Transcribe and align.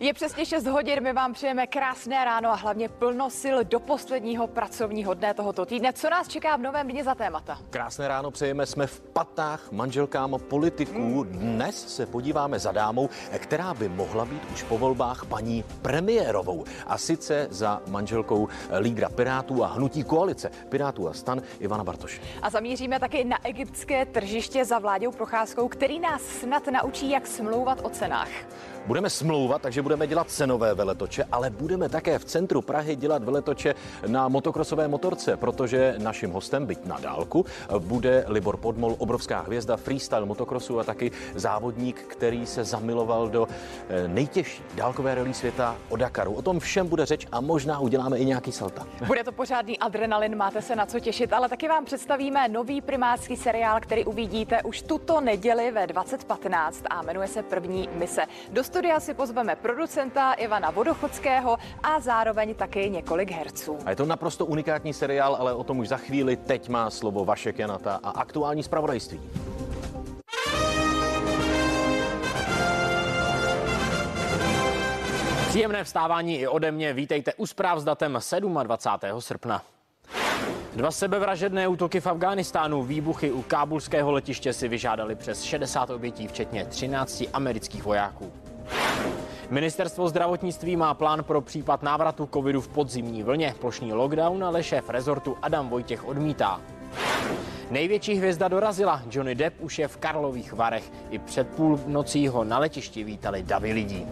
Je 0.00 0.14
přesně 0.14 0.46
6 0.46 0.66
hodin, 0.66 1.02
my 1.02 1.12
vám 1.12 1.32
přejeme 1.32 1.66
krásné 1.66 2.24
ráno 2.24 2.50
a 2.50 2.54
hlavně 2.54 2.88
plno 2.88 3.30
sil 3.40 3.56
do 3.64 3.80
posledního 3.80 4.46
pracovního 4.46 5.14
dne 5.14 5.34
tohoto 5.34 5.66
týdne. 5.66 5.92
Co 5.92 6.10
nás 6.10 6.28
čeká 6.28 6.56
v 6.56 6.60
novém 6.60 6.88
dni 6.88 7.04
za 7.04 7.14
témata? 7.14 7.58
Krásné 7.70 8.08
ráno 8.08 8.30
přejeme, 8.30 8.66
jsme 8.66 8.86
v 8.86 9.00
patách 9.00 9.72
manželkám 9.72 10.36
politiků. 10.48 11.24
Dnes 11.24 11.96
se 11.96 12.06
podíváme 12.06 12.58
za 12.58 12.72
dámou, 12.72 13.08
která 13.38 13.74
by 13.74 13.88
mohla 13.88 14.24
být 14.24 14.42
už 14.52 14.62
po 14.62 14.78
volbách 14.78 15.24
paní 15.24 15.64
premiérovou. 15.82 16.64
A 16.86 16.98
sice 16.98 17.46
za 17.50 17.82
manželkou 17.86 18.48
lídra 18.80 19.08
Pirátů 19.08 19.64
a 19.64 19.66
hnutí 19.66 20.04
koalice 20.04 20.50
Pirátů 20.68 21.08
a 21.08 21.12
stan 21.12 21.42
Ivana 21.60 21.84
Bartoše. 21.84 22.20
A 22.42 22.50
zamíříme 22.50 23.00
taky 23.00 23.24
na 23.24 23.46
egyptské 23.46 24.06
tržiště 24.06 24.64
za 24.64 24.78
vládou 24.78 25.12
Procházkou, 25.12 25.68
který 25.68 26.00
nás 26.00 26.22
snad 26.22 26.66
naučí, 26.66 27.10
jak 27.10 27.26
smlouvat 27.26 27.80
o 27.82 27.90
cenách. 27.90 28.28
Budeme 28.88 29.10
smlouvat, 29.10 29.62
takže 29.62 29.82
budeme 29.82 30.06
dělat 30.06 30.30
cenové 30.30 30.74
veletoče, 30.74 31.24
ale 31.32 31.50
budeme 31.50 31.88
také 31.88 32.18
v 32.18 32.24
centru 32.24 32.62
Prahy 32.62 32.96
dělat 32.96 33.24
veletoče 33.24 33.74
na 34.06 34.28
motokrosové 34.28 34.88
motorce, 34.88 35.36
protože 35.36 35.94
naším 35.98 36.30
hostem, 36.30 36.66
byť 36.66 36.84
na 36.84 36.98
dálku, 36.98 37.44
bude 37.78 38.24
Libor 38.28 38.56
Podmol, 38.56 38.94
obrovská 38.98 39.40
hvězda 39.40 39.76
freestyle 39.76 40.26
motokrosu 40.26 40.80
a 40.80 40.84
taky 40.84 41.10
závodník, 41.34 42.00
který 42.08 42.46
se 42.46 42.64
zamiloval 42.64 43.28
do 43.28 43.48
eh, 43.88 44.08
nejtěžší 44.08 44.62
dálkové 44.74 45.14
rally 45.14 45.34
světa 45.34 45.76
o 45.88 45.96
Dakaru. 45.96 46.32
O 46.32 46.42
tom 46.42 46.60
všem 46.60 46.88
bude 46.88 47.06
řeč 47.06 47.26
a 47.32 47.40
možná 47.40 47.80
uděláme 47.80 48.18
i 48.18 48.24
nějaký 48.24 48.52
salta. 48.52 48.86
Bude 49.06 49.24
to 49.24 49.32
pořádný 49.32 49.78
adrenalin, 49.78 50.36
máte 50.36 50.62
se 50.62 50.76
na 50.76 50.86
co 50.86 51.00
těšit, 51.00 51.32
ale 51.32 51.48
taky 51.48 51.68
vám 51.68 51.84
představíme 51.84 52.48
nový 52.48 52.80
primátský 52.80 53.36
seriál, 53.36 53.80
který 53.80 54.04
uvidíte 54.04 54.62
už 54.62 54.82
tuto 54.82 55.20
neděli 55.20 55.70
ve 55.70 55.86
2015 55.86 56.84
a 56.90 57.02
jmenuje 57.02 57.28
se 57.28 57.42
První 57.42 57.88
mise. 57.92 58.22
Do 58.52 58.64
studia 58.78 59.00
si 59.00 59.14
pozveme 59.14 59.56
producenta 59.56 60.32
Ivana 60.32 60.70
Vodochodského 60.70 61.58
a 61.82 62.00
zároveň 62.00 62.54
taky 62.54 62.90
několik 62.90 63.30
herců. 63.30 63.78
A 63.84 63.90
je 63.90 63.96
to 63.96 64.06
naprosto 64.06 64.46
unikátní 64.46 64.92
seriál, 64.92 65.36
ale 65.40 65.54
o 65.54 65.64
tom 65.64 65.78
už 65.78 65.88
za 65.88 65.96
chvíli. 65.96 66.36
Teď 66.36 66.68
má 66.68 66.90
slovo 66.90 67.24
Vašek 67.24 67.58
Janata 67.58 68.00
a 68.02 68.10
aktuální 68.10 68.62
zpravodajství. 68.62 69.20
Příjemné 75.48 75.84
vstávání 75.84 76.38
i 76.38 76.48
ode 76.48 76.72
mě. 76.72 76.92
Vítejte 76.92 77.34
u 77.34 77.46
zpráv 77.46 77.78
s 77.78 77.84
datem 77.84 78.18
27. 78.62 79.20
srpna. 79.20 79.62
Dva 80.76 80.90
sebevražedné 80.90 81.68
útoky 81.68 82.00
v 82.00 82.06
Afghánistánu, 82.06 82.82
výbuchy 82.82 83.32
u 83.32 83.42
kábulského 83.42 84.12
letiště 84.12 84.52
si 84.52 84.68
vyžádali 84.68 85.14
přes 85.14 85.42
60 85.42 85.90
obětí, 85.90 86.28
včetně 86.28 86.64
13 86.64 87.24
amerických 87.32 87.84
vojáků. 87.84 88.47
Ministerstvo 89.50 90.08
zdravotnictví 90.08 90.76
má 90.76 90.94
plán 90.94 91.24
pro 91.24 91.40
případ 91.40 91.82
návratu 91.82 92.28
covidu 92.34 92.60
v 92.60 92.68
podzimní 92.68 93.22
vlně. 93.22 93.54
Plošný 93.60 93.92
lockdown 93.92 94.44
ale 94.44 94.62
šéf 94.62 94.90
rezortu 94.90 95.36
Adam 95.42 95.68
Vojtěch 95.68 96.08
odmítá. 96.08 96.60
Největší 97.70 98.14
hvězda 98.14 98.48
dorazila. 98.48 99.02
Johnny 99.10 99.34
Depp 99.34 99.60
už 99.60 99.78
je 99.78 99.88
v 99.88 99.96
Karlových 99.96 100.52
Varech. 100.52 100.92
I 101.10 101.18
před 101.18 101.48
půl 101.48 101.80
nocí 101.86 102.28
ho 102.28 102.44
na 102.44 102.58
letišti 102.58 103.04
vítali 103.04 103.42
davy 103.42 103.72
lidí. 103.72 104.06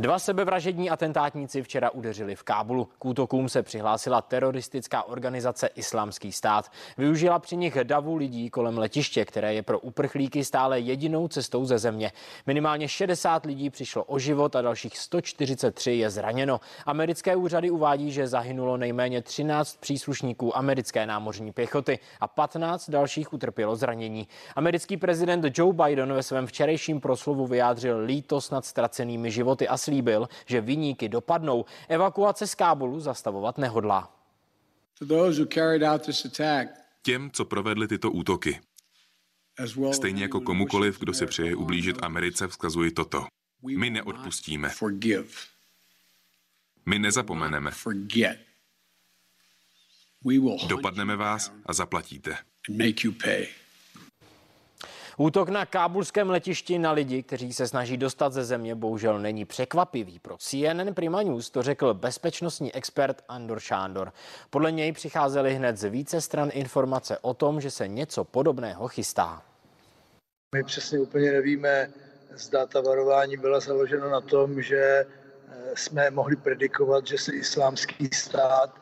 Dva 0.00 0.18
sebevražední 0.18 0.90
atentátníci 0.90 1.62
včera 1.62 1.90
udeřili 1.90 2.34
v 2.34 2.42
Kábulu. 2.42 2.88
K 2.98 3.04
útokům 3.04 3.48
se 3.48 3.62
přihlásila 3.62 4.22
teroristická 4.22 5.02
organizace 5.02 5.66
Islámský 5.66 6.32
stát. 6.32 6.72
Využila 6.98 7.38
při 7.38 7.56
nich 7.56 7.78
davu 7.82 8.16
lidí 8.16 8.50
kolem 8.50 8.78
letiště, 8.78 9.24
které 9.24 9.54
je 9.54 9.62
pro 9.62 9.78
uprchlíky 9.78 10.44
stále 10.44 10.80
jedinou 10.80 11.28
cestou 11.28 11.64
ze 11.64 11.78
země. 11.78 12.12
Minimálně 12.46 12.88
60 12.88 13.46
lidí 13.46 13.70
přišlo 13.70 14.04
o 14.04 14.18
život 14.18 14.56
a 14.56 14.62
dalších 14.62 14.98
143 14.98 15.90
je 15.90 16.10
zraněno. 16.10 16.60
Americké 16.86 17.36
úřady 17.36 17.70
uvádí, 17.70 18.12
že 18.12 18.26
zahynulo 18.26 18.76
nejméně 18.76 19.22
13 19.22 19.76
příslušníků 19.80 20.56
americké 20.56 21.06
námořní 21.06 21.52
pěchoty 21.52 21.98
a 22.20 22.28
15 22.28 22.90
dalších 22.90 23.32
utrpělo 23.32 23.76
zranění. 23.76 24.28
Americký 24.56 24.96
prezident 24.96 25.58
Joe 25.58 25.72
Biden 25.72 26.12
ve 26.12 26.22
svém 26.22 26.46
včerejším 26.46 27.00
proslovu 27.00 27.46
vyjádřil 27.46 27.98
lítost 27.98 28.52
nad 28.52 28.64
ztracenými 28.64 29.30
životy 29.30 29.68
a 29.68 29.76
slíbil, 29.82 30.28
že 30.46 30.60
vyníky 30.60 31.08
dopadnou. 31.08 31.64
Evakuace 31.88 32.46
z 32.46 32.54
Kábulu 32.54 33.00
zastavovat 33.00 33.58
nehodlá. 33.58 34.16
Těm, 37.02 37.30
co 37.30 37.44
provedli 37.44 37.88
tyto 37.88 38.10
útoky, 38.10 38.60
stejně 39.92 40.22
jako 40.22 40.40
komukoliv, 40.40 40.98
kdo 40.98 41.14
si 41.14 41.26
přeje 41.26 41.56
ublížit 41.56 41.96
Americe, 42.02 42.48
vzkazuji 42.48 42.90
toto. 42.90 43.26
My 43.76 43.90
neodpustíme. 43.90 44.70
My 46.86 46.98
nezapomeneme. 46.98 47.70
Dopadneme 50.68 51.16
vás 51.16 51.52
a 51.66 51.72
zaplatíte. 51.72 52.36
Útok 55.16 55.48
na 55.48 55.66
kábulském 55.66 56.30
letišti 56.30 56.78
na 56.78 56.92
lidi, 56.92 57.22
kteří 57.22 57.52
se 57.52 57.68
snaží 57.68 57.96
dostat 57.96 58.32
ze 58.32 58.44
země, 58.44 58.74
bohužel 58.74 59.18
není 59.18 59.44
překvapivý. 59.44 60.18
Pro 60.18 60.36
CNN 60.36 60.94
Prima 60.94 61.22
News 61.22 61.50
to 61.50 61.62
řekl 61.62 61.94
bezpečnostní 61.94 62.74
expert 62.74 63.22
Andor 63.28 63.60
Šándor. 63.60 64.12
Podle 64.50 64.72
něj 64.72 64.92
přicházely 64.92 65.54
hned 65.54 65.76
z 65.76 65.88
více 65.88 66.20
stran 66.20 66.50
informace 66.52 67.18
o 67.18 67.34
tom, 67.34 67.60
že 67.60 67.70
se 67.70 67.88
něco 67.88 68.24
podobného 68.24 68.88
chystá. 68.88 69.42
My 70.54 70.64
přesně 70.64 70.98
úplně 70.98 71.32
nevíme, 71.32 71.90
zda 72.34 72.66
ta 72.66 72.80
varování 72.80 73.36
byla 73.36 73.60
založena 73.60 74.08
na 74.08 74.20
tom, 74.20 74.62
že 74.62 74.76
eh, 74.76 75.06
jsme 75.74 76.10
mohli 76.10 76.36
predikovat, 76.36 77.06
že 77.06 77.18
se 77.18 77.32
islámský 77.32 78.08
stát 78.14 78.80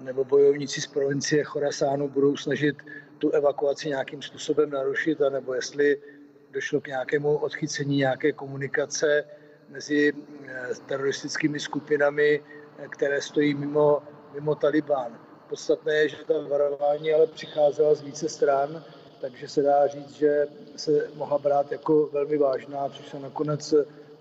nebo 0.00 0.24
bojovníci 0.24 0.80
z 0.80 0.86
provincie 0.86 1.44
Chorasánu 1.44 2.08
budou 2.08 2.36
snažit 2.36 2.76
tu 3.22 3.30
evakuaci 3.30 3.88
nějakým 3.88 4.22
způsobem 4.22 4.70
narušit, 4.70 5.22
anebo 5.22 5.54
jestli 5.54 6.02
došlo 6.50 6.80
k 6.80 6.86
nějakému 6.86 7.36
odchycení 7.36 7.96
nějaké 7.96 8.32
komunikace 8.32 9.24
mezi 9.68 10.12
eh, 10.12 10.68
teroristickými 10.86 11.60
skupinami, 11.60 12.42
eh, 12.42 12.88
které 12.88 13.22
stojí 13.22 13.54
mimo, 13.54 14.02
mimo 14.34 14.54
Taliban. 14.54 15.18
Podstatné 15.48 15.94
je, 15.94 16.08
že 16.08 16.16
ta 16.26 16.34
varování 16.48 17.12
ale 17.12 17.26
přicházela 17.26 17.94
z 17.94 18.02
více 18.02 18.28
stran, 18.28 18.84
takže 19.20 19.48
se 19.48 19.62
dá 19.62 19.86
říct, 19.86 20.14
že 20.14 20.46
se 20.76 21.10
mohla 21.14 21.38
brát 21.38 21.72
jako 21.72 22.06
velmi 22.06 22.38
vážná, 22.38 22.88
což 22.88 23.08
se 23.08 23.18
nakonec 23.18 23.74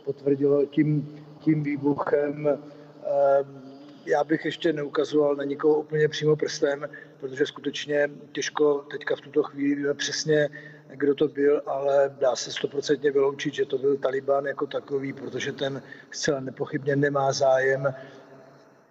potvrdilo 0.05 0.65
tím, 0.65 1.25
tím 1.39 1.63
výbuchem. 1.63 2.47
Ehm, 2.47 3.70
já 4.05 4.23
bych 4.23 4.45
ještě 4.45 4.73
neukazoval 4.73 5.35
na 5.35 5.43
nikoho 5.43 5.75
úplně 5.75 6.07
přímo 6.07 6.35
prstem, 6.35 6.89
protože 7.19 7.45
skutečně 7.45 8.09
těžko 8.31 8.85
teďka 8.91 9.15
v 9.15 9.21
tuto 9.21 9.43
chvíli 9.43 9.75
víme 9.75 9.93
přesně, 9.93 10.49
kdo 10.87 11.15
to 11.15 11.27
byl, 11.27 11.61
ale 11.65 12.15
dá 12.19 12.35
se 12.35 12.51
stoprocentně 12.51 13.11
vyloučit, 13.11 13.53
že 13.53 13.65
to 13.65 13.77
byl 13.77 13.97
Taliban 13.97 14.45
jako 14.45 14.67
takový, 14.67 15.13
protože 15.13 15.51
ten 15.51 15.81
zcela 16.11 16.39
nepochybně 16.39 16.95
nemá 16.95 17.31
zájem 17.31 17.93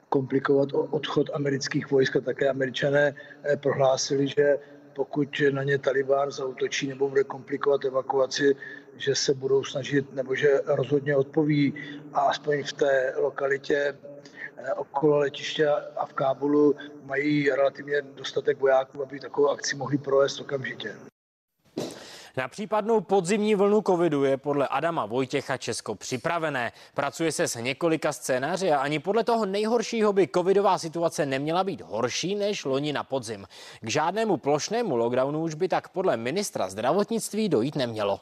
komplikovat 0.08 0.68
odchod 0.72 1.30
amerických 1.32 1.90
vojsk. 1.90 2.16
A 2.16 2.20
také 2.20 2.48
američané 2.48 3.14
eh, 3.44 3.56
prohlásili, 3.56 4.28
že 4.28 4.58
pokud 4.92 5.42
na 5.50 5.62
ně 5.62 5.78
Taliban 5.78 6.30
zautočí 6.30 6.88
nebo 6.88 7.08
bude 7.08 7.24
komplikovat 7.24 7.84
evakuaci, 7.84 8.56
že 8.96 9.14
se 9.14 9.34
budou 9.34 9.64
snažit 9.64 10.14
nebo 10.14 10.34
že 10.34 10.60
rozhodně 10.66 11.16
odpoví. 11.16 11.74
A 12.12 12.20
aspoň 12.20 12.64
v 12.64 12.72
té 12.72 13.14
lokalitě 13.16 13.94
okolo 14.76 15.18
letiště 15.18 15.68
a 15.96 16.06
v 16.06 16.12
Kábulu 16.12 16.74
mají 17.04 17.50
relativně 17.50 18.02
dostatek 18.02 18.60
vojáků, 18.60 19.02
aby 19.02 19.20
takovou 19.20 19.48
akci 19.48 19.76
mohli 19.76 19.98
provést 19.98 20.40
okamžitě. 20.40 20.96
Na 22.36 22.48
případnou 22.48 23.00
podzimní 23.00 23.54
vlnu 23.54 23.82
covidu 23.86 24.24
je 24.24 24.36
podle 24.36 24.68
Adama 24.68 25.06
Vojtěcha 25.06 25.56
Česko 25.56 25.94
připravené. 25.94 26.72
Pracuje 26.94 27.32
se 27.32 27.48
s 27.48 27.60
několika 27.60 28.12
scénáři 28.12 28.72
a 28.72 28.78
ani 28.78 28.98
podle 28.98 29.24
toho 29.24 29.46
nejhoršího 29.46 30.12
by 30.12 30.28
covidová 30.34 30.78
situace 30.78 31.26
neměla 31.26 31.64
být 31.64 31.80
horší 31.80 32.34
než 32.34 32.64
loni 32.64 32.92
na 32.92 33.04
podzim. 33.04 33.46
K 33.80 33.88
žádnému 33.88 34.36
plošnému 34.36 34.96
lockdownu 34.96 35.42
už 35.42 35.54
by 35.54 35.68
tak 35.68 35.88
podle 35.88 36.16
ministra 36.16 36.68
zdravotnictví 36.68 37.48
dojít 37.48 37.76
nemělo. 37.76 38.20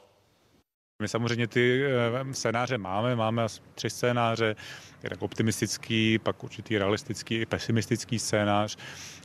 My 1.01 1.07
samozřejmě 1.07 1.47
ty 1.47 1.83
eh, 1.85 2.33
scénáře 2.33 2.77
máme, 2.77 3.15
máme 3.15 3.47
tři 3.75 3.89
scénáře. 3.89 4.55
Jednak 5.03 5.21
optimistický, 5.21 6.19
pak 6.19 6.43
určitý 6.43 6.77
realistický 6.77 7.35
i 7.35 7.45
pesimistický 7.45 8.19
scénář. 8.19 8.77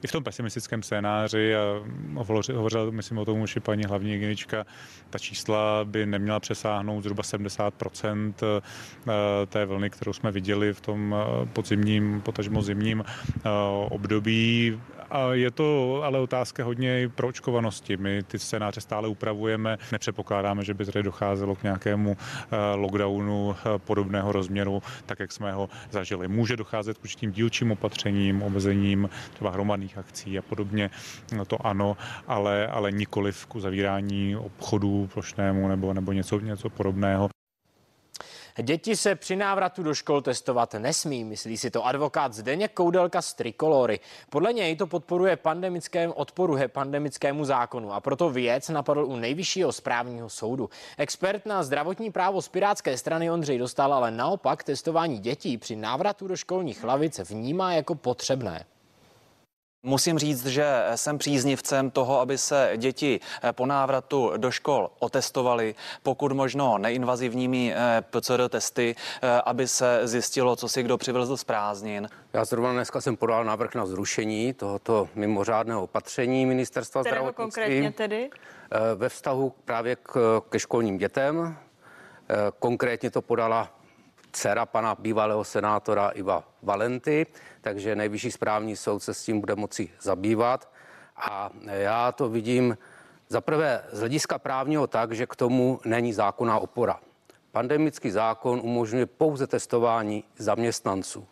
I 0.02 0.06
v 0.06 0.12
tom 0.12 0.24
pesimistickém 0.24 0.82
scénáři, 0.82 1.54
a 1.56 1.60
hovořil, 2.54 2.92
myslím 2.92 3.18
o 3.18 3.24
tom 3.24 3.40
už 3.40 3.56
i 3.56 3.60
paní 3.60 3.84
hlavní 3.84 4.12
hygienička, 4.12 4.66
ta 5.10 5.18
čísla 5.18 5.84
by 5.84 6.06
neměla 6.06 6.40
přesáhnout 6.40 7.00
zhruba 7.00 7.22
70% 7.22 8.34
té 9.46 9.64
vlny, 9.64 9.90
kterou 9.90 10.12
jsme 10.12 10.30
viděli 10.30 10.72
v 10.72 10.80
tom 10.80 11.14
podzimním, 11.52 12.20
potažmo 12.20 12.62
zimním 12.62 13.04
období. 13.88 14.80
A 15.10 15.32
je 15.32 15.50
to 15.50 16.00
ale 16.04 16.18
otázka 16.18 16.64
hodně 16.64 17.10
proočkovanosti. 17.14 17.96
My 17.96 18.22
ty 18.22 18.38
scénáře 18.38 18.80
stále 18.80 19.08
upravujeme, 19.08 19.78
nepředpokládáme, 19.92 20.64
že 20.64 20.74
by 20.74 20.84
tady 20.84 21.02
docházelo 21.02 21.54
k 21.54 21.62
nějakému 21.62 22.16
eh, 22.16 22.56
lockdownu 22.74 23.56
eh, 23.56 23.78
podobného 23.78 24.32
rozměru, 24.32 24.82
tak 25.06 25.20
jak 25.20 25.32
jsme 25.32 25.52
ho 25.52 25.63
zažili. 25.90 26.28
Může 26.28 26.56
docházet 26.56 26.98
k 26.98 27.04
určitým 27.04 27.32
dílčím 27.32 27.72
opatřením, 27.72 28.42
omezením 28.42 29.10
třeba 29.34 29.50
hromadných 29.50 29.98
akcí 29.98 30.38
a 30.38 30.42
podobně, 30.42 30.90
no 31.36 31.44
to 31.44 31.66
ano, 31.66 31.96
ale, 32.26 32.66
ale 32.66 32.92
nikoli 32.92 33.32
k 33.48 33.54
uzavírání 33.54 34.36
obchodů 34.36 35.08
plošnému 35.12 35.68
nebo, 35.68 35.94
nebo 35.94 36.12
něco, 36.12 36.40
něco 36.40 36.70
podobného. 36.70 37.28
Děti 38.62 38.96
se 38.96 39.14
při 39.14 39.36
návratu 39.36 39.82
do 39.82 39.94
škol 39.94 40.22
testovat 40.22 40.74
nesmí, 40.74 41.24
myslí 41.24 41.56
si 41.56 41.70
to 41.70 41.86
advokát 41.86 42.32
Zdeněk 42.32 42.72
Koudelka 42.72 43.22
z 43.22 43.34
Trikolory. 43.34 44.00
Podle 44.30 44.52
něj 44.52 44.76
to 44.76 44.86
podporuje 44.86 45.36
pandemickém 45.36 46.12
odporu 46.16 46.56
pandemickému 46.68 47.44
zákonu 47.44 47.92
a 47.92 48.00
proto 48.00 48.30
věc 48.30 48.68
napadl 48.68 49.04
u 49.04 49.16
nejvyššího 49.16 49.72
správního 49.72 50.30
soudu. 50.30 50.70
Expert 50.98 51.46
na 51.46 51.62
zdravotní 51.62 52.10
právo 52.12 52.42
z 52.42 52.48
Pirátské 52.48 52.98
strany 52.98 53.30
Ondřej 53.30 53.58
dostal 53.58 53.94
ale 53.94 54.10
naopak 54.10 54.64
testování 54.64 55.18
dětí 55.18 55.58
při 55.58 55.76
návratu 55.76 56.28
do 56.28 56.36
školních 56.36 56.84
lavic 56.84 57.18
vnímá 57.18 57.72
jako 57.72 57.94
potřebné. 57.94 58.64
Musím 59.86 60.18
říct, 60.18 60.46
že 60.46 60.84
jsem 60.94 61.18
příznivcem 61.18 61.90
toho, 61.90 62.20
aby 62.20 62.38
se 62.38 62.72
děti 62.76 63.20
eh, 63.42 63.52
po 63.52 63.66
návratu 63.66 64.32
do 64.36 64.50
škol 64.50 64.90
otestovaly, 64.98 65.74
pokud 66.02 66.32
možno 66.32 66.78
neinvazivními 66.78 67.74
eh, 67.74 68.02
PCR 68.10 68.48
testy, 68.48 68.96
eh, 69.22 69.40
aby 69.44 69.68
se 69.68 70.00
zjistilo, 70.04 70.56
co 70.56 70.68
si 70.68 70.82
kdo 70.82 70.98
přivezl 70.98 71.36
z 71.36 71.44
prázdnin. 71.44 72.08
Já 72.32 72.44
zrovna 72.44 72.72
dneska 72.72 73.00
jsem 73.00 73.16
podal 73.16 73.44
návrh 73.44 73.74
na 73.74 73.86
zrušení 73.86 74.52
tohoto 74.52 75.08
mimořádného 75.14 75.82
opatření 75.82 76.46
ministerstva 76.46 77.00
Kterého 77.00 77.24
zdravotnictví. 77.24 77.62
konkrétně 77.62 77.92
tedy? 77.92 78.30
Ve 78.94 79.08
vztahu 79.08 79.52
právě 79.64 79.96
k, 79.96 80.42
ke 80.50 80.58
školním 80.58 80.98
dětem. 80.98 81.56
Konkrétně 82.58 83.10
to 83.10 83.22
podala 83.22 83.70
dcera 84.34 84.66
pana 84.66 84.94
bývalého 84.94 85.44
senátora 85.44 86.08
Iva 86.08 86.44
Valenty, 86.62 87.26
takže 87.60 87.96
nejvyšší 87.96 88.30
správní 88.30 88.76
soud 88.76 89.00
se 89.00 89.14
s 89.14 89.24
tím 89.24 89.40
bude 89.40 89.54
moci 89.54 89.90
zabývat. 90.00 90.70
A 91.16 91.50
já 91.66 92.12
to 92.12 92.28
vidím 92.28 92.78
zaprvé 93.28 93.84
z 93.92 93.98
hlediska 93.98 94.38
právního 94.38 94.86
tak, 94.86 95.12
že 95.12 95.26
k 95.26 95.36
tomu 95.36 95.80
není 95.84 96.12
zákonná 96.12 96.58
opora. 96.58 97.00
Pandemický 97.52 98.10
zákon 98.10 98.60
umožňuje 98.62 99.06
pouze 99.06 99.46
testování 99.46 100.24
zaměstnanců. 100.38 101.26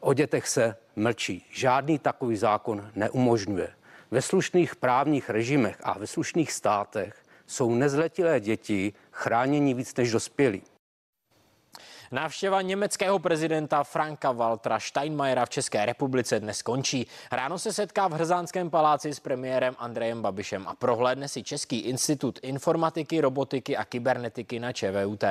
O 0.00 0.14
dětech 0.14 0.48
se 0.48 0.76
mlčí. 0.96 1.46
Žádný 1.50 1.98
takový 1.98 2.36
zákon 2.36 2.90
neumožňuje. 2.94 3.68
Ve 4.10 4.22
slušných 4.22 4.76
právních 4.76 5.30
režimech 5.30 5.76
a 5.82 5.98
ve 5.98 6.06
slušných 6.06 6.52
státech 6.52 7.16
jsou 7.46 7.74
nezletilé 7.74 8.40
děti 8.40 8.92
chráněni 9.12 9.74
víc 9.74 9.96
než 9.96 10.10
dospělí. 10.12 10.62
Návštěva 12.12 12.62
německého 12.62 13.18
prezidenta 13.18 13.84
Franka 13.84 14.32
Waltera 14.32 14.80
Steinmeiera 14.80 15.46
v 15.46 15.50
České 15.50 15.86
republice 15.86 16.40
dnes 16.40 16.62
končí. 16.62 17.06
Ráno 17.32 17.58
se 17.58 17.72
setká 17.72 18.08
v 18.08 18.12
Hrzánském 18.12 18.70
paláci 18.70 19.14
s 19.14 19.20
premiérem 19.20 19.74
Andrejem 19.78 20.22
Babišem 20.22 20.68
a 20.68 20.74
prohlédne 20.74 21.28
si 21.28 21.42
Český 21.42 21.78
institut 21.78 22.38
informatiky, 22.42 23.20
robotiky 23.20 23.76
a 23.76 23.84
kybernetiky 23.84 24.60
na 24.60 24.72
ČVUT. 24.72 25.24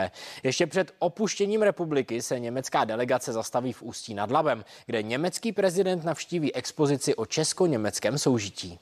Ještě 0.44 0.68
před 0.68 0.92
opuštěním 1.00 1.62
republiky 1.62 2.22
se 2.22 2.40
německá 2.40 2.86
delegace 2.86 3.34
zastaví 3.34 3.74
v 3.74 3.82
Ústí 3.82 4.14
nad 4.14 4.32
Labem, 4.32 4.66
kde 4.86 5.04
německý 5.04 5.52
prezident 5.52 6.04
navštíví 6.04 6.56
expozici 6.56 7.16
o 7.16 7.26
česko-německém 7.26 8.18
soužití. 8.18 8.80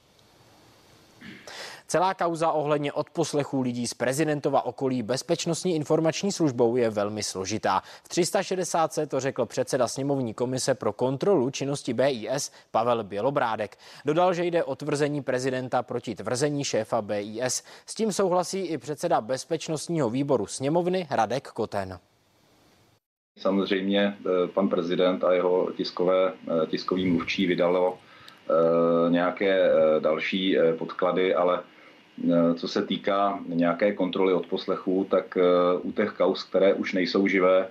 Celá 1.94 2.14
kauza 2.14 2.52
ohledně 2.52 2.94
odposlechů 2.94 3.62
lidí 3.62 3.88
z 3.88 3.94
prezidentova 3.94 4.66
okolí 4.66 5.04
bezpečnostní 5.04 5.76
informační 5.76 6.32
službou 6.32 6.76
je 6.76 6.90
velmi 6.90 7.24
složitá. 7.24 7.82
V 8.04 8.10
360 8.10 8.92
to 9.08 9.20
řekl 9.20 9.46
předseda 9.46 9.88
sněmovní 9.88 10.34
komise 10.34 10.76
pro 10.76 10.94
kontrolu 10.94 11.50
činnosti 11.50 11.94
BIS 11.94 12.52
Pavel 12.72 13.04
Bělobrádek. 13.04 13.78
Dodal, 14.06 14.34
že 14.34 14.46
jde 14.46 14.64
o 14.64 14.76
tvrzení 14.76 15.22
prezidenta 15.22 15.84
proti 15.84 16.16
tvrzení 16.16 16.64
šéfa 16.64 17.02
BIS. 17.02 17.64
S 17.86 17.96
tím 17.96 18.12
souhlasí 18.12 18.60
i 18.60 18.78
předseda 18.78 19.22
bezpečnostního 19.22 20.10
výboru 20.10 20.48
sněmovny 20.48 21.08
Radek 21.10 21.48
Koten. 21.48 22.00
Samozřejmě 23.40 24.18
eh, 24.20 24.48
pan 24.48 24.70
prezident 24.70 25.24
a 25.24 25.34
jeho 25.34 25.72
tiskové, 25.78 26.34
eh, 26.34 26.68
tiskový 26.68 27.12
mluvčí 27.12 27.46
vydalo 27.46 27.98
eh, 27.98 29.12
nějaké 29.12 29.70
další 30.00 30.58
podklady, 30.78 31.36
ale 31.36 31.64
co 32.56 32.68
se 32.68 32.86
týká 32.86 33.40
nějaké 33.48 33.94
kontroly 33.94 34.34
od 34.34 34.48
poslechů, 34.48 35.08
tak 35.10 35.38
eh, 35.38 35.42
u 35.82 35.92
těch 35.92 36.12
kaus, 36.12 36.44
které 36.44 36.74
už 36.74 36.94
nejsou 36.94 37.28
živé, 37.28 37.68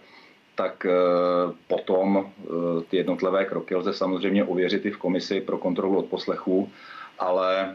tak 0.54 0.86
eh, 0.86 0.92
potom 1.68 2.32
ty 2.88 2.96
jednotlivé 2.96 3.44
kroky 3.44 3.74
lze 3.74 3.92
samozřejmě 3.92 4.44
ověřit 4.44 4.86
i 4.86 4.90
v 4.90 4.98
komisi 4.98 5.40
pro 5.40 5.58
kontrolu 5.58 5.98
od 5.98 6.06
poslechů, 6.06 6.70
ale 7.18 7.74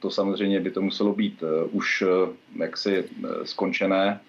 to 0.00 0.10
samozřejmě 0.10 0.60
by 0.60 0.70
to 0.70 0.80
muselo 0.80 1.12
být 1.12 1.44
už 1.72 2.04
jaksi 2.56 3.04
skončené 3.44 4.20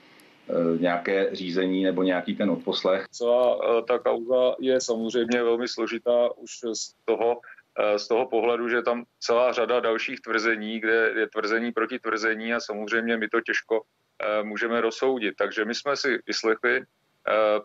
nějaké 0.80 1.30
řízení 1.36 1.84
nebo 1.84 2.04
nějaký 2.04 2.36
ten 2.36 2.50
odposlech. 2.50 3.06
Celá 3.12 3.58
ta 3.88 4.00
kauza 4.00 4.56
je 4.60 4.82
samozřejmě 4.82 5.44
velmi 5.44 5.68
složitá 5.68 6.30
už 6.38 6.52
z 6.74 6.94
toho, 7.06 7.38
Eh, 7.38 7.59
z 7.98 8.08
toho 8.08 8.28
pohledu, 8.28 8.70
že 8.70 8.82
tam 8.82 9.04
celá 9.20 9.54
řada 9.54 9.80
dalších 9.80 10.22
tvrzení, 10.22 10.80
kde 10.80 11.14
je 11.16 11.28
tvrzení 11.28 11.72
proti 11.72 12.00
tvrzení 12.00 12.54
a 12.54 12.60
samozřejmě 12.60 13.18
my 13.18 13.28
to 13.28 13.42
těžko 13.42 13.82
eh, 13.82 14.44
můžeme 14.44 14.82
rozsoudit. 14.82 15.36
Takže 15.38 15.66
my 15.66 15.76
jsme 15.76 15.96
si 15.96 16.20
vyslechli 16.28 16.78
eh, 16.78 16.84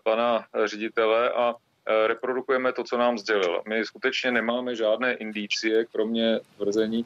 pana 0.03 0.45
ředitele 0.65 1.29
a 1.29 1.55
reprodukujeme 2.07 2.73
to, 2.73 2.83
co 2.83 2.97
nám 2.97 3.17
sdělil. 3.17 3.61
My 3.67 3.85
skutečně 3.85 4.31
nemáme 4.31 4.75
žádné 4.75 5.13
indicie, 5.13 5.85
kromě 5.85 6.39
tvrzení 6.57 7.05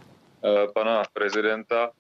pana 0.74 1.04
prezidenta, 1.14 1.92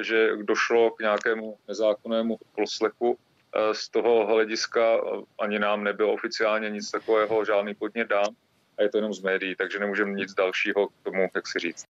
že 0.00 0.36
došlo 0.42 0.90
k 0.90 1.00
nějakému 1.00 1.56
nezákonnému 1.68 2.38
poslechu. 2.56 3.18
Z 3.72 3.88
toho 3.88 4.26
hlediska 4.26 5.00
ani 5.38 5.58
nám 5.58 5.84
nebylo 5.84 6.12
oficiálně 6.12 6.70
nic 6.70 6.90
takového, 6.90 7.44
žádný 7.44 7.74
podnět 7.74 8.08
dán 8.08 8.32
a 8.78 8.82
je 8.82 8.88
to 8.88 8.98
jenom 8.98 9.14
z 9.14 9.20
médií, 9.20 9.56
takže 9.56 9.78
nemůžeme 9.78 10.12
nic 10.12 10.34
dalšího 10.34 10.88
k 10.88 10.92
tomu, 11.02 11.28
jak 11.34 11.46
si 11.46 11.58
říct. 11.58 11.84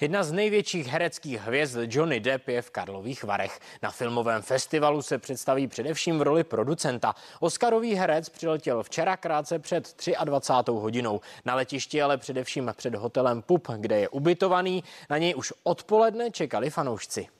Jedna 0.00 0.22
z 0.22 0.32
největších 0.32 0.86
hereckých 0.86 1.40
hvězd 1.40 1.78
Johnny 1.88 2.20
Depp 2.20 2.48
je 2.48 2.62
v 2.62 2.70
Karlových 2.70 3.24
Varech. 3.24 3.60
Na 3.82 3.90
filmovém 3.90 4.42
festivalu 4.42 5.02
se 5.02 5.18
představí 5.18 5.68
především 5.68 6.18
v 6.18 6.22
roli 6.22 6.44
producenta. 6.44 7.14
Oscarový 7.40 7.94
herec 7.94 8.28
přiletěl 8.28 8.82
včera 8.82 9.16
krátce 9.16 9.58
před 9.58 9.96
23. 10.24 10.72
hodinou. 10.72 11.20
Na 11.44 11.54
letišti 11.54 12.02
ale 12.02 12.18
především 12.18 12.72
před 12.76 12.94
hotelem 12.94 13.42
Pup, 13.42 13.68
kde 13.76 14.00
je 14.00 14.08
ubytovaný. 14.08 14.84
Na 15.10 15.18
něj 15.18 15.34
už 15.36 15.52
odpoledne 15.62 16.30
čekali 16.30 16.70
fanoušci. 16.70 17.37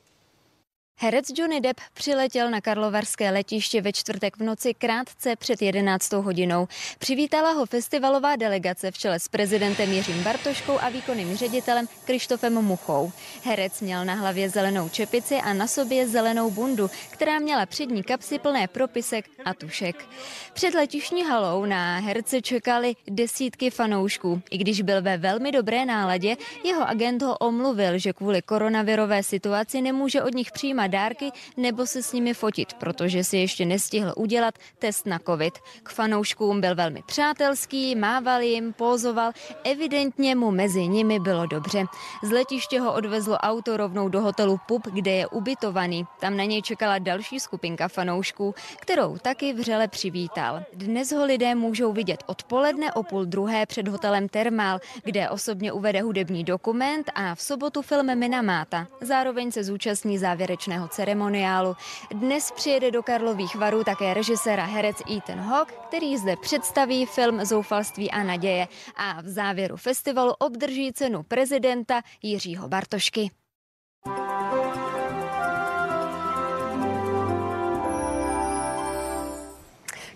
Herec 1.01 1.27
Johnny 1.39 1.61
Depp 1.61 1.81
přiletěl 1.95 2.51
na 2.51 2.61
Karlovarské 2.61 3.31
letiště 3.31 3.81
ve 3.81 3.93
čtvrtek 3.93 4.37
v 4.37 4.43
noci 4.43 4.75
krátce 4.75 5.37
před 5.37 5.63
11. 5.63 6.13
hodinou. 6.13 6.69
Přivítala 6.99 7.53
ho 7.53 7.67
festivalová 7.67 8.37
delegace 8.37 8.91
v 8.91 8.99
čele 8.99 9.21
s 9.21 9.29
prezidentem 9.29 9.93
Jiřím 9.93 10.23
Bartoškou 10.23 10.79
a 10.81 10.89
výkonným 10.89 11.37
ředitelem 11.37 11.87
Krištofem 12.05 12.55
Muchou. 12.55 13.13
Herec 13.45 13.81
měl 13.81 14.05
na 14.05 14.15
hlavě 14.15 14.51
zelenou 14.51 14.89
čepici 14.89 15.35
a 15.37 15.53
na 15.53 15.67
sobě 15.67 16.09
zelenou 16.09 16.51
bundu, 16.51 16.91
která 17.11 17.39
měla 17.39 17.67
přední 17.67 18.03
kapsy 18.03 18.39
plné 18.39 18.69
propisek 18.69 19.25
a 19.45 19.55
tušek. 19.55 20.05
Před 20.53 20.75
letišní 20.75 21.25
halou 21.25 21.65
na 21.65 21.99
herce 21.99 22.43
čekali 22.43 22.97
desítky 23.11 23.71
fanoušků. 23.71 24.43
I 24.51 24.59
když 24.59 24.83
byl 24.83 25.03
ve 25.03 25.17
velmi 25.17 25.53
dobré 25.53 25.87
náladě, 25.87 26.37
jeho 26.65 26.89
agent 26.89 27.23
ho 27.23 27.39
omluvil, 27.39 27.99
že 27.99 28.13
kvůli 28.13 28.43
koronavirové 28.43 29.23
situaci 29.23 29.83
nemůže 29.83 30.23
od 30.23 30.35
nich 30.35 30.53
přijímat 30.53 30.88
a 30.89 30.91
dárky 30.91 31.31
nebo 31.57 31.87
se 31.87 32.03
s 32.03 32.13
nimi 32.13 32.35
fotit, 32.35 32.75
protože 32.75 33.25
si 33.25 33.37
ještě 33.37 33.65
nestihl 33.65 34.13
udělat 34.17 34.55
test 34.79 35.07
na 35.07 35.19
covid. 35.19 35.55
K 35.83 35.89
fanouškům 35.89 36.61
byl 36.61 36.75
velmi 36.75 37.03
přátelský, 37.07 37.97
mával 37.97 38.41
jim, 38.41 38.73
pózoval, 38.73 39.33
evidentně 39.65 40.35
mu 40.35 40.51
mezi 40.51 40.89
nimi 40.89 41.21
bylo 41.21 41.47
dobře. 41.47 41.85
Z 42.23 42.31
letiště 42.31 42.81
ho 42.81 42.95
odvezlo 42.95 43.37
auto 43.37 43.77
rovnou 43.77 44.09
do 44.09 44.21
hotelu 44.21 44.61
Pup, 44.67 44.87
kde 44.87 45.11
je 45.11 45.27
ubytovaný. 45.27 46.05
Tam 46.21 46.37
na 46.37 46.45
něj 46.45 46.63
čekala 46.63 46.99
další 46.99 47.41
skupinka 47.41 47.89
fanoušků, 47.89 48.55
kterou 48.81 49.19
taky 49.19 49.53
vřele 49.53 49.89
přivítal. 49.89 50.63
Dnes 50.73 51.13
ho 51.13 51.25
lidé 51.25 51.55
můžou 51.55 51.93
vidět 51.93 52.23
odpoledne 52.27 52.93
o 52.93 53.03
půl 53.03 53.25
druhé 53.25 53.67
před 53.67 53.89
hotelem 53.89 54.29
Termál, 54.29 54.81
kde 55.05 55.31
osobně 55.31 55.73
uvede 55.73 56.03
hudební 56.03 56.45
dokument 56.45 57.11
a 57.15 57.35
v 57.35 57.43
sobotu 57.43 57.83
film 57.83 58.19
Minamáta. 58.19 58.87
Zároveň 59.01 59.53
se 59.53 59.65
zúčastní 59.65 60.19
závěrečného 60.19 60.78
ceremoniálu. 60.89 61.77
Dnes 62.11 62.51
přijede 62.51 62.91
do 62.91 63.03
Karlových 63.03 63.57
varů 63.57 63.85
také 63.85 64.15
režisér 64.15 64.61
a 64.61 64.65
herec 64.65 64.97
Ethan 65.17 65.39
Hawke, 65.39 65.75
který 65.89 66.17
zde 66.17 66.37
představí 66.37 67.07
film 67.07 67.45
Zoufalství 67.45 68.11
a 68.11 68.23
naděje 68.23 68.69
a 68.97 69.23
v 69.23 69.29
závěru 69.29 69.77
festivalu 69.77 70.33
obdrží 70.33 70.93
cenu 70.93 71.23
prezidenta 71.23 72.03
Jiřího 72.23 72.69
Bartošky. 72.69 73.31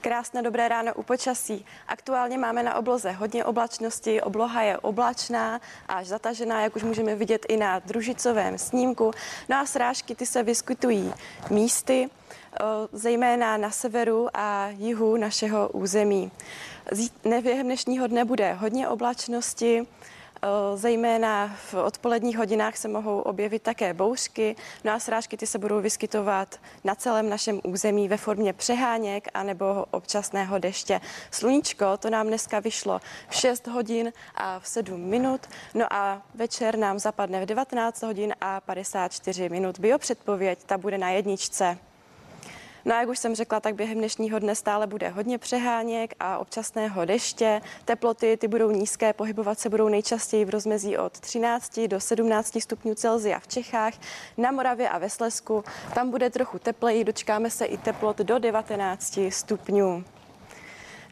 Krásné 0.03 0.43
dobré 0.43 0.69
ráno 0.69 0.95
u 0.95 1.03
počasí. 1.03 1.67
Aktuálně 1.89 2.39
máme 2.39 2.63
na 2.63 2.75
obloze 2.75 3.11
hodně 3.11 3.45
oblačnosti, 3.45 4.23
obloha 4.23 4.63
je 4.63 4.79
oblačná 4.79 5.61
až 5.89 6.07
zatažená, 6.07 6.63
jak 6.63 6.77
už 6.77 6.83
můžeme 6.83 7.15
vidět 7.15 7.47
i 7.49 7.57
na 7.57 7.79
družicovém 7.79 8.59
snímku. 8.59 9.11
No 9.49 9.57
a 9.57 9.67
srážky 9.67 10.15
ty 10.15 10.27
se 10.27 10.43
vyskytují 10.43 11.13
místy, 11.51 12.11
zejména 12.93 13.57
na 13.57 13.71
severu 13.71 14.29
a 14.35 14.69
jihu 14.69 15.17
našeho 15.17 15.69
území. 15.69 16.31
Během 17.25 17.67
dnešního 17.67 18.07
dne 18.07 18.25
bude 18.25 18.53
hodně 18.53 18.89
oblačnosti, 18.89 19.87
Eh, 19.87 20.22
zejména 20.75 21.57
v 21.71 21.75
odpoledních 21.75 22.39
hodinách 22.39 22.77
se 22.77 22.89
mohou 22.89 23.21
objevit 23.21 23.63
také 23.63 23.95
bouřky, 23.95 24.57
no 24.85 24.93
a 24.93 24.99
srážky 24.99 25.37
ty 25.37 25.47
se 25.47 25.59
budou 25.59 25.81
vyskytovat 25.81 26.61
na 26.85 26.95
celém 26.95 27.29
našem 27.29 27.61
území 27.65 28.09
ve 28.09 28.17
formě 28.17 28.53
přeháněk 28.53 29.29
anebo 29.35 29.85
občasného 29.91 30.59
deště. 30.59 31.01
Sluníčko 31.31 31.97
to 31.97 32.11
nám 32.11 32.27
dneska 32.27 32.61
vyšlo 32.61 33.01
v 33.29 33.35
6 33.35 33.67
hodin 33.67 34.13
a 34.35 34.59
v 34.59 34.69
7 34.69 35.01
minut, 35.01 35.41
no 35.75 35.93
a 35.93 36.23
večer 36.35 36.79
nám 36.79 36.99
zapadne 36.99 37.43
v 37.43 37.47
19 37.47 38.03
hodin 38.03 38.35
a 38.41 38.61
54 38.61 39.49
minut. 39.49 39.79
Biopředpověď 39.79 40.65
ta 40.67 40.79
bude 40.79 40.99
na 40.99 41.11
jedničce. 41.11 41.79
No 42.85 42.95
a 42.95 43.01
jak 43.01 43.09
už 43.09 43.19
jsem 43.19 43.35
řekla, 43.35 43.61
tak 43.61 43.75
během 43.75 43.99
dnešního 43.99 44.39
dne 44.39 44.55
stále 44.55 44.87
bude 44.87 45.09
hodně 45.09 45.39
přeháněk 45.39 46.15
a 46.21 46.39
občasného 46.39 47.05
deště. 47.05 47.61
Teploty 47.85 48.37
ty 48.37 48.49
budou 48.49 48.71
nízké, 48.71 49.13
pohybovat 49.13 49.59
se 49.59 49.69
budou 49.69 49.89
nejčastěji 49.89 50.45
v 50.45 50.51
rozmezí 50.51 50.99
od 50.99 51.21
13 51.21 51.81
do 51.81 52.01
17 52.01 52.61
stupňů 52.61 52.95
Celzia 52.95 53.39
v 53.39 53.49
Čechách, 53.49 53.95
na 54.37 54.53
Moravě 54.53 54.89
a 54.89 54.99
ve 54.99 55.11
Slesku. 55.11 55.65
Tam 55.95 56.11
bude 56.11 56.31
trochu 56.31 56.59
tepleji, 56.59 57.05
dočkáme 57.05 57.51
se 57.51 57.65
i 57.65 57.79
teplot 57.79 58.19
do 58.19 58.39
19 58.39 59.19
stupňů. 59.29 60.05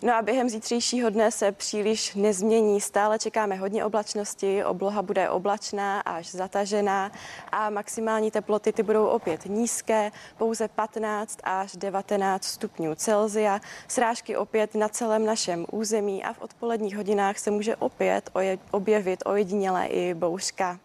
No 0.02 0.14
a 0.14 0.22
během 0.22 0.48
zítřejšího 0.48 1.10
dne 1.10 1.30
se 1.30 1.52
příliš 1.52 2.14
nezmění. 2.14 2.80
Stále 2.80 3.18
čekáme 3.18 3.56
hodně 3.56 3.84
oblačnosti, 3.84 4.64
obloha 4.64 5.02
bude 5.02 5.30
oblačná 5.30 6.00
až 6.00 6.30
zatažená 6.30 7.12
a 7.52 7.70
maximální 7.70 8.30
teploty 8.30 8.72
ty 8.72 8.82
budou 8.82 9.06
opět 9.06 9.46
nízké, 9.46 10.12
pouze 10.38 10.68
15 10.68 11.38
až 11.44 11.76
19 11.76 12.44
stupňů 12.44 12.94
Celzia. 12.94 13.60
Srážky 13.88 14.36
opět 14.36 14.74
na 14.74 14.88
celém 14.88 15.26
našem 15.26 15.66
území 15.72 16.24
a 16.24 16.32
v 16.32 16.40
odpoledních 16.40 16.96
hodinách 16.96 17.38
se 17.38 17.50
může 17.50 17.76
opět 17.76 18.30
objevit 18.70 19.22
ojedinělé 19.26 19.86
i 19.86 20.14
bouřka. 20.14 20.78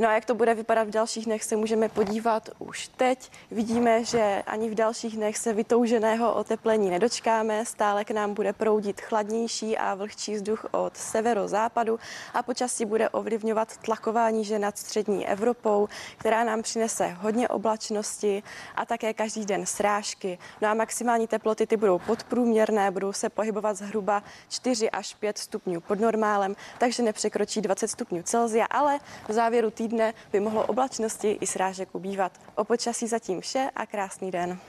No 0.00 0.08
a 0.08 0.12
jak 0.12 0.24
to 0.24 0.34
bude 0.34 0.54
vypadat 0.54 0.88
v 0.88 0.90
dalších 0.90 1.24
dnech, 1.24 1.44
se 1.44 1.56
můžeme 1.56 1.88
podívat 1.88 2.48
už 2.58 2.88
teď. 2.88 3.30
Vidíme, 3.50 4.04
že 4.04 4.42
ani 4.46 4.70
v 4.70 4.74
dalších 4.74 5.16
dnech 5.16 5.38
se 5.38 5.52
vytouženého 5.52 6.34
oteplení 6.34 6.90
nedočkáme. 6.90 7.64
Stále 7.64 8.04
k 8.04 8.10
nám 8.10 8.34
bude 8.34 8.52
proudit 8.52 9.00
chladnější 9.00 9.78
a 9.78 9.94
vlhčí 9.94 10.34
vzduch 10.34 10.66
od 10.70 10.96
severozápadu 10.96 11.98
a 12.34 12.42
počasí 12.42 12.84
bude 12.84 13.08
ovlivňovat 13.08 13.76
tlakování 13.76 14.44
že 14.44 14.58
nad 14.58 14.78
střední 14.78 15.28
Evropou, 15.28 15.88
která 16.18 16.44
nám 16.44 16.62
přinese 16.62 17.06
hodně 17.08 17.48
oblačnosti 17.48 18.42
a 18.74 18.86
také 18.86 19.14
každý 19.14 19.46
den 19.46 19.66
srážky. 19.66 20.38
No 20.60 20.68
a 20.68 20.74
maximální 20.74 21.26
teploty 21.26 21.66
ty 21.66 21.76
budou 21.76 21.98
podprůměrné, 21.98 22.90
budou 22.90 23.12
se 23.12 23.28
pohybovat 23.28 23.76
zhruba 23.76 24.22
4 24.48 24.90
až 24.90 25.14
5 25.14 25.38
stupňů 25.38 25.80
pod 25.80 26.00
normálem, 26.00 26.56
takže 26.78 27.02
nepřekročí 27.02 27.60
20 27.60 27.88
stupňů 27.88 28.22
Celzia, 28.22 28.66
ale 28.66 28.98
v 29.28 29.32
závěru 29.32 29.70
týdne 29.70 29.87
týdne 29.88 30.12
by 30.32 30.40
mohlo 30.40 30.66
oblačnosti 30.68 31.40
i 31.40 31.46
srážek 31.46 31.88
ubývat. 31.96 32.32
O 32.54 32.64
počasí 32.64 33.08
zatím 33.08 33.40
vše 33.40 33.70
a 33.72 33.86
krásný 33.86 34.30
den. 34.30 34.60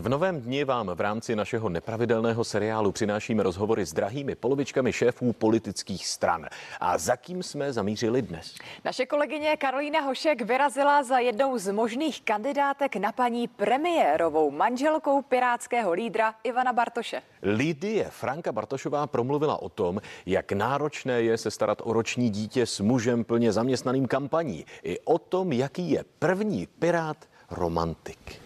V 0.00 0.08
novém 0.08 0.40
dni 0.40 0.64
vám 0.64 0.90
v 0.94 1.00
rámci 1.00 1.36
našeho 1.36 1.68
nepravidelného 1.68 2.44
seriálu 2.44 2.92
přinášíme 2.92 3.42
rozhovory 3.42 3.86
s 3.86 3.92
drahými 3.92 4.34
polovičkami 4.34 4.92
šéfů 4.92 5.32
politických 5.32 6.06
stran. 6.06 6.46
A 6.80 6.98
za 6.98 7.16
kým 7.16 7.42
jsme 7.42 7.72
zamířili 7.72 8.22
dnes? 8.22 8.54
Naše 8.84 9.06
kolegyně 9.06 9.56
Karolína 9.56 10.00
Hošek 10.00 10.42
vyrazila 10.42 11.02
za 11.02 11.18
jednou 11.18 11.58
z 11.58 11.72
možných 11.72 12.22
kandidátek 12.22 12.96
na 12.96 13.12
paní 13.12 13.48
premiérovou 13.48 14.50
manželkou 14.50 15.22
pirátského 15.22 15.92
lídra 15.92 16.34
Ivana 16.44 16.72
Bartoše. 16.72 17.22
Lidie 17.42 18.06
Franka 18.10 18.52
Bartošová 18.52 19.06
promluvila 19.06 19.62
o 19.62 19.68
tom, 19.68 20.00
jak 20.26 20.52
náročné 20.52 21.22
je 21.22 21.38
se 21.38 21.50
starat 21.50 21.78
o 21.84 21.92
roční 21.92 22.30
dítě 22.30 22.66
s 22.66 22.80
mužem 22.80 23.24
plně 23.24 23.52
zaměstnaným 23.52 24.06
kampaní. 24.06 24.64
I 24.82 25.00
o 25.00 25.18
tom, 25.18 25.52
jaký 25.52 25.90
je 25.90 26.04
první 26.18 26.66
pirát 26.66 27.16
romantik. 27.50 28.41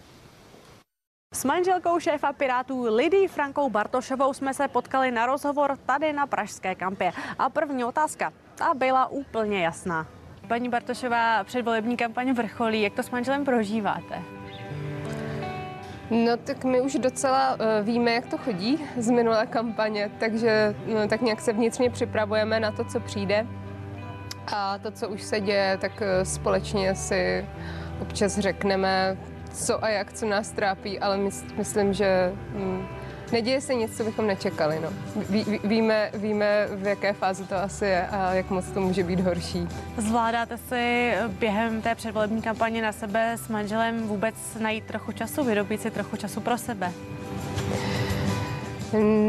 S 1.33 1.45
manželkou 1.45 1.99
šéfa 1.99 2.33
Pirátů 2.33 2.95
Lidí 2.95 3.27
Frankou 3.27 3.69
Bartošovou 3.69 4.33
jsme 4.33 4.53
se 4.53 4.67
potkali 4.67 5.11
na 5.11 5.25
rozhovor 5.25 5.77
tady 5.85 6.13
na 6.13 6.27
Pražské 6.27 6.75
kampě. 6.75 7.11
A 7.39 7.49
první 7.49 7.83
otázka, 7.83 8.33
ta 8.55 8.73
byla 8.73 9.07
úplně 9.07 9.63
jasná. 9.63 10.07
Paní 10.47 10.69
Bartošová, 10.69 11.43
předvolební 11.43 11.97
kampaň 11.97 12.33
vrcholí, 12.33 12.81
jak 12.81 12.93
to 12.93 13.03
s 13.03 13.09
manželem 13.09 13.45
prožíváte? 13.45 14.21
No 16.09 16.37
tak 16.37 16.63
my 16.63 16.81
už 16.81 16.93
docela 16.93 17.53
uh, 17.53 17.59
víme, 17.85 18.11
jak 18.11 18.25
to 18.25 18.37
chodí 18.37 18.85
z 18.97 19.09
minulé 19.09 19.47
kampaně, 19.47 20.11
takže 20.19 20.75
no, 20.93 21.07
tak 21.07 21.21
nějak 21.21 21.41
se 21.41 21.53
vnitřně 21.53 21.89
připravujeme 21.89 22.59
na 22.59 22.71
to, 22.71 22.85
co 22.85 22.99
přijde. 22.99 23.47
A 24.53 24.77
to, 24.77 24.91
co 24.91 25.09
už 25.09 25.23
se 25.23 25.39
děje, 25.39 25.77
tak 25.81 25.91
uh, 25.91 26.23
společně 26.23 26.95
si 26.95 27.45
občas 28.01 28.39
řekneme, 28.39 29.17
co 29.65 29.83
a 29.83 29.89
jak, 29.89 30.13
co 30.13 30.25
nás 30.25 30.51
trápí, 30.51 30.99
ale 30.99 31.17
mys, 31.17 31.45
myslím, 31.57 31.93
že 31.93 32.33
hm, 32.53 32.87
neděje 33.31 33.61
se 33.61 33.73
nic, 33.73 33.97
co 33.97 34.03
bychom 34.03 34.27
nečekali. 34.27 34.79
No. 34.79 34.89
Ví, 35.29 35.43
ví, 35.43 35.59
víme, 35.63 36.11
víme, 36.13 36.67
v 36.71 36.87
jaké 36.87 37.13
fázi 37.13 37.43
to 37.43 37.55
asi 37.55 37.85
je 37.85 38.07
a 38.07 38.33
jak 38.33 38.49
moc 38.49 38.65
to 38.65 38.81
může 38.81 39.03
být 39.03 39.19
horší. 39.19 39.67
Zvládáte 39.97 40.57
si 40.57 41.13
během 41.27 41.81
té 41.81 41.95
předvolební 41.95 42.41
kampaně 42.41 42.81
na 42.81 42.91
sebe 42.91 43.33
s 43.45 43.47
manželem 43.47 44.07
vůbec 44.07 44.35
najít 44.59 44.83
trochu 44.83 45.11
času, 45.11 45.43
vyrobit 45.43 45.81
si 45.81 45.91
trochu 45.91 46.17
času 46.17 46.41
pro 46.41 46.57
sebe? 46.57 46.91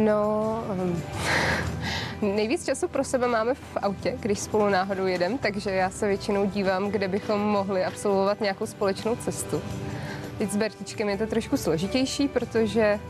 No, 0.04 0.64
um, 0.72 1.02
nejvíc 2.36 2.66
času 2.66 2.88
pro 2.88 3.04
sebe 3.04 3.28
máme 3.28 3.54
v 3.54 3.76
autě, 3.76 4.16
když 4.20 4.38
spolu 4.38 4.68
náhodou 4.68 5.06
jedem, 5.06 5.38
takže 5.38 5.70
já 5.70 5.90
se 5.90 6.08
většinou 6.08 6.46
dívám, 6.46 6.88
kde 6.90 7.08
bychom 7.08 7.40
mohli 7.40 7.84
absolvovat 7.84 8.40
nějakou 8.40 8.66
společnou 8.66 9.16
cestu. 9.16 9.62
Teď 10.38 10.50
s 10.50 10.56
Bertičkem 10.56 11.08
je 11.08 11.18
to 11.18 11.26
trošku 11.26 11.56
složitější, 11.56 12.28
protože 12.28 13.00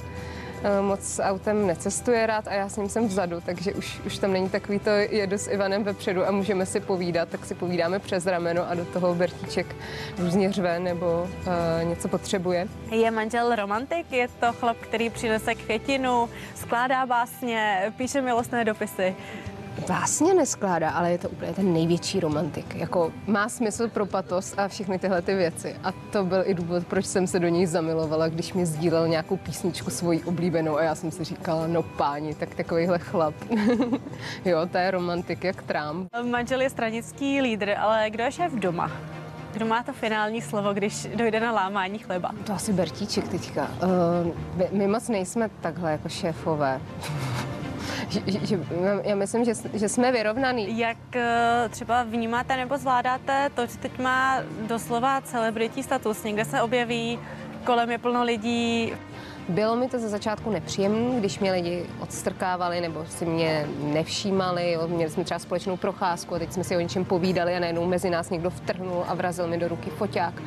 eh, 0.63 0.81
moc 0.81 1.01
s 1.01 1.23
autem 1.23 1.67
necestuje 1.67 2.27
rád 2.27 2.49
a 2.49 2.55
já 2.55 2.69
s 2.69 2.77
ním 2.77 2.89
jsem 2.89 3.09
vzadu, 3.09 3.41
takže 3.47 3.73
už, 3.73 4.01
už 4.07 4.19
tam 4.19 4.33
není 4.33 4.49
takový 4.49 4.79
to 4.79 4.91
jedu 4.91 5.39
s 5.39 5.51
Ivanem 5.51 5.85
vepředu 5.85 6.27
a 6.29 6.31
můžeme 6.31 6.67
si 6.67 6.81
povídat, 6.81 7.29
tak 7.29 7.45
si 7.47 7.55
povídáme 7.55 7.99
přes 7.99 8.27
rameno 8.27 8.71
a 8.71 8.75
do 8.75 8.85
toho 8.85 9.15
Bertíček 9.15 9.77
různě 10.19 10.53
řve 10.53 10.81
nebo 10.81 11.07
uh, 11.23 11.89
něco 11.89 12.09
potřebuje. 12.09 12.69
Je 12.91 13.11
manžel 13.11 13.57
romantik? 13.57 14.13
Je 14.13 14.29
to 14.29 14.53
chlap, 14.53 14.77
který 14.77 15.11
přinese 15.11 15.55
květinu, 15.55 16.29
skládá 16.55 17.07
básně, 17.07 17.93
píše 17.97 18.21
milostné 18.21 18.65
dopisy? 18.65 19.17
Vlastně 19.87 20.35
neskládá, 20.35 20.91
ale 20.91 21.13
je 21.13 21.19
to 21.19 21.29
úplně 21.29 21.53
ten 21.53 21.73
největší 21.73 22.21
romantik. 22.21 22.75
Jako 22.75 23.13
má 23.27 23.49
smysl 23.49 23.89
pro 23.89 24.07
patos 24.07 24.55
a 24.57 24.69
všechny 24.69 24.99
tyhle 24.99 25.23
ty 25.23 25.35
věci. 25.35 25.77
A 25.85 25.93
to 26.13 26.25
byl 26.25 26.43
i 26.47 26.55
důvod, 26.55 26.87
proč 26.87 27.07
jsem 27.07 27.27
se 27.27 27.39
do 27.39 27.49
něj 27.49 27.67
zamilovala, 27.67 28.29
když 28.29 28.53
mi 28.53 28.67
sdílel 28.67 29.09
nějakou 29.09 29.37
písničku 29.37 29.91
svoji 29.91 30.23
oblíbenou 30.23 30.77
a 30.77 30.83
já 30.83 30.95
jsem 30.95 31.11
si 31.11 31.25
říkala, 31.25 31.67
no 31.67 31.83
páni, 31.83 32.35
tak 32.35 32.55
takovýhle 32.55 32.99
chlap. 32.99 33.35
jo, 34.45 34.67
to 34.73 34.79
je 34.79 34.91
romantik 34.91 35.45
jak 35.45 35.63
Trump. 35.63 36.09
Manžel 36.31 36.61
je 36.61 36.71
stranický 36.71 37.41
lídr, 37.41 37.75
ale 37.79 38.11
kdo 38.11 38.25
je 38.25 38.33
šéf 38.33 38.53
doma? 38.53 38.91
Kdo 39.53 39.67
má 39.67 39.83
to 39.83 39.93
finální 39.93 40.43
slovo, 40.43 40.73
když 40.73 41.09
dojde 41.15 41.41
na 41.41 41.53
lámání 41.53 41.99
chleba? 41.99 42.31
To 42.45 42.53
asi 42.53 42.73
Bertíček 42.73 43.29
teďka. 43.29 43.71
Uh, 43.83 44.33
my, 44.55 44.69
my 44.73 44.89
moc 44.89 45.09
nejsme 45.09 45.51
takhle 45.61 45.93
jako 45.93 46.09
šéfové. 46.09 46.81
Že, 48.09 48.21
že, 48.27 48.59
já 49.03 49.15
myslím, 49.15 49.45
že, 49.45 49.53
že 49.75 49.89
jsme 49.89 50.13
vyrovnaný. 50.13 50.79
Jak 50.79 50.97
uh, 51.15 51.23
třeba 51.71 52.03
vnímáte 52.03 52.57
nebo 52.57 52.79
zvládáte 52.79 53.51
to, 53.55 53.67
že 53.67 53.79
teď 53.79 53.99
má 53.99 54.43
doslova 54.67 55.21
celebritní 55.21 55.83
status, 55.83 56.25
někde 56.25 56.45
se 56.45 56.63
objeví, 56.63 57.19
kolem 57.65 57.91
je 57.91 57.99
plno 57.99 58.25
lidí, 58.25 58.93
bylo 59.49 59.77
mi 59.77 59.89
to 59.89 59.99
ze 59.99 60.09
začátku 60.09 60.51
nepříjemné, 60.51 61.21
když 61.21 61.39
mě 61.39 61.53
lidi 61.53 61.87
odstrkávali 62.01 62.81
nebo 62.81 63.07
si 63.07 63.27
mě 63.27 63.67
nevšímali. 63.83 64.73
Jo. 64.73 64.89
Měli 64.89 65.11
jsme 65.11 65.25
třeba 65.25 65.39
společnou 65.39 65.77
procházku 65.77 66.35
a 66.35 66.39
teď 66.39 66.53
jsme 66.53 66.65
si 66.65 66.77
o 66.77 66.81
něčem 66.81 67.05
povídali 67.05 67.57
a 67.57 67.61
najednou 67.61 67.87
mezi 67.87 68.11
nás 68.11 68.31
někdo 68.31 68.51
vtrhnul 68.51 69.05
a 69.09 69.15
vrazil 69.15 69.47
mi 69.47 69.59
do 69.59 69.69
ruky 69.69 69.91
foťák. 69.91 70.43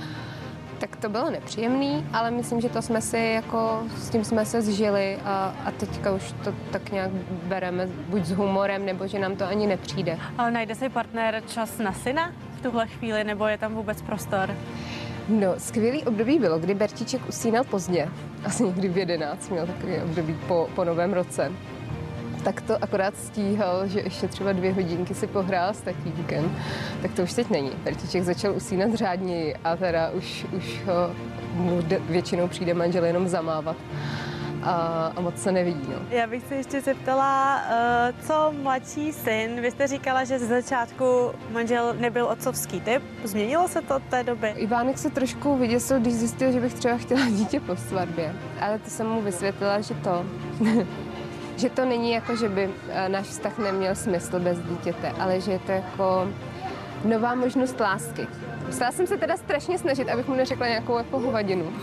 Tak 0.82 0.96
to 0.96 1.10
bylo 1.10 1.30
nepříjemný, 1.30 2.06
ale 2.14 2.32
myslím, 2.32 2.62
že 2.62 2.70
to 2.70 2.82
jsme 2.82 3.02
si 3.02 3.18
jako, 3.18 3.84
s 3.98 4.10
tím 4.10 4.24
jsme 4.24 4.46
se 4.46 4.62
zžili 4.62 5.18
a, 5.26 5.56
a 5.66 5.72
teďka 5.72 6.12
už 6.12 6.34
to 6.44 6.54
tak 6.72 6.92
nějak 6.92 7.12
bereme 7.44 7.88
buď 8.10 8.26
s 8.26 8.32
humorem, 8.32 8.86
nebo 8.86 9.08
že 9.08 9.20
nám 9.20 9.36
to 9.36 9.46
ani 9.46 9.68
nepřijde. 9.68 10.18
Ale 10.38 10.52
najde 10.52 10.76
si 10.76 10.90
partner 10.90 11.44
čas 11.48 11.78
na 11.78 11.94
syna 11.94 12.32
v 12.58 12.62
tuhle 12.62 12.88
chvíli, 12.88 13.24
nebo 13.24 13.48
je 13.48 13.58
tam 13.58 13.74
vůbec 13.76 14.02
prostor? 14.02 14.56
No, 15.30 15.48
skvělý 15.58 16.04
období 16.04 16.40
bylo, 16.40 16.60
kdy 16.60 16.74
Bertíček 16.74 17.30
usínal 17.30 17.64
pozdě, 17.64 18.10
asi 18.46 18.64
někdy 18.64 18.90
v 18.90 18.98
11, 18.98 19.50
měl 19.50 19.68
takový 19.68 19.98
období 19.98 20.38
po, 20.48 20.70
po 20.76 20.84
novém 20.84 21.14
roce. 21.14 21.52
Tak 22.44 22.62
to 22.62 22.84
akorát 22.84 23.18
stíhal, 23.18 23.88
že 23.88 24.00
ještě 24.00 24.28
třeba 24.28 24.52
dvě 24.54 24.74
hodinky 24.74 25.14
si 25.14 25.28
pohrál 25.28 25.74
s 25.74 25.82
tatínkem. 25.82 26.56
Tak 27.02 27.14
to 27.14 27.24
už 27.24 27.34
teď 27.34 27.50
není. 27.50 27.72
Bertíček 27.84 28.24
začal 28.24 28.56
usínat 28.56 28.94
řádněji 28.94 29.56
a 29.64 29.76
teda 29.76 30.10
už, 30.10 30.46
už 30.58 30.82
ho 30.86 31.16
mu 31.54 31.82
většinou 32.10 32.48
přijde 32.48 32.74
manžel 32.74 33.06
jenom 33.06 33.28
zamávat 33.28 33.76
a, 34.64 34.74
a 35.16 35.22
moc 35.22 35.42
se 35.42 35.52
nevidí. 35.52 35.88
No. 35.90 35.96
Já 36.10 36.28
bych 36.28 36.44
se 36.48 36.56
ještě 36.56 36.82
zeptala, 36.82 37.56
uh, 37.56 38.28
co 38.28 38.54
mladší 38.62 39.14
syn, 39.14 39.62
vy 39.62 39.72
jste 39.72 39.88
říkala, 39.88 40.24
že 40.24 40.40
ze 40.40 40.46
začátku 40.46 41.32
manžel 41.52 41.94
nebyl 42.00 42.26
otcovský 42.26 42.82
typ, 42.82 43.04
změnilo 43.24 43.68
se 43.68 43.82
to 43.82 43.96
od 43.96 44.04
té 44.04 44.24
doby? 44.24 44.54
Ivánek 44.56 44.98
se 44.98 45.10
trošku 45.10 45.58
vyděsil, 45.58 46.00
když 46.00 46.14
zjistil, 46.14 46.52
že 46.52 46.60
bych 46.60 46.74
třeba 46.74 46.98
chtěla 46.98 47.22
dítě 47.30 47.60
po 47.60 47.76
svatbě, 47.76 48.36
ale 48.62 48.80
to 48.80 48.90
jsem 48.90 49.08
mu 49.08 49.22
vysvětlila, 49.22 49.82
že 49.82 49.94
to 49.94 50.26
že 51.58 51.70
to 51.70 51.86
není 51.86 52.12
jako, 52.12 52.36
že 52.36 52.50
by 52.50 52.70
eh, 52.90 53.10
náš 53.10 53.26
vztah 53.26 53.58
neměl 53.58 53.96
smysl 53.96 54.40
bez 54.40 54.60
dítěte, 54.60 55.12
ale 55.20 55.42
že 55.42 55.52
je 55.52 55.60
to 55.60 55.72
jako 55.72 56.28
nová 57.06 57.36
možnost 57.36 57.80
lásky. 57.80 58.28
Musela 58.66 58.92
jsem 58.92 59.08
se 59.08 59.18
teda 59.18 59.38
strašně 59.38 59.78
snažit, 59.78 60.10
abych 60.10 60.28
mu 60.28 60.36
neřekla 60.36 60.68
nějakou 60.68 60.98
jako 60.98 61.20
hovadinu. 61.20 61.74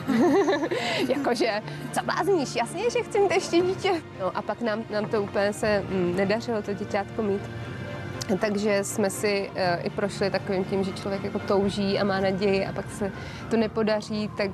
Jakože, 1.09 1.63
co 1.93 2.01
blázníš, 2.05 2.57
jasně, 2.57 2.91
že 2.91 3.03
chci 3.03 3.21
mít 3.21 3.31
ještě 3.31 3.61
dítě. 3.61 3.93
No 4.21 4.37
a 4.37 4.43
pak 4.43 4.61
nám, 4.61 4.85
nám 4.91 5.07
to 5.07 5.23
úplně 5.23 5.53
se 5.53 5.85
mm, 5.89 6.17
nedařilo 6.17 6.63
to 6.63 6.73
děťátko 6.73 7.23
mít. 7.23 7.43
Takže 8.41 8.85
jsme 8.85 9.11
si 9.11 9.51
uh, 9.51 9.87
i 9.87 9.91
prošli 9.91 10.31
takovým 10.31 10.65
tím, 10.65 10.85
že 10.85 10.93
člověk 10.93 11.25
jako 11.25 11.39
touží 11.39 11.99
a 11.99 12.05
má 12.05 12.21
naději 12.21 12.67
a 12.67 12.73
pak 12.73 12.91
se 12.91 13.13
to 13.51 13.57
nepodaří, 13.57 14.31
tak 14.37 14.51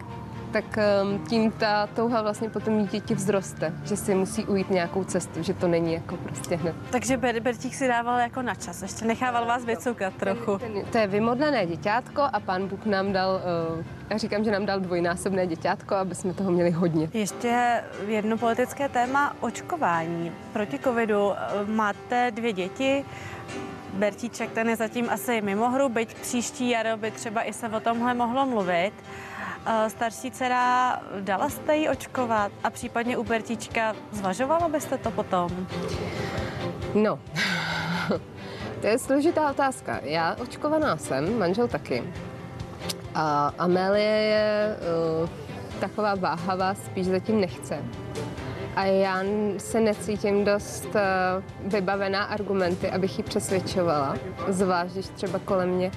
tak 0.55 0.79
ehm, 0.79 1.19
tím 1.29 1.51
ta 1.51 1.87
touha 1.87 2.23
vlastně 2.23 2.51
potom 2.51 2.79
dítěti 2.79 3.15
vzroste, 3.15 3.73
že 3.85 3.97
si 3.97 4.15
musí 4.15 4.45
ujít 4.45 4.71
nějakou 4.71 5.05
cestu, 5.05 5.43
že 5.43 5.55
to 5.55 5.69
není 5.69 5.93
jako 5.93 6.17
prostě 6.17 6.57
hned. 6.57 6.75
Takže 6.91 7.17
Ber- 7.17 7.41
Bertík 7.41 7.75
si 7.75 7.89
dával 7.89 8.19
jako 8.19 8.43
na 8.43 8.55
čas, 8.55 8.83
ještě 8.83 9.05
nechával 9.05 9.47
vás 9.47 9.65
vycukat 9.65 10.15
trochu. 10.15 10.59
Ten, 10.59 10.73
ten, 10.73 10.85
to 10.85 10.99
je 10.99 11.07
vymodlené 11.07 11.67
děťátko 11.67 12.23
a 12.33 12.41
pan 12.41 12.69
Bůh 12.69 12.87
nám 12.87 13.13
dal, 13.13 13.41
uh, 13.77 13.85
já 14.11 14.19
říkám, 14.19 14.45
že 14.45 14.51
nám 14.51 14.67
dal 14.67 14.81
dvojnásobné 14.81 15.47
děťátko, 15.47 15.95
aby 15.95 16.15
jsme 16.15 16.35
toho 16.35 16.51
měli 16.51 16.71
hodně. 16.71 17.09
Ještě 17.13 17.83
jedno 18.07 18.39
politické 18.39 18.89
téma, 18.89 19.37
očkování. 19.41 20.33
Proti 20.53 20.79
covidu 20.79 21.33
eh, 21.33 21.65
máte 21.67 22.31
dvě 22.31 22.53
děti, 22.53 23.05
Bertíček 23.95 24.51
ten 24.51 24.69
je 24.69 24.77
zatím 24.77 25.11
asi 25.11 25.41
mimo 25.41 25.71
hru, 25.71 25.89
byť 25.89 26.15
příští 26.15 26.71
jaro 26.71 26.97
by 26.97 27.11
třeba 27.11 27.43
i 27.43 27.53
se 27.53 27.69
o 27.69 27.81
tomhle 27.81 28.15
mohlo 28.15 28.47
mluvit. 28.47 28.93
Starší 29.89 30.31
dcera, 30.31 31.01
dala 31.21 31.49
jste 31.49 31.77
ji 31.77 31.89
očkovat 31.89 32.53
a 32.65 32.71
případně 32.71 33.17
u 33.17 33.25
Bertička 33.25 33.95
zvažovala 34.13 34.69
byste 34.69 34.99
to 34.99 35.11
potom? 35.11 35.67
No, 36.95 37.19
to 38.81 38.87
je 38.87 38.99
složitá 38.99 39.51
otázka. 39.51 40.01
Já 40.03 40.37
očkovaná 40.43 40.97
jsem, 40.97 41.39
manžel 41.39 41.69
taky. 41.69 42.05
A 43.15 43.53
Amelie 43.59 44.11
je 44.11 44.77
uh, 45.23 45.29
taková 45.81 46.15
váhavá, 46.15 46.75
spíš 46.75 47.07
zatím 47.07 47.41
nechce 47.41 47.85
a 48.77 48.85
já 48.85 49.23
se 49.59 49.81
necítím 49.81 50.45
dost 50.45 50.89
eh, 50.95 51.03
vybavená 51.61 52.25
argumenty, 52.25 52.91
abych 52.91 53.19
ji 53.19 53.25
přesvědčovala. 53.25 54.17
Zvlášť, 54.49 54.93
když 54.93 55.09
třeba 55.09 55.39
kolem 55.39 55.69
mě 55.69 55.91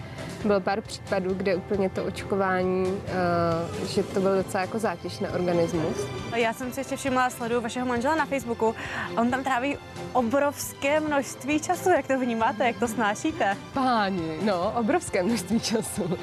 bylo 0.46 0.60
pár 0.60 0.82
případů, 0.82 1.34
kde 1.34 1.56
úplně 1.56 1.90
to 1.90 2.06
očkování, 2.06 3.02
eh, 3.08 3.88
že 3.88 4.04
to 4.04 4.20
byl 4.20 4.36
docela 4.36 4.62
jako 4.62 4.80
zátěž 4.80 5.20
na 5.20 5.30
organismus. 5.30 6.08
Já 6.36 6.54
jsem 6.54 6.74
si 6.74 6.80
ještě 6.80 6.96
všimla, 6.96 7.30
sleduju 7.30 7.62
vašeho 7.62 7.86
manžela 7.86 8.16
na 8.16 8.26
Facebooku. 8.26 8.76
On 9.18 9.32
tam 9.32 9.44
tráví 9.44 9.78
obrovské 10.14 11.00
množství 11.00 11.60
času. 11.60 11.90
Jak 11.90 12.08
to 12.08 12.20
vnímáte, 12.20 12.68
jak 12.68 12.80
to 12.80 12.88
snášíte? 12.88 13.58
Páni, 13.74 14.38
no, 14.42 14.74
obrovské 14.80 15.24
množství 15.24 15.60
času. 15.60 16.18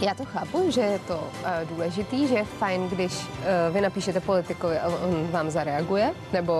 Já 0.00 0.14
to 0.14 0.24
chápu, 0.24 0.70
že 0.70 0.80
je 0.80 0.98
to 0.98 1.14
uh, 1.16 1.68
důležitý, 1.68 2.28
že 2.28 2.34
je 2.34 2.44
fajn, 2.44 2.88
když 2.88 3.12
uh, 3.12 3.74
vy 3.74 3.80
napíšete 3.80 4.20
politikovi 4.20 4.78
a 4.78 4.88
on 4.88 5.28
vám 5.30 5.50
zareaguje, 5.50 6.12
nebo 6.32 6.52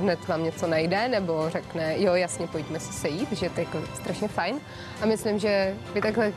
hned 0.00 0.28
vám 0.28 0.44
něco 0.44 0.66
najde, 0.66 1.08
nebo 1.08 1.50
řekne, 1.50 1.94
jo, 2.00 2.14
jasně, 2.14 2.46
pojďme 2.46 2.80
se 2.80 2.92
sejít, 2.92 3.32
že 3.32 3.50
to 3.50 3.60
je 3.60 3.66
jako 3.66 3.78
strašně 3.94 4.28
fajn. 4.28 4.60
A 5.02 5.06
myslím, 5.06 5.38
že 5.38 5.74
by 5.94 6.00
takhle 6.00 6.32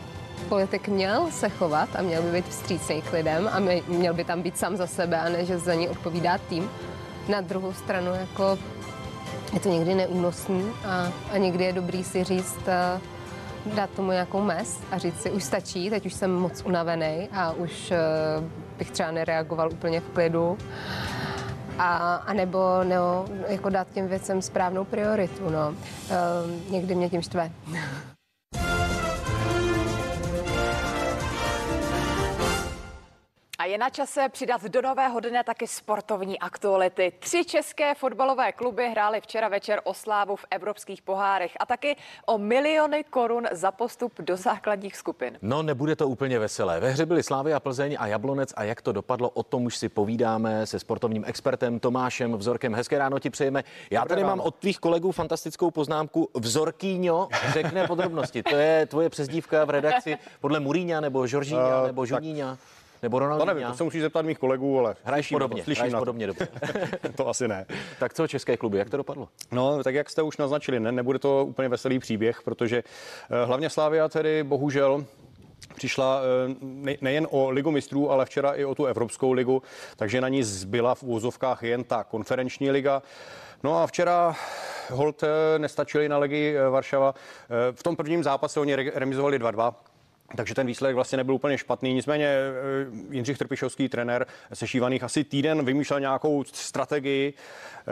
politik 0.50 0.88
měl 0.88 1.32
se 1.32 1.50
chovat 1.50 1.90
a 1.96 2.02
měl 2.02 2.22
by 2.22 2.32
být 2.32 2.48
vstřícný 2.48 3.02
k 3.02 3.14
lidem 3.14 3.50
a 3.54 3.60
měl 3.88 4.14
by 4.14 4.24
tam 4.24 4.42
být 4.42 4.58
sám 4.58 4.78
za 4.78 4.88
sebe 4.88 5.20
a 5.20 5.30
ne, 5.30 5.46
že 5.46 5.58
za 5.58 5.74
ní 5.74 5.90
odpovídá 5.90 6.38
tým. 6.38 6.70
Na 7.28 7.42
druhou 7.42 7.74
stranu, 7.74 8.12
jako 8.14 8.58
je 9.54 9.60
to 9.60 9.70
někdy 9.70 9.96
neúnosný 9.96 10.72
a, 10.86 11.12
a 11.32 11.38
někdy 11.38 11.64
je 11.64 11.74
dobrý 11.74 12.04
si 12.04 12.24
říct, 12.24 12.60
uh, 12.68 13.15
dát 13.76 13.90
tomu 13.90 14.12
nějakou 14.12 14.42
mez 14.42 14.80
a 14.92 14.98
říct 14.98 15.22
si, 15.22 15.32
už 15.32 15.44
stačí, 15.44 15.90
teď 15.90 16.06
už 16.06 16.14
jsem 16.14 16.34
moc 16.34 16.62
unavený 16.66 17.30
a 17.32 17.52
už 17.52 17.92
uh, 17.92 17.98
bych 18.78 18.92
třeba 18.92 19.12
nereagoval 19.12 19.72
úplně 19.72 20.00
v 20.00 20.10
klidu. 20.10 20.58
A, 21.78 22.16
a 22.16 22.34
nebo 22.34 22.60
no, 22.84 23.26
jako 23.48 23.70
dát 23.70 23.88
těm 23.94 24.08
věcem 24.08 24.42
správnou 24.42 24.86
prioritu. 24.86 25.50
No. 25.50 25.70
Uh, 25.70 26.72
někdy 26.72 26.96
mě 26.96 27.10
tím 27.10 27.22
štve. 27.22 27.52
A 33.66 33.68
je 33.68 33.78
na 33.78 33.90
čase 33.90 34.30
přidat 34.30 34.64
do 34.64 34.82
nového 34.82 35.20
dne 35.20 35.44
taky 35.44 35.68
sportovní 35.68 36.40
aktuality. 36.40 37.14
Tři 37.20 37.46
české 37.46 37.96
fotbalové 37.96 38.52
kluby 38.52 38.90
hrály 38.90 39.22
včera 39.22 39.48
večer 39.48 39.82
o 39.84 39.94
slávu 39.94 40.36
v 40.36 40.46
evropských 40.52 41.02
pohárech 41.02 41.52
a 41.60 41.66
taky 41.66 41.96
o 42.26 42.38
miliony 42.38 43.04
korun 43.04 43.48
za 43.52 43.72
postup 43.72 44.14
do 44.20 44.38
základních 44.38 44.96
skupin. 44.96 45.38
No, 45.42 45.64
nebude 45.64 45.96
to 45.96 46.08
úplně 46.08 46.40
veselé. 46.40 46.80
Ve 46.80 46.90
hře 46.90 47.06
byly 47.06 47.24
Slávy 47.24 47.54
a 47.54 47.60
Plzeň 47.60 47.98
a 48.00 48.08
Jablonec 48.08 48.54
a 48.56 48.64
jak 48.64 48.82
to 48.82 48.92
dopadlo, 48.92 49.30
o 49.30 49.44
tom 49.44 49.66
už 49.66 49.78
si 49.78 49.90
povídáme 49.90 50.66
se 50.66 50.80
sportovním 50.80 51.24
expertem 51.28 51.80
Tomášem 51.80 52.34
Vzorkem. 52.38 52.74
Hezké 52.76 52.98
ráno 52.98 53.20
ti 53.20 53.30
přejeme. 53.30 53.64
Já 53.92 54.02
Dobré 54.02 54.10
tady 54.10 54.22
ráno. 54.22 54.36
mám 54.36 54.46
od 54.48 54.56
tvých 54.56 54.80
kolegů 54.80 55.12
fantastickou 55.12 55.72
poznámku. 55.72 56.30
Vzorkýňo 56.34 57.28
řekne 57.50 57.88
podrobnosti. 57.88 58.44
To 58.44 58.56
je 58.56 58.86
tvoje 58.86 59.10
přezdívka 59.10 59.66
v 59.66 59.70
redakci 59.70 60.18
podle 60.42 60.60
Muríňa 60.60 61.00
nebo 61.00 61.28
Žoržíňa 61.28 61.82
uh, 61.82 61.88
nebo 61.88 62.06
Žuníňa. 62.06 62.50
Tak 62.50 62.75
nebo 63.06 63.20
Ronaldinho? 63.20 63.46
To 63.46 63.54
nevím, 63.54 63.68
to 63.68 63.78
se 63.78 63.84
musíš 63.84 64.02
zeptat 64.02 64.26
mých 64.26 64.40
kolegů, 64.40 64.80
ale 64.80 64.96
hraješ 65.04 65.30
podobně, 65.30 65.64
slyším 65.64 65.82
hraješ 65.82 65.96
podobně 66.00 66.28
dobře. 66.28 66.48
to 67.16 67.30
asi 67.30 67.48
ne. 67.48 67.66
Tak 68.00 68.14
co 68.14 68.28
české 68.28 68.58
kluby, 68.58 68.78
jak 68.78 68.90
to 68.90 68.98
dopadlo? 68.98 69.28
No, 69.52 69.84
tak 69.84 69.96
jak 69.96 70.10
jste 70.10 70.22
už 70.22 70.38
naznačili, 70.38 70.80
ne, 70.80 70.92
nebude 70.92 71.20
to 71.20 71.46
úplně 71.46 71.70
veselý 71.70 72.00
příběh, 72.00 72.42
protože 72.42 72.84
uh, 72.84 73.48
hlavně 73.48 73.70
Slávia 73.70 74.10
tedy 74.10 74.44
bohužel 74.44 75.06
přišla 75.76 76.22
eh, 76.88 76.98
nejen 77.02 77.28
o 77.32 77.50
ligu 77.50 77.72
mistrů, 77.72 78.12
ale 78.12 78.26
včera 78.26 78.52
i 78.52 78.66
o 78.66 78.76
tu 78.76 78.86
Evropskou 78.86 79.32
ligu, 79.32 79.62
takže 79.96 80.22
na 80.22 80.30
ní 80.30 80.44
zbyla 80.44 80.96
v 80.96 81.04
úvozovkách 81.04 81.64
jen 81.64 81.84
ta 81.84 82.04
konferenční 82.04 82.72
liga. 82.72 83.02
No 83.64 83.78
a 83.80 83.88
včera 83.88 84.36
hold 84.92 85.24
nestačili 85.58 86.10
na 86.10 86.18
Legii 86.18 86.56
Varšava. 86.70 87.16
V 87.72 87.84
tom 87.84 87.96
prvním 87.96 88.24
zápase 88.24 88.60
oni 88.60 88.76
remizovali 88.76 89.40
2-2. 89.40 89.74
Takže 90.36 90.56
ten 90.56 90.68
výsledek 90.68 90.96
vlastně 90.96 91.18
nebyl 91.18 91.36
úplně 91.36 91.58
špatný. 91.58 91.94
Nicméně 91.94 92.28
eh, 92.28 92.52
Jindřich 93.10 93.38
Trpišovský, 93.38 93.90
trenér 93.90 94.26
sešívaných 94.54 95.04
asi 95.04 95.24
týden, 95.24 95.66
vymýšlel 95.66 96.00
nějakou 96.00 96.44
strategii. 96.44 97.34
Eh, 97.88 97.92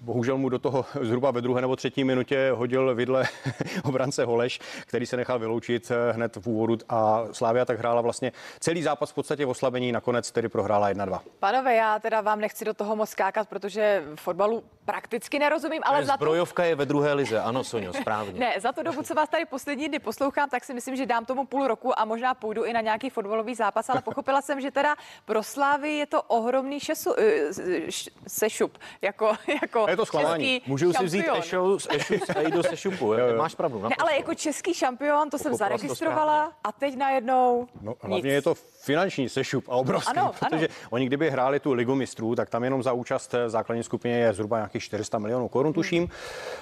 bohužel 0.00 0.38
mu 0.38 0.48
do 0.48 0.58
toho 0.58 0.84
zhruba 1.00 1.30
ve 1.30 1.40
druhé 1.40 1.60
nebo 1.60 1.76
třetí 1.76 2.04
minutě 2.04 2.50
hodil 2.54 2.94
vidle 2.94 3.24
obrance 3.84 4.24
Holeš, 4.24 4.60
který 4.86 5.06
se 5.06 5.16
nechal 5.16 5.38
vyloučit 5.38 5.90
eh, 5.90 6.12
hned 6.12 6.36
v 6.36 6.46
úvodu 6.46 6.78
a 6.88 7.24
Slávia 7.32 7.64
tak 7.64 7.78
hrála 7.78 8.00
vlastně 8.00 8.32
celý 8.60 8.82
zápas 8.82 9.10
v 9.10 9.14
podstatě 9.14 9.46
v 9.46 9.50
oslabení, 9.50 9.92
nakonec 9.92 10.32
tedy 10.32 10.48
prohrála 10.48 10.90
1-2. 10.90 11.20
Panové, 11.38 11.74
já 11.74 11.98
teda 11.98 12.20
vám 12.20 12.40
nechci 12.40 12.64
do 12.64 12.74
toho 12.74 12.96
moc 12.96 13.10
skákat, 13.10 13.48
protože 13.48 14.04
fotbalu 14.14 14.64
prakticky 14.90 15.38
nerozumím, 15.38 15.82
ale 15.84 16.04
za 16.04 16.14
Zbrojovka 16.14 16.62
to... 16.62 16.68
je 16.68 16.74
ve 16.74 16.86
druhé 16.86 17.12
lize, 17.12 17.40
ano, 17.40 17.64
Sonio, 17.64 17.92
správně. 17.92 18.32
ne, 18.40 18.54
za 18.58 18.72
to 18.72 18.82
dobu, 18.82 19.02
co 19.02 19.14
vás 19.14 19.28
tady 19.28 19.44
poslední 19.44 19.88
dny 19.88 19.98
poslouchám, 19.98 20.50
tak 20.50 20.64
si 20.64 20.74
myslím, 20.74 20.96
že 20.96 21.06
dám 21.06 21.24
tomu 21.24 21.46
půl 21.46 21.66
roku 21.66 22.00
a 22.00 22.04
možná 22.04 22.34
půjdu 22.34 22.64
i 22.64 22.72
na 22.72 22.80
nějaký 22.80 23.10
fotbalový 23.10 23.54
zápas, 23.54 23.88
ale 23.88 24.02
pochopila 24.04 24.42
jsem, 24.42 24.60
že 24.60 24.70
teda 24.70 24.96
pro 25.24 25.42
Slávy 25.42 25.92
je 25.92 26.06
to 26.06 26.22
ohromný 26.22 26.80
šesu, 26.80 27.14
eh, 27.18 27.90
sešup, 28.26 28.78
jako, 29.02 29.32
jako 29.62 29.86
je 29.88 29.96
to 29.96 30.06
zklamání. 30.06 30.62
Můžu 30.66 30.92
si 30.92 31.04
vzít 31.04 31.26
Ešou 31.38 31.78
z 31.78 31.86
Ešu 31.90 32.14
z 32.14 32.50
do 32.50 32.62
sešupu, 32.62 33.12
jo, 33.12 33.26
jo. 33.26 33.36
máš 33.36 33.54
pravdu. 33.54 33.88
Ne, 33.88 33.96
ale 33.98 34.16
jako 34.16 34.34
český 34.34 34.74
šampion, 34.74 35.30
to 35.30 35.38
jsem 35.38 35.54
zaregistrovala 35.54 36.46
to 36.46 36.52
a 36.64 36.72
teď 36.72 36.96
najednou 36.96 37.68
No 37.80 37.94
hlavně 38.00 38.16
nic. 38.16 38.34
je 38.34 38.42
to 38.42 38.54
finanční 38.54 39.28
sešup 39.28 39.68
a 39.68 39.72
obrovský, 39.72 40.10
ano, 40.10 40.32
protože 40.38 40.68
ano. 40.68 40.76
oni 40.90 41.06
kdyby 41.06 41.30
hráli 41.30 41.60
tu 41.60 41.72
ligu 41.72 41.94
mistrů, 41.94 42.34
tak 42.34 42.50
tam 42.50 42.64
jenom 42.64 42.82
za 42.82 42.92
účast 42.92 43.32
v 43.32 43.48
základní 43.48 43.82
skupině 43.82 44.18
je 44.18 44.32
zhruba 44.32 44.56
nějakých 44.56 44.79
400 44.80 45.18
milionů 45.18 45.48
korun, 45.48 45.72
tuším. 45.72 46.08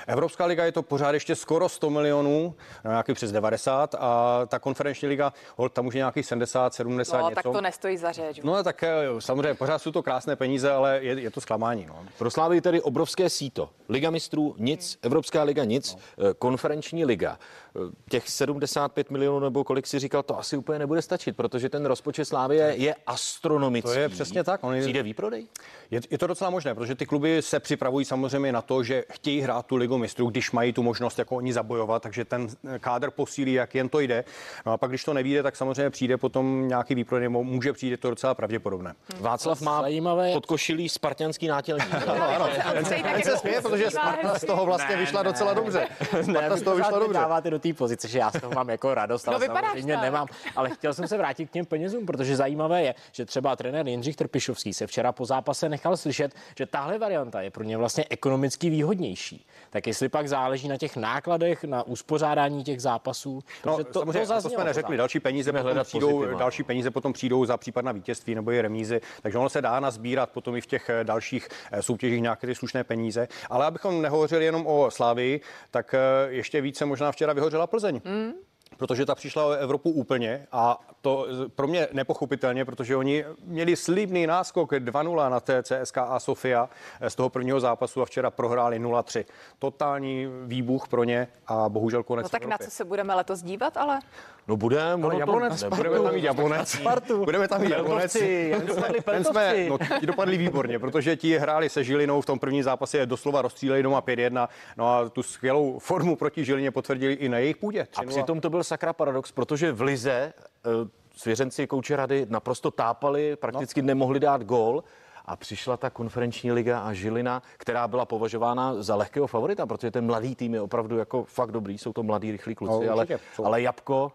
Evropská 0.06 0.44
liga 0.44 0.64
je 0.64 0.72
to 0.72 0.82
pořád 0.82 1.12
ještě 1.12 1.34
skoro 1.34 1.68
100 1.68 1.90
milionů, 1.90 2.54
no, 2.84 2.90
nějaký 2.90 3.14
přes 3.14 3.32
90 3.32 3.94
a 3.98 4.40
ta 4.46 4.58
konferenční 4.58 5.08
liga, 5.08 5.32
hold, 5.56 5.72
tam 5.72 5.86
už 5.86 5.94
je 5.94 5.98
nějakých 5.98 6.26
70, 6.26 6.74
70 6.74 7.18
no, 7.18 7.28
něco. 7.30 7.42
tak 7.42 7.52
to 7.52 7.60
nestojí 7.60 7.96
za 7.96 8.12
řeč. 8.12 8.40
No 8.42 8.62
tak 8.62 8.82
eh, 8.82 9.06
samozřejmě, 9.18 9.54
pořád 9.54 9.78
jsou 9.78 9.92
to 9.92 10.02
krásné 10.02 10.36
peníze, 10.36 10.70
ale 10.70 10.98
je, 11.02 11.20
je 11.20 11.30
to 11.30 11.40
zklamání. 11.40 11.86
No. 11.86 12.04
Pro 12.18 12.30
Slávy 12.30 12.60
tedy 12.60 12.80
obrovské 12.80 13.30
síto. 13.30 13.70
Liga 13.88 14.10
mistrů 14.10 14.54
nic, 14.58 14.98
Evropská 15.02 15.42
liga 15.42 15.64
nic, 15.64 15.96
no. 16.18 16.34
konferenční 16.34 17.04
liga. 17.04 17.38
Eh, 17.76 17.80
těch 18.10 18.28
75 18.28 19.10
milionů 19.10 19.40
nebo 19.40 19.64
kolik 19.64 19.86
si 19.86 19.98
říkal, 19.98 20.22
to 20.22 20.38
asi 20.38 20.56
úplně 20.56 20.78
nebude 20.78 21.02
stačit, 21.02 21.36
protože 21.36 21.68
ten 21.68 21.86
rozpočet 21.86 22.24
Slávie 22.24 22.74
je 22.76 22.94
astronomický. 23.06 23.92
To 23.92 23.98
je 23.98 24.08
přesně 24.08 24.44
tak. 24.44 24.64
On 24.64 24.80
Přijde 24.80 25.02
výprodej? 25.02 25.46
Je, 25.90 26.00
je 26.10 26.18
to 26.18 26.26
docela 26.26 26.50
možné, 26.50 26.74
protože 26.74 26.94
ty 26.94 27.06
kluby 27.06 27.42
se 27.42 27.60
připravují 27.60 28.04
samozřejmě 28.08 28.52
na 28.52 28.62
to, 28.62 28.82
že 28.82 29.04
chtějí 29.10 29.40
hrát 29.40 29.66
tu 29.66 29.76
ligu 29.76 29.98
mistrů, 29.98 30.30
když 30.30 30.50
mají 30.50 30.72
tu 30.72 30.82
možnost 30.82 31.18
jako 31.18 31.36
oni 31.36 31.52
zabojovat, 31.52 32.02
takže 32.02 32.24
ten 32.24 32.48
kádr 32.80 33.10
posílí, 33.10 33.52
jak 33.52 33.74
jen 33.74 33.88
to 33.88 34.00
jde. 34.00 34.24
No 34.66 34.72
a 34.72 34.76
pak, 34.76 34.90
když 34.90 35.04
to 35.04 35.14
nevíde, 35.14 35.42
tak 35.42 35.56
samozřejmě 35.56 35.90
přijde 35.90 36.16
potom 36.16 36.68
nějaký 36.68 36.94
výprodej, 36.94 37.28
může 37.28 37.72
přijít 37.72 38.00
to 38.00 38.10
docela 38.10 38.34
pravděpodobné. 38.34 38.94
Hmm. 39.14 39.22
Václav 39.22 39.60
má 39.60 39.80
Zajímavé. 39.82 40.32
podkošilý 40.32 40.88
spartianský 40.88 41.48
nátělník. 41.48 41.94
ano, 42.06 42.28
ano. 42.28 42.48
Ten, 42.72 42.84
se, 42.84 42.94
ten 42.94 43.22
se 43.22 43.36
směje, 43.36 43.60
protože 43.60 43.90
Sparta 43.90 44.38
z 44.38 44.44
toho 44.44 44.66
vlastně 44.66 44.96
ne, 44.96 45.00
vyšla 45.00 45.22
ne, 45.22 45.28
docela 45.28 45.54
dobře. 45.54 45.86
Sparta 46.22 46.56
z 46.56 46.62
toho 46.62 46.76
vyšla 46.76 46.98
dobře. 46.98 47.18
dáváte 47.18 47.50
do 47.50 47.58
té 47.58 47.72
pozice, 47.72 48.08
že 48.08 48.18
já 48.18 48.30
z 48.30 48.40
toho 48.40 48.52
mám 48.54 48.68
jako 48.68 48.94
radost, 48.94 49.28
ale 49.28 49.38
no, 49.38 49.46
samozřejmě 49.46 49.96
nemám. 49.96 50.26
Ale 50.56 50.70
chtěl 50.70 50.94
jsem 50.94 51.08
se 51.08 51.16
vrátit 51.16 51.46
k 51.46 51.52
těm 51.52 51.66
penězům, 51.66 52.06
protože 52.06 52.36
zajímavé 52.36 52.82
je, 52.82 52.94
že 53.12 53.24
třeba 53.24 53.56
trenér 53.56 53.88
Jindřich 53.88 54.16
Trpišovský 54.16 54.72
se 54.72 54.86
včera 54.86 55.12
po 55.12 55.24
zápase 55.24 55.68
nechal 55.68 55.96
slyšet, 55.96 56.34
že 56.58 56.66
tahle 56.66 56.98
varianta 56.98 57.40
je 57.40 57.50
pro 57.50 57.64
ně 57.64 57.76
vlastně 57.76 57.87
ekonomicky 58.10 58.70
výhodnější. 58.70 59.46
Tak 59.70 59.86
jestli 59.86 60.08
pak 60.08 60.28
záleží 60.28 60.68
na 60.68 60.76
těch 60.76 60.96
nákladech, 60.96 61.64
na 61.64 61.82
uspořádání 61.82 62.64
těch 62.64 62.82
zápasů. 62.82 63.44
No, 63.66 63.84
to, 63.84 64.00
samozřejmě, 64.00 64.26
to, 64.26 64.42
to 64.42 64.50
jsme 64.50 64.64
neřekli, 64.64 64.96
další 64.96 65.20
peníze, 65.20 65.52
potom 65.52 65.84
přijdou, 65.84 66.24
další 66.24 66.62
peníze 66.62 66.90
potom 66.90 67.12
přijdou 67.12 67.44
za 67.44 67.56
případná 67.56 67.92
vítězství 67.92 68.34
nebo 68.34 68.50
i 68.50 68.60
remízy, 68.60 69.00
takže 69.22 69.38
ono 69.38 69.48
se 69.48 69.62
dá 69.62 69.80
nazbírat 69.80 70.30
potom 70.30 70.56
i 70.56 70.60
v 70.60 70.66
těch 70.66 70.88
eh, 70.88 71.04
dalších 71.04 71.48
eh, 71.72 71.82
soutěžích 71.82 72.22
nějaké 72.22 72.46
ty 72.46 72.54
slušné 72.54 72.84
peníze. 72.84 73.28
Ale 73.50 73.66
abychom 73.66 74.02
nehovořili 74.02 74.44
jenom 74.44 74.66
o 74.66 74.90
Slávii, 74.90 75.40
tak 75.70 75.94
eh, 75.94 75.98
ještě 76.28 76.60
více 76.60 76.84
možná 76.84 77.12
včera 77.12 77.32
vyhořela 77.32 77.66
Plzeň. 77.66 78.00
Mm 78.04 78.47
protože 78.76 79.06
ta 79.06 79.14
přišla 79.14 79.46
o 79.46 79.50
Evropu 79.50 79.90
úplně 79.90 80.46
a 80.52 80.80
to 81.00 81.26
pro 81.54 81.66
mě 81.66 81.88
nepochopitelně, 81.92 82.64
protože 82.64 82.96
oni 82.96 83.24
měli 83.44 83.76
slibný 83.76 84.26
náskok 84.26 84.72
2-0 84.72 85.30
na 85.30 85.40
té 85.40 85.62
CSKA 85.62 86.20
Sofia 86.20 86.68
z 87.08 87.14
toho 87.14 87.28
prvního 87.28 87.60
zápasu 87.60 88.02
a 88.02 88.04
včera 88.04 88.30
prohráli 88.30 88.80
0-3. 88.80 89.24
Totální 89.58 90.26
výbuch 90.46 90.88
pro 90.88 91.04
ně 91.04 91.28
a 91.46 91.68
bohužel 91.68 92.02
konec. 92.02 92.24
No 92.24 92.28
tak 92.28 92.44
na 92.46 92.58
co 92.58 92.70
se 92.70 92.84
budeme 92.84 93.14
letos 93.14 93.42
dívat, 93.42 93.76
ale? 93.76 94.00
No 94.48 94.56
budeme, 94.56 95.04
ale 95.04 95.18
Jablonec, 95.18 95.62
to, 95.62 95.70
budeme 95.70 95.98
tam 96.00 96.14
mít 96.14 96.24
Jablonec. 96.24 96.68
Spartu. 96.68 97.24
Budeme 97.24 97.48
tam 97.48 97.60
mít 97.60 97.70
Jablonec. 97.70 98.12
Ten 99.04 99.24
jsme, 99.24 99.66
no, 99.68 99.78
ti 100.00 100.06
dopadli 100.06 100.36
výborně, 100.36 100.78
protože 100.78 101.16
ti 101.16 101.38
hráli 101.38 101.68
se 101.68 101.84
Žilinou 101.84 102.20
v 102.20 102.26
tom 102.26 102.38
prvním 102.38 102.62
zápase 102.62 103.06
doslova 103.06 103.42
rozstříleli 103.42 103.82
doma 103.82 104.02
5-1. 104.02 104.48
No 104.76 104.88
a 104.88 105.08
tu 105.08 105.22
skvělou 105.22 105.78
formu 105.78 106.16
proti 106.16 106.44
Žilině 106.44 106.70
potvrdili 106.70 107.12
i 107.12 107.28
na 107.28 107.38
jejich 107.38 107.56
půdě. 107.56 107.86
A 107.96 108.02
přitom 108.02 108.40
to 108.40 108.50
byl 108.50 108.57
sakra 108.64 108.92
paradox, 108.92 109.32
protože 109.32 109.72
v 109.72 109.82
Lize 109.82 110.10
eh, 110.10 110.70
svěřenci 111.16 111.66
kouče 111.66 111.96
rady 111.96 112.26
naprosto 112.28 112.70
tápali, 112.70 113.36
prakticky 113.36 113.82
no. 113.82 113.86
nemohli 113.86 114.20
dát 114.20 114.44
gól 114.44 114.84
a 115.24 115.36
přišla 115.36 115.76
ta 115.76 115.90
konferenční 115.90 116.52
liga 116.52 116.80
a 116.80 116.92
Žilina, 116.92 117.42
která 117.56 117.88
byla 117.88 118.04
považována 118.04 118.82
za 118.82 118.94
lehkého 118.94 119.26
favorita, 119.26 119.66
protože 119.66 119.90
ten 119.90 120.06
mladý 120.06 120.34
tým 120.34 120.54
je 120.54 120.60
opravdu 120.60 120.98
jako 120.98 121.24
fakt 121.24 121.52
dobrý, 121.52 121.78
jsou 121.78 121.92
to 121.92 122.02
mladí, 122.02 122.32
rychlí 122.32 122.54
kluci, 122.54 122.86
no, 122.86 122.92
ale, 122.92 123.06
ale 123.44 123.62
Jabko 123.62 124.12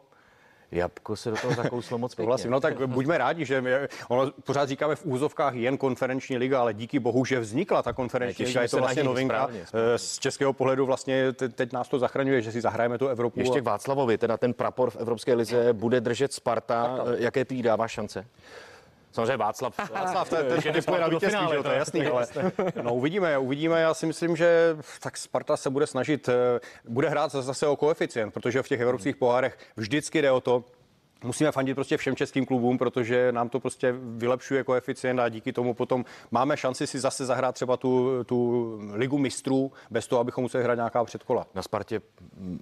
Jabko 0.73 1.15
se 1.15 1.29
do 1.29 1.35
toho 1.35 1.53
zakouslo 1.53 1.97
moc 1.97 2.15
pěkně. 2.15 2.27
Vlastně, 2.27 2.51
no 2.51 2.59
tak 2.59 2.87
buďme 2.87 3.17
rádi, 3.17 3.45
že 3.45 3.61
my, 3.61 3.71
ono 4.07 4.31
pořád 4.43 4.69
říkáme 4.69 4.95
v 4.95 5.05
úzovkách 5.05 5.53
jen 5.53 5.77
konferenční 5.77 6.37
liga, 6.37 6.61
ale 6.61 6.73
díky 6.73 6.99
bohu, 6.99 7.25
že 7.25 7.39
vznikla 7.39 7.83
ta 7.83 7.93
konferenční 7.93 8.45
liga, 8.45 8.61
je 8.61 8.69
to 8.69 8.77
vlastně 8.77 9.03
novinka. 9.03 9.35
Správně, 9.35 9.65
správně. 9.65 9.97
Z 9.97 10.19
českého 10.19 10.53
pohledu 10.53 10.85
vlastně 10.85 11.33
teď 11.33 11.73
nás 11.73 11.87
to 11.87 11.99
zachraňuje, 11.99 12.41
že 12.41 12.51
si 12.51 12.61
zahrajeme 12.61 12.97
tu 12.97 13.07
Evropu. 13.07 13.39
Ještě 13.39 13.61
k 13.61 13.63
Václavovi, 13.63 14.17
teda 14.17 14.37
ten 14.37 14.53
prapor 14.53 14.89
v 14.89 14.95
Evropské 14.95 15.33
lize 15.33 15.73
bude 15.73 16.01
držet 16.01 16.33
Sparta. 16.33 17.05
Jaké 17.17 17.45
prý 17.45 17.61
dává 17.61 17.87
šance? 17.87 18.25
Samozřejmě 19.13 19.37
Václav. 19.37 19.77
Václav, 19.93 20.29
to, 20.29 20.35
to, 20.35 20.43
to, 20.43 20.91
to 20.91 20.97
na 20.97 21.07
vítězství, 21.07 21.47
to 21.63 21.71
je 21.71 21.77
jasný, 21.77 22.05
ale 22.07 22.27
no 22.81 22.95
uvidíme, 22.95 23.37
uvidíme. 23.37 23.81
Já 23.81 23.93
si 23.93 24.05
myslím, 24.05 24.35
že 24.35 24.77
tak 25.01 25.17
Sparta 25.17 25.57
se 25.57 25.69
bude 25.69 25.87
snažit, 25.87 26.29
eh, 26.29 26.59
bude 26.87 27.09
hrát 27.09 27.31
zase 27.31 27.67
o 27.67 27.75
koeficient, 27.75 28.33
protože 28.33 28.63
v 28.63 28.67
těch 28.67 28.81
evropských 28.81 29.15
pohárech 29.15 29.57
vždycky 29.75 30.21
jde 30.21 30.31
o 30.31 30.41
to, 30.41 30.63
musíme 31.23 31.51
fandit 31.51 31.75
prostě 31.75 31.97
všem 31.97 32.15
českým 32.15 32.45
klubům, 32.45 32.77
protože 32.77 33.31
nám 33.31 33.49
to 33.49 33.59
prostě 33.59 33.93
vylepšuje 33.97 34.63
koeficient 34.63 35.19
a 35.19 35.29
díky 35.29 35.53
tomu 35.53 35.73
potom 35.73 36.05
máme 36.31 36.57
šanci 36.57 36.87
si 36.87 36.99
zase 36.99 37.25
zahrát 37.25 37.55
třeba 37.55 37.77
tu, 37.77 38.23
tu 38.23 38.79
ligu 38.93 39.17
mistrů 39.17 39.71
bez 39.89 40.07
toho, 40.07 40.19
abychom 40.19 40.41
museli 40.41 40.63
hrát 40.63 40.75
nějaká 40.75 41.03
předkola. 41.03 41.45
Na 41.55 41.61
Spartě 41.61 42.01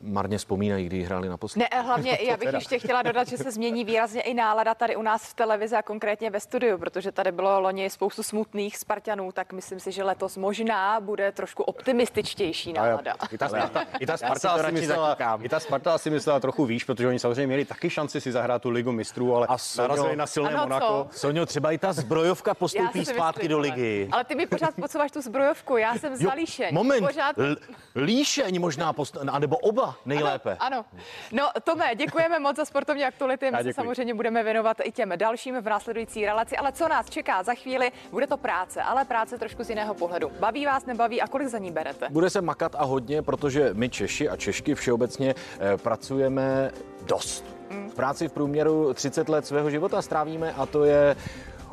marně 0.02 0.38
vzpomínají, 0.38 0.86
kdy 0.86 1.04
hráli 1.04 1.30
naposledy. 1.30 1.67
Ne, 1.71 1.82
hlavně 1.82 2.17
já 2.28 2.38
bych 2.38 2.54
ještě 2.54 2.80
chtěla 2.80 3.02
dodat, 3.02 3.28
že 3.28 3.38
se 3.38 3.52
změní 3.52 3.86
výrazně 3.86 4.21
i 4.21 4.34
nálada 4.34 4.76
tady 4.76 4.95
u 4.95 5.02
nás 5.02 5.24
v 5.24 5.34
televizi 5.34 5.76
a 5.76 5.82
konkrétně 5.82 6.30
ve 6.30 6.39
studiu, 6.39 6.78
protože 6.78 7.12
tady 7.12 7.32
bylo 7.32 7.60
loni 7.60 7.89
spoustu 7.89 8.24
smutných 8.24 8.78
Spartanů, 8.78 9.32
tak 9.32 9.54
myslím 9.54 9.80
si, 9.80 9.91
že 9.91 10.04
letos 10.04 10.38
možná 10.38 11.00
bude 11.00 11.32
trošku 11.32 11.63
optimističtější 11.63 12.74
nálada. 12.74 13.15
I 13.32 13.38
ta 13.38 13.47
Sparta, 13.47 13.86
i 14.00 14.06
ta 14.06 14.17
Sparta, 14.17 14.63
si 14.63 14.71
myslela, 14.71 15.17
i 15.41 15.50
ta 15.50 15.60
Sparta 15.60 15.97
si 15.97 16.10
myslela 16.10 16.39
trochu 16.39 16.65
výš, 16.65 16.84
protože 16.84 17.08
oni 17.08 17.19
samozřejmě 17.19 17.47
měli 17.47 17.65
taky 17.65 17.89
šanci 17.89 18.21
si 18.21 18.32
zahrát 18.32 18.51
tu 18.60 18.70
ligu 18.70 18.92
mistrů, 18.92 19.36
ale 19.36 19.48
a 19.48 19.58
Soňo, 19.58 19.88
narazili 19.88 20.16
na 20.16 20.28
silné 20.28 20.50
ano, 20.50 20.64
Monako. 20.64 21.08
Soňo, 21.12 21.46
třeba 21.46 21.72
i 21.72 21.78
ta 21.78 21.94
zbrojovka 21.94 22.54
postoupí 22.54 23.06
zpátky 23.06 23.48
do 23.48 23.60
ligy. 23.60 24.10
Ale 24.12 24.24
ty 24.24 24.36
mi 24.36 24.46
pořád 24.46 24.76
podsouváš 24.76 25.12
tu 25.12 25.22
zbrojovku, 25.22 25.78
já 25.78 25.96
jsem 25.96 26.16
za 26.16 26.34
Líšeň. 26.34 26.70
Moment, 26.72 27.08
pořád... 27.08 27.38
L- 27.38 27.56
Líšeň 27.96 28.60
možná, 28.60 28.94
post... 28.94 29.18
anebo 29.32 29.58
oba 29.58 29.96
nejlépe. 30.06 30.58
Ano, 30.60 30.78
ano. 30.78 30.86
No 31.32 31.50
Tome, 31.64 31.96
děkujeme 31.96 32.40
moc 32.40 32.56
za 32.58 32.66
sportovní 32.66 33.06
aktuality, 33.06 33.52
my 33.52 33.64
se 33.64 33.74
samozřejmě 33.74 34.14
budeme 34.14 34.44
věnovat 34.44 34.78
i 34.84 34.92
těm 34.92 35.14
dalším 35.16 35.62
v 35.62 35.66
následující 35.66 36.26
relaci, 36.26 36.58
ale 36.58 36.72
co 36.72 36.88
nás 36.88 37.10
čeká 37.10 37.44
za 37.44 37.54
chvíli, 37.54 37.92
bude 38.12 38.28
to 38.28 38.38
práce, 38.38 38.82
ale 38.82 39.06
práce 39.06 39.38
trošku 39.38 39.64
z 39.64 39.70
jiného 39.70 39.94
pohledu. 39.94 40.32
Baví 40.40 40.66
vás, 40.66 40.86
nebaví 40.86 41.22
a 41.22 41.28
kolik 41.28 41.48
za 41.48 41.58
ní 41.58 41.72
berete? 41.72 42.08
Bude 42.10 42.30
se 42.30 42.42
makat 42.42 42.76
a 42.76 42.84
hodně, 42.84 43.22
protože 43.22 43.70
my 43.74 43.90
Češi 43.90 44.30
a 44.30 44.36
Češky 44.38 44.76
všeobecně 44.76 45.36
eh, 45.60 45.78
pracujeme 45.78 46.72
dost 47.06 47.46
v 47.92 47.96
práci 47.96 48.28
v 48.28 48.32
průměru 48.32 48.94
30 48.94 49.30
let 49.30 49.46
svého 49.46 49.70
života 49.70 50.02
strávíme 50.02 50.54
a 50.54 50.66
to 50.66 50.84
je 50.84 51.16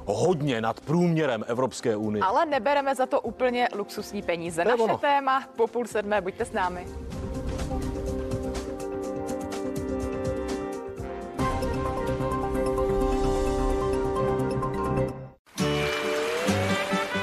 hodně 0.05 0.61
nad 0.61 0.81
průměrem 0.81 1.45
Evropské 1.47 1.97
unie. 1.97 2.25
Ale 2.25 2.47
nebereme 2.47 2.95
za 2.95 3.07
to 3.07 3.21
úplně 3.21 3.69
luxusní 3.75 4.23
peníze. 4.23 4.65
Naše 4.65 4.83
ono. 4.83 4.99
téma 4.99 5.45
po 5.57 5.67
půl 5.67 5.87
sedmé, 5.87 6.21
buďte 6.21 6.45
s 6.45 6.53
námi. 6.53 6.87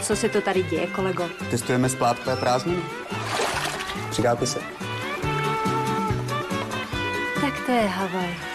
Co 0.02 0.16
se 0.16 0.30
to 0.30 0.42
tady 0.42 0.64
děje, 0.64 0.88
kolego? 0.88 1.30
Testujeme 1.52 1.90
splátkové 1.90 2.36
prázdniny. 2.36 2.82
Přidáte 4.10 4.48
se? 4.48 4.60
Tak 7.42 7.66
to 7.66 7.72
je 7.72 7.82
Havaj. 7.82 8.55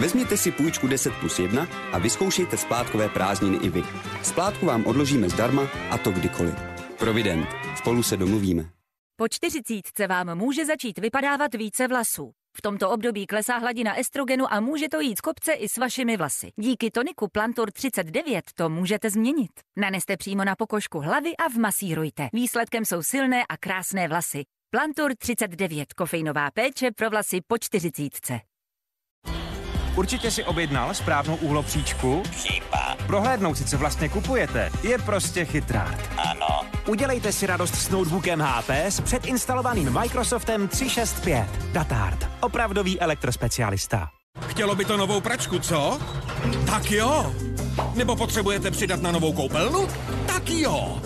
Vezměte 0.00 0.36
si 0.36 0.50
půjčku 0.52 0.86
10 0.86 1.14
plus 1.20 1.38
1 1.38 1.68
a 1.92 1.98
vyzkoušejte 1.98 2.56
splátkové 2.56 3.08
prázdniny 3.08 3.56
i 3.56 3.68
vy. 3.68 3.82
Splátku 4.22 4.66
vám 4.66 4.86
odložíme 4.86 5.28
zdarma 5.28 5.68
a 5.90 5.98
to 5.98 6.10
kdykoliv. 6.10 6.54
Provident. 6.98 7.48
Spolu 7.76 8.02
se 8.02 8.16
domluvíme. 8.16 8.70
Po 9.16 9.28
čtyřicítce 9.28 10.06
vám 10.06 10.38
může 10.38 10.66
začít 10.66 10.98
vypadávat 10.98 11.54
více 11.54 11.88
vlasů. 11.88 12.32
V 12.56 12.62
tomto 12.62 12.90
období 12.90 13.26
klesá 13.26 13.58
hladina 13.58 14.00
estrogenu 14.00 14.52
a 14.52 14.60
může 14.60 14.88
to 14.88 15.00
jít 15.00 15.18
z 15.18 15.20
kopce 15.20 15.52
i 15.52 15.68
s 15.68 15.76
vašimi 15.76 16.16
vlasy. 16.16 16.52
Díky 16.56 16.90
toniku 16.90 17.28
Plantur 17.28 17.72
39 17.72 18.44
to 18.54 18.68
můžete 18.68 19.10
změnit. 19.10 19.50
Naneste 19.76 20.16
přímo 20.16 20.44
na 20.44 20.56
pokožku 20.56 20.98
hlavy 21.00 21.36
a 21.36 21.48
vmasírujte. 21.48 22.28
Výsledkem 22.32 22.84
jsou 22.84 23.02
silné 23.02 23.42
a 23.48 23.56
krásné 23.56 24.08
vlasy. 24.08 24.42
Plantur 24.70 25.12
39, 25.18 25.92
kofeinová 25.92 26.50
péče 26.50 26.90
pro 26.96 27.10
vlasy 27.10 27.40
po 27.46 27.58
čtyřicítce. 27.58 28.40
Určitě 30.00 30.30
si 30.30 30.44
objednal 30.44 30.94
správnou 30.94 31.36
úhlopříčku? 31.36 32.22
Šípa. 32.36 32.96
Prohlédnout 33.06 33.58
si, 33.58 33.64
co 33.64 33.78
vlastně 33.78 34.08
kupujete, 34.08 34.70
je 34.82 34.98
prostě 34.98 35.44
chytrát. 35.44 35.94
Ano. 36.16 36.60
Udělejte 36.86 37.32
si 37.32 37.46
radost 37.46 37.74
s 37.74 37.90
notebookem 37.90 38.40
HP 38.40 38.70
s 38.70 39.00
předinstalovaným 39.00 39.98
Microsoftem 40.00 40.68
365. 40.68 41.46
Datard. 41.72 42.28
Opravdový 42.40 43.00
elektrospecialista. 43.00 44.08
Chtělo 44.46 44.74
by 44.74 44.84
to 44.84 44.96
novou 44.96 45.20
pračku, 45.20 45.58
co? 45.58 45.98
Tak 46.66 46.90
jo. 46.90 47.34
Nebo 47.94 48.16
potřebujete 48.16 48.70
přidat 48.70 49.02
na 49.02 49.12
novou 49.12 49.32
koupelnu? 49.32 49.88
Tak 50.26 50.50
jo. 50.50 51.02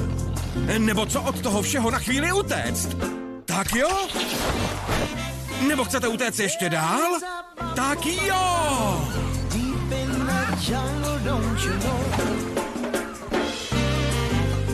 Nebo 0.78 1.06
co 1.06 1.22
od 1.22 1.40
toho 1.40 1.62
všeho 1.62 1.90
na 1.90 1.98
chvíli 1.98 2.32
utéct? 2.32 2.96
Tak 3.44 3.74
jo. 3.74 4.08
Nebo 5.68 5.84
chcete 5.84 6.08
utéct 6.08 6.38
ještě 6.38 6.68
dál? 6.68 7.18
Tak 7.76 8.06
jo! 8.06 9.08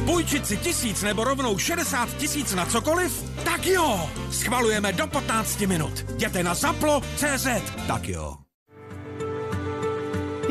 Půjčit 0.07 0.47
si 0.47 0.57
tisíc 0.57 1.03
nebo 1.03 1.25
rovnou 1.25 1.59
60 1.59 2.09
tisíc 2.17 2.55
na 2.55 2.67
cokoliv? 2.67 3.23
Tak 3.45 3.67
jo! 3.67 4.11
Schvalujeme 4.31 4.93
do 4.93 5.07
15 5.07 5.61
minut. 5.61 6.05
Jděte 6.15 6.43
na 6.43 6.55
zaplo.cz. 6.55 7.47
Tak 7.87 8.09
jo. 8.09 8.37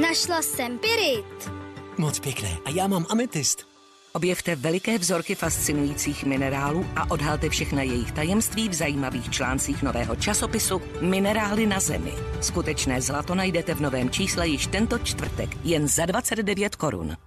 Našla 0.01 0.41
jsem 0.41 0.77
pyrit. 0.79 1.51
Moc 1.97 2.19
pěkné. 2.19 2.57
A 2.65 2.69
já 2.69 2.87
mám 2.87 3.05
ametist. 3.09 3.68
Objevte 4.13 4.55
veliké 4.55 4.97
vzorky 4.97 5.35
fascinujících 5.35 6.23
minerálů 6.23 6.85
a 6.95 7.11
odhalte 7.11 7.49
všechna 7.49 7.81
jejich 7.81 8.11
tajemství 8.11 8.69
v 8.69 8.73
zajímavých 8.73 9.29
článcích 9.29 9.83
nového 9.83 10.15
časopisu 10.15 10.81
Minerály 11.01 11.65
na 11.65 11.79
Zemi. 11.79 12.13
Skutečné 12.41 13.01
zlato 13.01 13.35
najdete 13.35 13.73
v 13.73 13.81
novém 13.81 14.09
čísle 14.09 14.47
již 14.47 14.67
tento 14.67 14.99
čtvrtek, 14.99 15.49
jen 15.63 15.87
za 15.87 16.05
29 16.05 16.75
korun. 16.75 17.17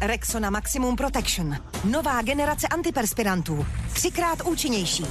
Rexona 0.00 0.50
Maximum 0.50 0.96
Protection. 0.96 1.56
Nová 1.84 2.22
generace 2.22 2.68
antiperspirantů. 2.68 3.66
Třikrát 3.92 4.38
účinnější. 4.44 5.04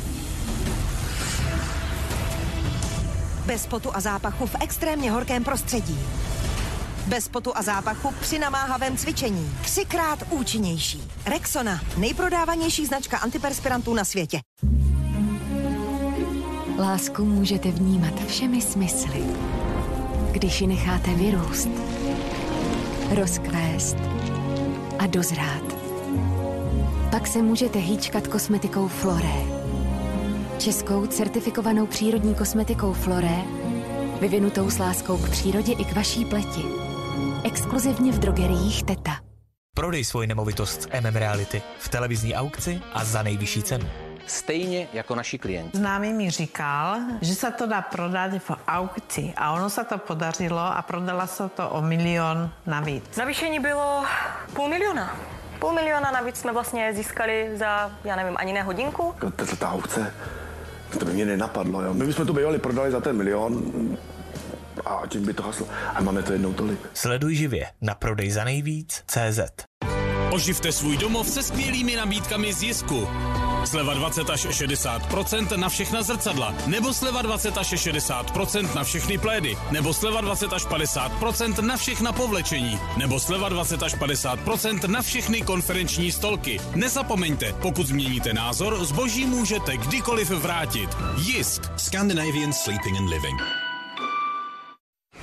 Bez 3.46 3.68
potu 3.68 3.96
a 3.96 4.00
zápachu 4.00 4.48
v 4.48 4.56
extrémně 4.62 5.12
horkém 5.12 5.44
prostředí. 5.44 6.00
Bez 7.08 7.28
potu 7.28 7.58
a 7.58 7.62
zápachu 7.62 8.14
při 8.22 8.40
namáhavém 8.40 8.98
cvičení. 8.98 9.52
Třikrát 9.62 10.20
účinnější. 10.30 11.04
Rexona, 11.26 11.82
nejprodávanější 11.98 12.86
značka 12.86 13.18
antiperspirantů 13.18 13.94
na 13.94 14.06
světě. 14.06 14.40
Lásku 16.80 17.26
můžete 17.26 17.72
vnímat 17.72 18.26
všemi 18.28 18.62
smysly. 18.62 19.24
Když 20.32 20.62
ji 20.62 20.68
necháte 20.68 21.14
vyrůst, 21.14 21.70
rozkvést 23.16 23.98
a 25.00 25.08
dozrát. 25.08 25.64
Pak 27.12 27.28
se 27.28 27.42
můžete 27.42 27.80
hýčkat 27.80 28.28
kosmetikou 28.28 28.88
Floré. 28.88 29.44
Českou 30.58 31.06
certifikovanou 31.06 31.86
přírodní 31.86 32.36
kosmetikou 32.36 32.94
Floré, 32.94 33.42
vyvinutou 34.22 34.70
s 34.70 34.78
láskou 34.78 35.18
k 35.18 35.30
přírodě 35.30 35.74
i 35.74 35.86
k 35.86 35.96
vaší 35.96 36.26
pleti. 36.26 36.87
Exkluzivně 37.44 38.12
v 38.12 38.20
drogeriích 38.20 38.84
Teta. 38.84 39.12
Prodej 39.76 40.04
svoji 40.04 40.28
nemovitost 40.28 40.82
s 40.82 40.88
MM 41.02 41.16
Reality 41.16 41.62
v 41.80 41.90
televizní 41.90 42.36
aukci 42.36 42.82
a 42.94 43.04
za 43.04 43.24
nejvyšší 43.24 43.64
cenu. 43.64 43.88
Stejně 44.28 44.88
jako 44.94 45.16
naši 45.16 45.38
klienti. 45.38 45.78
Známý 45.78 46.14
mi 46.14 46.30
říkal, 46.30 46.98
že 47.22 47.36
se 47.36 47.52
to 47.52 47.66
dá 47.68 47.82
prodat 47.82 48.32
v 48.38 48.52
aukci 48.68 49.34
a 49.38 49.52
ono 49.52 49.70
se 49.70 49.84
to 49.84 49.98
podařilo 49.98 50.60
a 50.60 50.82
prodala 50.82 51.28
se 51.28 51.50
to 51.50 51.70
o 51.70 51.82
milion 51.82 52.50
navíc. 52.66 53.16
Navýšení 53.18 53.60
bylo 53.60 54.04
půl 54.54 54.70
miliona. 54.70 55.16
Půl 55.60 55.72
miliona 55.74 56.12
navíc 56.12 56.36
jsme 56.38 56.52
vlastně 56.54 56.94
získali 56.94 57.52
za, 57.56 57.92
já 58.04 58.16
nevím, 58.16 58.34
ani 58.38 58.54
ne 58.54 58.64
hodinku. 58.64 59.14
Ta, 59.36 59.46
ta 59.60 59.72
aukce, 59.72 60.14
to 61.00 61.06
by 61.06 61.14
mě 61.14 61.26
nenapadlo. 61.26 61.82
Jo. 61.82 61.94
My 61.94 62.06
bychom 62.06 62.28
to 62.28 62.34
bývali 62.34 62.60
prodali 62.60 62.92
za 62.92 63.02
ten 63.02 63.18
milion, 63.18 63.64
a 64.88 65.08
tím 65.08 65.26
by 65.26 65.34
to 65.34 65.44
haslo. 65.44 65.68
A 65.94 66.02
máme 66.02 66.24
to 66.24 66.32
jednou 66.32 66.54
tolik. 66.54 66.80
Sleduj 66.94 67.36
živě 67.36 67.68
na 67.82 67.96
prodej 67.96 68.32
za 68.32 68.44
nejvíc 68.44 69.04
CZ. 69.08 69.40
Oživte 70.32 70.72
svůj 70.72 70.98
domov 70.98 71.28
se 71.28 71.44
skvělými 71.44 71.96
nabídkami 71.96 72.54
z 72.54 72.64
Jisku. 72.64 73.08
Sleva 73.66 73.94
20 73.94 74.30
až 74.30 74.46
60% 74.46 75.58
na 75.58 75.70
všechna 75.70 76.02
zrcadla, 76.04 76.56
nebo 76.68 76.94
sleva 76.94 77.22
20 77.22 77.58
až 77.58 77.74
60% 77.74 78.76
na 78.76 78.84
všechny 78.84 79.18
plédy, 79.18 79.58
nebo 79.72 79.94
sleva 79.94 80.22
20 80.22 80.54
až 80.54 80.66
50% 80.66 81.62
na 81.62 81.78
všechna 81.78 82.12
povlečení, 82.12 82.80
nebo 82.98 83.20
sleva 83.20 83.50
20 83.50 83.84
až 83.84 83.96
50% 83.96 84.88
na 84.88 85.02
všechny 85.02 85.42
konferenční 85.42 86.12
stolky. 86.12 86.60
Nezapomeňte, 86.76 87.54
pokud 87.54 87.88
změníte 87.88 88.34
názor, 88.34 88.86
zboží 88.86 89.26
můžete 89.26 89.78
kdykoliv 89.78 90.30
vrátit. 90.30 90.90
Jisk. 91.18 91.62
Scandinavian 91.78 92.54
Sleeping 92.54 92.98
and 92.98 93.10
Living. 93.10 93.67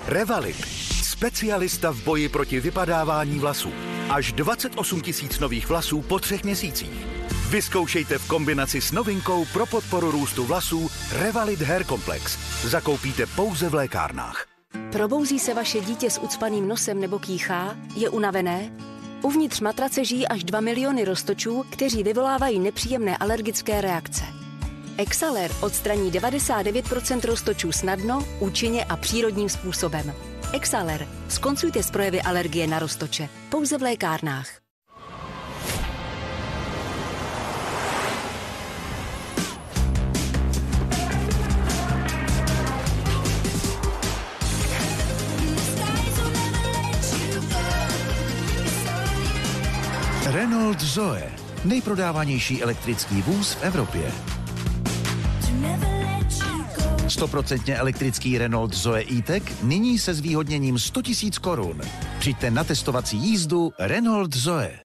Revalip. 0.07 0.57
Specialista 1.03 1.91
v 1.91 2.05
boji 2.05 2.29
proti 2.29 2.61
vypadávání 2.61 3.39
vlasů. 3.39 3.73
Až 4.11 4.33
28 4.33 5.01
tisíc 5.01 5.39
nových 5.39 5.69
vlasů 5.69 6.03
po 6.03 6.19
třech 6.19 6.45
měsících. 6.45 7.07
Vyzkoušejte 7.51 8.19
v 8.19 8.29
kombinaci 8.29 8.81
s 8.81 8.93
novinkou 8.93 9.45
pro 9.45 9.67
podporu 9.67 10.11
růstu 10.11 10.45
vlasů 10.45 10.91
Revalit 11.13 11.61
Hair 11.63 11.85
Complex. 11.85 12.39
Zakoupíte 12.65 13.27
pouze 13.27 13.69
v 13.69 13.75
lékárnách. 13.75 14.47
Probouzí 14.93 15.39
se 15.39 15.55
vaše 15.55 15.81
dítě 15.81 16.11
s 16.11 16.21
ucpaným 16.21 16.69
nosem 16.69 17.01
nebo 17.01 17.19
kýchá? 17.19 17.77
Je 17.97 18.09
unavené? 18.09 18.73
Uvnitř 19.23 19.61
matrace 19.61 20.05
žijí 20.05 20.29
až 20.29 20.45
2 20.45 20.61
miliony 20.61 21.05
roztočů, 21.05 21.65
kteří 21.71 22.03
vyvolávají 22.03 22.59
nepříjemné 22.59 23.17
alergické 23.17 23.81
reakce. 23.81 24.44
Exaler 24.99 25.51
odstraní 25.61 26.13
99% 26.13 27.21
roztočů 27.25 27.73
snadno, 27.73 28.27
účinně 28.41 28.85
a 28.85 28.97
přírodním 28.97 29.49
způsobem. 29.49 30.13
Exaler. 30.53 31.09
Skoncujte 31.29 31.83
s 31.83 31.91
projevy 31.91 32.23
alergie 32.23 32.67
na 32.67 32.79
roztoče. 32.79 33.29
Pouze 33.49 33.79
v 33.79 33.83
lékárnách. 33.83 34.47
Renault 50.27 50.81
Zoe. 50.81 51.33
Nejprodávanější 51.65 52.63
elektrický 52.63 53.23
vůz 53.23 53.55
v 53.55 53.63
Evropě. 53.63 54.34
100% 57.07 57.75
elektrický 57.77 58.39
Renault 58.39 58.75
Zoe 58.75 59.05
E-Tech 59.13 59.63
nyní 59.63 59.99
se 59.99 60.15
zvýhodněním 60.15 60.79
100 60.79 61.01
000 61.01 61.31
korun. 61.41 61.81
Přijďte 62.19 62.51
na 62.51 62.65
testovací 62.65 63.17
jízdu 63.17 63.73
Renault 63.79 64.37
Zoe. 64.37 64.81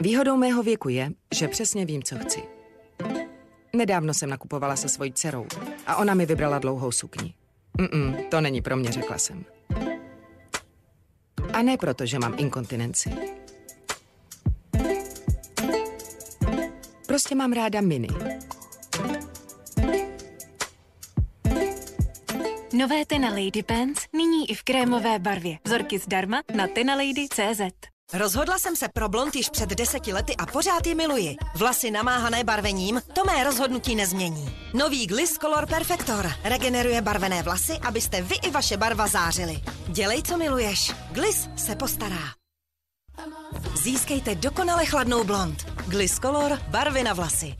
Výhodou 0.00 0.36
mého 0.36 0.62
věku 0.62 0.88
je, 0.88 1.10
že 1.34 1.48
přesně 1.48 1.84
vím, 1.84 2.02
co 2.02 2.18
chci. 2.18 2.42
Nedávno 3.76 4.14
jsem 4.14 4.30
nakupovala 4.30 4.76
se 4.76 4.88
svojí 4.88 5.12
dcerou 5.12 5.46
a 5.86 5.96
ona 5.96 6.14
mi 6.14 6.26
vybrala 6.26 6.58
dlouhou 6.58 6.92
sukni. 6.92 7.34
Mm-mm, 7.78 8.28
to 8.28 8.40
není 8.40 8.62
pro 8.62 8.76
mě, 8.76 8.92
řekla 8.92 9.18
jsem. 9.18 9.44
A 11.52 11.62
ne 11.62 11.76
proto, 11.76 12.06
že 12.06 12.18
mám 12.18 12.34
inkontinenci. 12.38 13.10
Prostě 17.06 17.34
mám 17.34 17.52
ráda 17.52 17.80
mini. 17.80 18.08
Nové 22.76 23.06
Tena 23.06 23.28
Lady 23.28 23.62
Pants 23.62 24.06
nyní 24.12 24.50
i 24.50 24.54
v 24.54 24.62
krémové 24.62 25.18
barvě. 25.18 25.58
Vzorky 25.64 25.98
zdarma 25.98 26.42
na 26.54 26.66
tenalady.cz. 26.66 27.60
Rozhodla 28.12 28.58
jsem 28.58 28.76
se 28.76 28.88
pro 28.94 29.08
blond 29.08 29.36
již 29.36 29.48
před 29.48 29.70
deseti 29.70 30.12
lety 30.12 30.36
a 30.36 30.46
pořád 30.46 30.86
je 30.86 30.94
miluji. 30.94 31.36
Vlasy 31.54 31.90
namáhané 31.90 32.44
barvením, 32.44 33.00
to 33.12 33.24
mé 33.24 33.44
rozhodnutí 33.44 33.94
nezmění. 33.94 34.56
Nový 34.74 35.06
Gliss 35.06 35.38
Color 35.38 35.66
Perfector 35.66 36.30
regeneruje 36.44 37.02
barvené 37.02 37.42
vlasy, 37.42 37.72
abyste 37.72 38.22
vy 38.22 38.34
i 38.34 38.50
vaše 38.50 38.76
barva 38.76 39.06
zářily. 39.06 39.60
Dělej, 39.88 40.22
co 40.22 40.36
miluješ. 40.36 40.92
Gliss 41.12 41.48
se 41.56 41.76
postará. 41.76 42.22
Získejte 43.74 44.34
dokonale 44.34 44.86
chladnou 44.86 45.24
blond. 45.24 45.66
Gliss 45.88 46.18
Color 46.18 46.58
barvy 46.68 47.02
na 47.02 47.12
vlasy. 47.12 47.54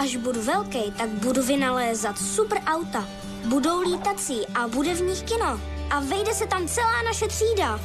Až 0.00 0.16
budu 0.16 0.42
velký, 0.42 0.92
tak 0.98 1.08
budu 1.08 1.42
vynalézat 1.42 2.18
super 2.18 2.58
auta. 2.66 3.08
Budou 3.44 3.80
lítací 3.80 4.46
a 4.54 4.68
bude 4.68 4.94
v 4.94 5.00
nich 5.00 5.22
kino. 5.22 5.60
A 5.90 6.00
vejde 6.00 6.34
se 6.34 6.46
tam 6.46 6.68
celá 6.68 7.02
naše 7.04 7.26
třída. 7.26 7.80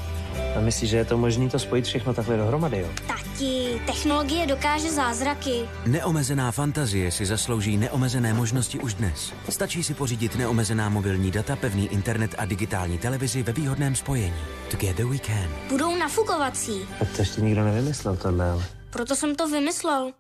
A 0.58 0.60
myslíš, 0.60 0.90
že 0.90 0.98
je 0.98 1.06
to 1.06 1.18
možné 1.18 1.50
to 1.50 1.60
spojit 1.60 1.86
všechno 1.86 2.14
takhle 2.14 2.38
dohromady, 2.38 2.80
jo? 2.80 2.88
Tati, 3.08 3.82
technologie 3.86 4.48
dokáže 4.48 4.92
zázraky. 4.92 5.70
Neomezená 5.86 6.52
fantazie 6.52 7.12
si 7.12 7.26
zaslouží 7.26 7.78
neomezené 7.78 8.34
možnosti 8.34 8.80
už 8.80 8.94
dnes. 8.94 9.34
Stačí 9.50 9.84
si 9.84 9.94
pořídit 9.94 10.36
neomezená 10.36 10.90
mobilní 10.90 11.32
data, 11.32 11.56
pevný 11.56 11.88
internet 11.88 12.36
a 12.38 12.46
digitální 12.46 12.98
televizi 12.98 13.44
ve 13.44 13.54
výhodném 13.54 13.96
spojení. 13.96 14.42
Together 14.72 15.06
we 15.06 15.18
can. 15.20 15.50
Budou 15.70 15.96
nafukovací. 15.96 16.88
A 17.02 17.06
to 17.06 17.22
ještě 17.22 17.42
nikdo 17.42 17.64
nevymyslel 17.64 18.16
tohle, 18.16 18.52
ale... 18.52 18.66
Proto 18.90 19.16
jsem 19.16 19.36
to 19.36 19.48
vymyslel. 19.48 20.12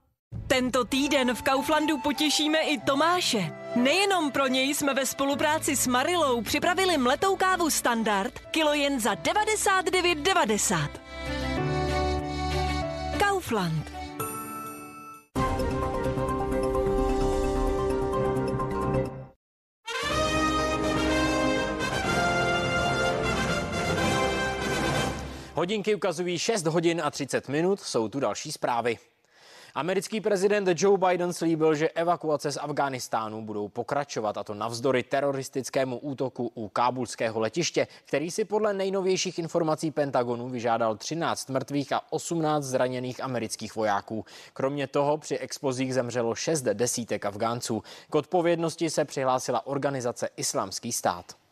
Tento 0.48 0.86
týden 0.86 1.36
v 1.36 1.42
Kauflandu 1.42 1.98
potěšíme 1.98 2.60
i 2.60 2.80
Tomáše. 2.80 3.54
Nejenom 3.76 4.32
pro 4.32 4.48
něj 4.48 4.74
jsme 4.74 4.94
ve 4.94 5.06
spolupráci 5.06 5.76
s 5.76 5.88
Marilou 5.88 6.42
připravili 6.42 6.98
mletou 6.98 7.36
kávu 7.36 7.70
Standard, 7.70 8.40
kilo 8.40 8.74
jen 8.74 9.00
za 9.00 9.14
99,90. 9.14 10.90
Kaufland. 13.20 13.92
Hodinky 25.54 25.96
ukazují 25.96 26.40
6 26.40 26.66
hodin 26.66 27.02
a 27.04 27.12
30 27.12 27.50
minut, 27.50 27.80
jsou 27.80 28.10
tu 28.10 28.20
další 28.20 28.52
zprávy. 28.52 28.98
Americký 29.78 30.22
prezident 30.22 30.70
Joe 30.76 30.98
Biden 30.98 31.34
slíbil, 31.34 31.76
že 31.76 31.90
evakuace 31.90 32.52
z 32.52 32.58
Afghánistánu 32.58 33.42
budou 33.42 33.68
pokračovat, 33.68 34.38
a 34.38 34.44
to 34.44 34.54
navzdory 34.54 35.04
teroristickému 35.04 35.98
útoku 35.98 36.52
u 36.56 36.70
kábulského 36.70 37.40
letiště, 37.40 37.88
který 38.06 38.32
si 38.32 38.46
podle 38.46 38.74
nejnovějších 38.74 39.40
informací 39.40 39.92
Pentagonu 39.92 40.50
vyžádal 40.50 40.98
13 40.98 41.50
mrtvých 41.50 41.94
a 41.94 42.02
18 42.10 42.64
zraněných 42.64 43.24
amerických 43.24 43.76
vojáků. 43.76 44.26
Kromě 44.54 44.88
toho 44.88 45.18
při 45.18 45.38
explozích 45.38 45.94
zemřelo 45.94 46.36
6 46.36 46.62
desítek 46.62 47.26
Afgánců. 47.26 47.84
K 48.10 48.16
odpovědnosti 48.16 48.90
se 48.90 49.06
přihlásila 49.06 49.68
organizace 49.68 50.30
Islámský 50.38 50.92
stát. 50.92 51.45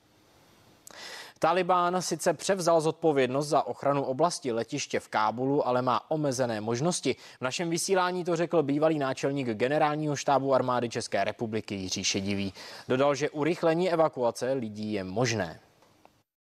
Talibán 1.43 2.01
sice 2.01 2.33
převzal 2.33 2.81
zodpovědnost 2.81 3.47
za 3.47 3.67
ochranu 3.67 4.03
oblasti 4.03 4.51
letiště 4.51 4.99
v 4.99 5.09
Kábulu, 5.09 5.67
ale 5.67 5.81
má 5.81 6.11
omezené 6.11 6.61
možnosti. 6.61 7.15
V 7.39 7.41
našem 7.41 7.69
vysílání 7.69 8.23
to 8.23 8.35
řekl 8.35 8.63
bývalý 8.63 8.99
náčelník 8.99 9.47
generálního 9.47 10.15
štábu 10.15 10.53
armády 10.53 10.89
České 10.89 11.23
republiky 11.23 11.75
Jiří 11.75 12.03
Šedivý. 12.03 12.53
Dodal, 12.87 13.15
že 13.15 13.29
urychlení 13.29 13.91
evakuace 13.91 14.53
lidí 14.53 14.93
je 14.93 15.03
možné. 15.03 15.59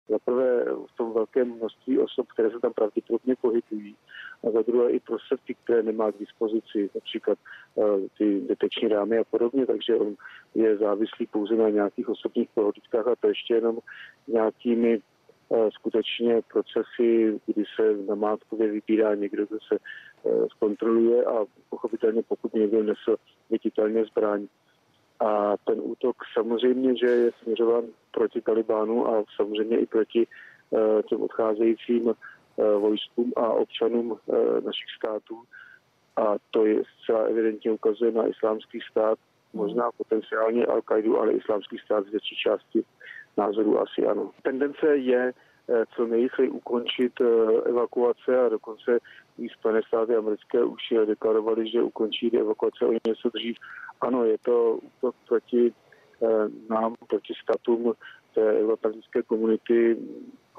Za 0.09 0.18
prvé 0.24 0.64
v 0.64 0.96
tom 0.96 1.12
velkém 1.12 1.57
množství 1.57 1.98
osob, 1.98 2.26
které 2.33 2.50
se 2.50 2.59
tam 2.62 2.72
pravděpodobně 2.72 3.35
pohybují, 3.40 3.96
a 4.48 4.50
za 4.50 4.62
druhé 4.62 4.90
i 4.90 5.00
prostředky, 5.00 5.57
které 5.64 5.83
nemá 5.83 6.12
k 6.12 6.18
dispozici, 6.18 6.90
například 6.94 7.38
uh, 7.74 8.00
ty 8.18 8.40
deteční 8.40 8.88
rámy 8.88 9.18
a 9.18 9.24
podobně, 9.24 9.66
takže 9.66 9.96
on 9.96 10.14
je 10.55 10.76
závislý 10.76 11.26
pouze 11.26 11.57
na 11.57 11.68
nějakých 11.68 12.09
osobních 12.09 12.48
prohlídkách 12.55 13.09
a 13.09 13.16
to 13.20 13.29
ještě 13.29 13.55
jenom 13.55 13.79
nějakými 14.29 15.00
uh, 15.48 15.68
skutečně 15.70 16.42
procesy, 16.53 17.40
kdy 17.46 17.64
se 17.76 17.96
na 18.09 18.14
mátkově 18.14 18.70
vybírá 18.70 19.14
někdo, 19.14 19.46
kdo 19.46 19.59
se 19.68 19.79
uh, 20.22 20.46
zkontroluje 20.46 21.24
a 21.24 21.44
pochopitelně 21.70 22.22
pokud 22.22 22.55
někdo 22.55 22.83
nesl 22.83 23.16
viditelně 23.50 24.05
zbraň. 24.05 24.46
A 25.20 25.57
ten 25.66 25.81
útok 25.83 26.16
samozřejmě, 26.33 26.96
že 26.96 27.07
je 27.07 27.31
směřován 27.42 27.85
proti 28.11 28.40
Talibánu 28.40 29.09
a 29.09 29.24
samozřejmě 29.37 29.79
i 29.79 29.87
proti 29.87 30.26
těm 31.09 31.22
odcházejícím 31.22 32.09
Eh, 32.09 32.14
vojskům 32.79 33.33
a 33.37 33.49
občanům 33.49 34.18
eh, 34.18 34.61
našich 34.61 34.90
států. 34.99 35.42
A 36.16 36.35
to 36.51 36.66
je 36.66 36.83
zcela 37.03 37.20
evidentně 37.20 37.70
ukazuje 37.70 38.12
na 38.12 38.27
islámský 38.27 38.79
stát, 38.90 39.18
možná 39.53 39.90
potenciálně 39.96 40.64
Al-Qaidu, 40.64 41.18
ale 41.18 41.33
islámský 41.33 41.79
stát 41.79 42.07
z 42.07 42.11
větší 42.11 42.37
části 42.37 42.83
názorů 43.37 43.81
asi 43.81 44.07
ano. 44.07 44.31
Tendence 44.42 44.96
je 44.96 45.33
eh, 45.68 45.85
co 45.96 46.07
nejrychleji 46.07 46.51
ukončit 46.51 47.12
evakuace 47.64 48.40
a 48.46 48.49
dokonce 48.49 48.99
i 49.38 49.49
Spojené 49.49 49.81
státy 49.88 50.16
americké 50.16 50.64
už 50.64 50.83
deklarovali, 51.05 51.70
že 51.70 51.83
ukončí 51.83 52.38
evakuace 52.38 52.87
o 52.87 52.92
něco 52.92 53.29
dřív. 53.35 53.57
Ano, 54.01 54.25
je 54.25 54.38
to 54.38 54.75
útok 54.75 55.14
proti 55.29 55.73
nám, 56.70 56.94
proti 57.09 57.35
statům 57.42 57.94
té 58.35 58.53
euroatlantické 58.53 59.23
komunity 59.23 59.96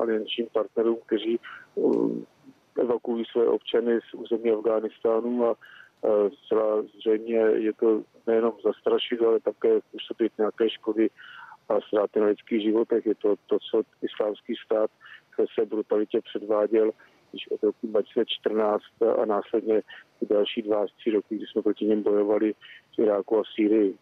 aliančním 0.02 0.48
partnerům, 0.54 0.98
kteří 1.06 1.40
um, 1.76 2.26
evakuují 2.80 3.26
své 3.26 3.48
občany 3.48 4.00
z 4.10 4.14
území 4.14 4.52
Afghánistánu 4.52 5.46
a 5.46 5.56
zcela 6.46 6.82
zřejmě 6.82 7.38
je 7.38 7.74
to 7.74 8.04
nejenom 8.28 8.54
zastrašit, 8.64 9.22
ale 9.22 9.40
také 9.40 9.80
působit 9.92 10.32
nějaké 10.38 10.70
škody 10.70 11.10
a 11.70 11.82
ztráty 11.82 12.20
na 12.20 12.26
lidských 12.26 12.62
životech. 12.62 13.06
Je 13.06 13.16
to 13.16 13.36
to, 13.48 13.58
co 13.60 13.82
islámský 14.02 14.54
stát 14.66 14.92
se 15.60 15.66
brutalitě 15.66 16.22
předváděl 16.22 16.92
již 17.34 17.48
od 17.52 17.64
roku 17.64 17.88
2014 17.88 18.84
a 19.22 19.26
následně 19.26 19.82
další 20.30 20.62
dva 20.62 20.86
tři 20.98 21.12
roky, 21.12 21.36
kdy 21.36 21.46
jsme 21.48 21.62
proti 21.62 21.86
něm 21.86 22.04
bojovali 22.04 22.54
v 22.96 23.00
Iráku 23.00 23.40
a 23.40 23.44
Sýrii. 23.56 23.98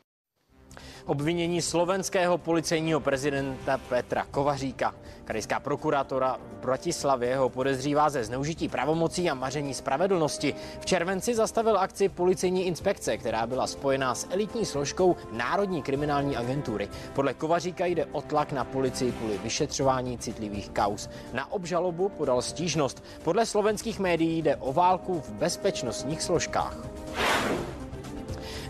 Obvinění 1.06 1.62
slovenského 1.62 2.38
policejního 2.38 3.00
prezidenta 3.00 3.78
Petra 3.78 4.26
Kovaříka. 4.32 4.96
Krajská 5.26 5.60
prokurátora 5.60 6.38
v 6.58 6.62
Bratislavě 6.62 7.38
ho 7.38 7.50
podezřívá 7.50 8.10
ze 8.10 8.24
zneužití 8.24 8.70
pravomocí 8.70 9.30
a 9.30 9.34
maření 9.34 9.74
spravedlnosti. 9.74 10.56
V 10.80 10.86
červenci 10.86 11.36
zastavil 11.36 11.78
akci 11.78 12.10
policejní 12.10 12.68
inspekce, 12.68 13.18
která 13.18 13.48
byla 13.48 13.68
spojená 13.68 14.15
s 14.15 14.28
elitní 14.30 14.65
složkou 14.65 15.15
Národní 15.32 15.82
kriminální 15.82 16.38
agentury. 16.38 16.89
Podle 17.13 17.34
Kovaříka 17.34 17.86
jde 17.86 18.06
o 18.06 18.22
tlak 18.22 18.52
na 18.52 18.63
policii 18.63 19.12
kvůli 19.12 19.38
vyšetřování 19.38 20.18
citlivých 20.18 20.70
kaus. 20.70 21.10
Na 21.34 21.52
obžalobu 21.52 22.10
podal 22.10 22.42
stížnost. 22.42 23.04
Podle 23.24 23.46
slovenských 23.46 24.00
médií 24.00 24.42
jde 24.42 24.56
o 24.56 24.74
válku 24.74 25.22
v 25.22 25.30
bezpečnostních 25.30 26.22
složkách. 26.22 26.78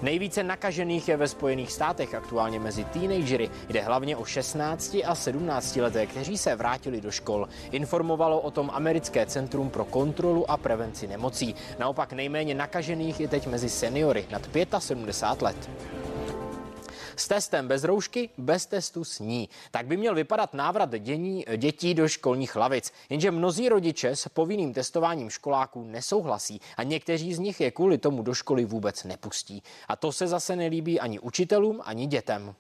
Nejvíce 0.02 0.44
nakažených 0.44 1.10
je 1.10 1.18
ve 1.18 1.28
Spojených 1.28 1.72
státech 1.72 2.16
aktuálně 2.16 2.60
mezi 2.60 2.84
teenagery. 2.84 3.50
Jde 3.70 3.82
hlavně 3.82 4.18
o 4.18 4.26
16 4.26 4.98
a 5.06 5.16
17 5.16 5.76
leté, 5.76 6.06
kteří 6.06 6.38
se 6.38 6.56
vrátili 6.56 7.02
do 7.02 7.12
škol. 7.12 7.48
Informovalo 7.72 8.40
o 8.40 8.52
tom 8.52 8.72
Americké 8.74 9.26
centrum 9.26 9.70
pro 9.70 9.86
kontrolu 9.86 10.52
a 10.52 10.58
prevenci 10.58 11.08
nemocí. 11.08 11.56
Naopak 11.80 12.14
nejméně 12.14 12.56
nakažených 12.56 13.20
je 13.20 13.28
teď 13.28 13.48
mezi 13.48 13.70
seniory 13.70 14.26
nad 14.32 14.42
75 14.80 15.42
let. 15.42 15.70
S 17.20 17.28
testem 17.28 17.68
bez 17.68 17.84
roušky, 17.84 18.30
bez 18.38 18.66
testu 18.66 19.04
sní. 19.04 19.50
Tak 19.72 19.88
by 19.88 19.98
měl 19.98 20.16
vypadat 20.16 20.54
návrat 20.54 20.90
dění, 21.00 21.46
dětí 21.58 21.94
do 21.94 22.08
školních 22.08 22.56
lavic. 22.56 22.94
Jenže 23.10 23.32
mnozí 23.32 23.70
rodiče 23.70 24.16
s 24.16 24.28
povinným 24.28 24.74
testováním 24.74 25.30
školáků 25.30 25.84
nesouhlasí 25.84 26.62
a 26.78 26.84
někteří 26.84 27.34
z 27.34 27.40
nich 27.40 27.62
je 27.62 27.72
kvůli 27.72 27.98
tomu 27.98 28.24
do 28.24 28.34
školy 28.34 28.66
vůbec 28.66 29.04
nepustí. 29.04 29.64
A 29.88 29.96
to 29.96 30.12
se 30.12 30.28
zase 30.28 30.56
nelíbí 30.56 31.00
ani 31.00 31.20
učitelům, 31.20 31.82
ani 31.84 32.08
dětem. 32.08 32.56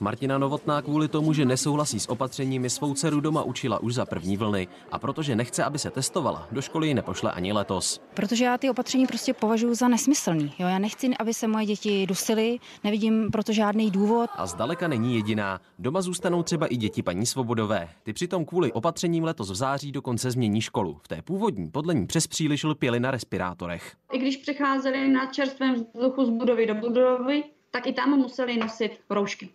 Martina 0.00 0.38
Novotná 0.38 0.82
kvůli 0.82 1.08
tomu, 1.08 1.32
že 1.32 1.44
nesouhlasí 1.44 2.00
s 2.00 2.10
opatřeními, 2.10 2.70
svou 2.70 2.94
dceru 2.94 3.20
doma 3.20 3.42
učila 3.42 3.82
už 3.82 3.94
za 3.94 4.06
první 4.06 4.36
vlny 4.36 4.68
a 4.92 4.98
protože 4.98 5.36
nechce, 5.36 5.64
aby 5.64 5.78
se 5.78 5.90
testovala, 5.90 6.48
do 6.52 6.62
školy 6.62 6.88
ji 6.88 6.94
nepošle 6.94 7.32
ani 7.32 7.52
letos. 7.52 8.00
Protože 8.14 8.44
já 8.44 8.58
ty 8.58 8.70
opatření 8.70 9.06
prostě 9.06 9.34
považuji 9.34 9.74
za 9.74 9.88
nesmyslný. 9.88 10.52
Jo, 10.58 10.68
já 10.68 10.78
nechci, 10.78 11.16
aby 11.18 11.34
se 11.34 11.48
moje 11.48 11.66
děti 11.66 12.06
dusily, 12.06 12.58
nevidím 12.84 13.30
proto 13.30 13.52
žádný 13.52 13.90
důvod. 13.90 14.30
A 14.36 14.46
zdaleka 14.46 14.88
není 14.88 15.14
jediná. 15.14 15.60
Doma 15.78 16.02
zůstanou 16.02 16.42
třeba 16.42 16.66
i 16.66 16.76
děti 16.76 17.02
paní 17.02 17.26
Svobodové. 17.26 17.88
Ty 18.02 18.12
přitom 18.12 18.44
kvůli 18.44 18.72
opatřením 18.72 19.24
letos 19.24 19.50
v 19.50 19.54
září 19.54 19.92
dokonce 19.92 20.30
změní 20.30 20.60
školu. 20.60 21.00
V 21.02 21.08
té 21.08 21.22
původní 21.22 21.70
podle 21.70 21.94
ní 21.94 22.06
přes 22.06 22.26
příliš 22.26 22.64
lpěli 22.64 23.00
na 23.00 23.10
respirátorech. 23.10 23.96
I 24.12 24.18
když 24.18 24.36
přecházeli 24.36 25.08
na 25.08 25.26
čerstvém 25.26 25.74
vzduchu 25.74 26.24
z 26.24 26.30
budovy 26.30 26.66
do 26.66 26.74
budovy, 26.74 27.44
tak 27.70 27.86
i 27.86 27.92
tam 27.92 28.10
museli 28.10 28.56
nosit 28.56 29.00
roušky 29.10 29.48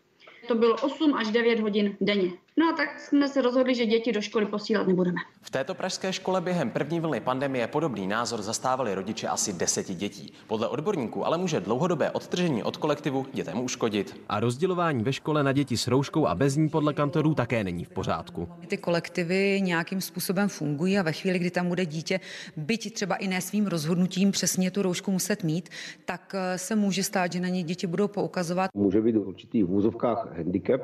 to 0.49 0.55
bylo 0.55 0.75
8 0.75 1.13
až 1.13 1.27
9 1.27 1.59
hodin 1.59 1.97
denně. 2.01 2.31
No 2.59 2.69
a 2.69 2.73
tak 2.73 2.99
jsme 2.99 3.27
se 3.27 3.41
rozhodli, 3.41 3.75
že 3.75 3.85
děti 3.85 4.11
do 4.11 4.21
školy 4.21 4.45
posílat 4.45 4.87
nebudeme. 4.87 5.17
V 5.41 5.49
této 5.49 5.75
pražské 5.75 6.13
škole 6.13 6.41
během 6.41 6.69
první 6.69 6.99
vlny 6.99 7.19
pandemie 7.19 7.67
podobný 7.67 8.07
názor 8.07 8.41
zastávali 8.41 8.95
rodiče 8.95 9.27
asi 9.27 9.53
deseti 9.53 9.93
dětí. 9.93 10.33
Podle 10.47 10.67
odborníků 10.67 11.25
ale 11.25 11.37
může 11.37 11.59
dlouhodobé 11.59 12.11
odtržení 12.11 12.63
od 12.63 12.77
kolektivu 12.77 13.25
dětem 13.33 13.59
uškodit. 13.59 14.21
A 14.29 14.39
rozdělování 14.39 15.03
ve 15.03 15.13
škole 15.13 15.43
na 15.43 15.51
děti 15.51 15.77
s 15.77 15.87
rouškou 15.87 16.27
a 16.27 16.35
bez 16.35 16.55
ní 16.55 16.69
podle 16.69 16.93
kantorů 16.93 17.35
také 17.35 17.63
není 17.63 17.85
v 17.85 17.89
pořádku. 17.89 18.49
Ty 18.67 18.77
kolektivy 18.77 19.61
nějakým 19.61 20.01
způsobem 20.01 20.49
fungují 20.49 20.97
a 20.97 21.03
ve 21.03 21.11
chvíli, 21.11 21.39
kdy 21.39 21.51
tam 21.51 21.67
bude 21.67 21.85
dítě, 21.85 22.19
byť 22.57 22.93
třeba 22.93 23.15
i 23.15 23.27
ne 23.27 23.41
svým 23.41 23.67
rozhodnutím 23.67 24.31
přesně 24.31 24.71
tu 24.71 24.81
roušku 24.81 25.11
muset 25.11 25.43
mít, 25.43 25.69
tak 26.05 26.35
eh, 26.35 26.57
se 26.57 26.75
může 26.75 27.03
stát, 27.03 27.31
že 27.31 27.39
na 27.39 27.47
ně 27.47 27.63
děti 27.63 27.87
budou 27.87 28.07
poukazovat. 28.07 28.71
Může 28.73 29.01
být 29.01 29.15
určitý 29.15 29.63
v 29.63 29.67
vůzovkách 29.67 30.37
handicap, 30.37 30.81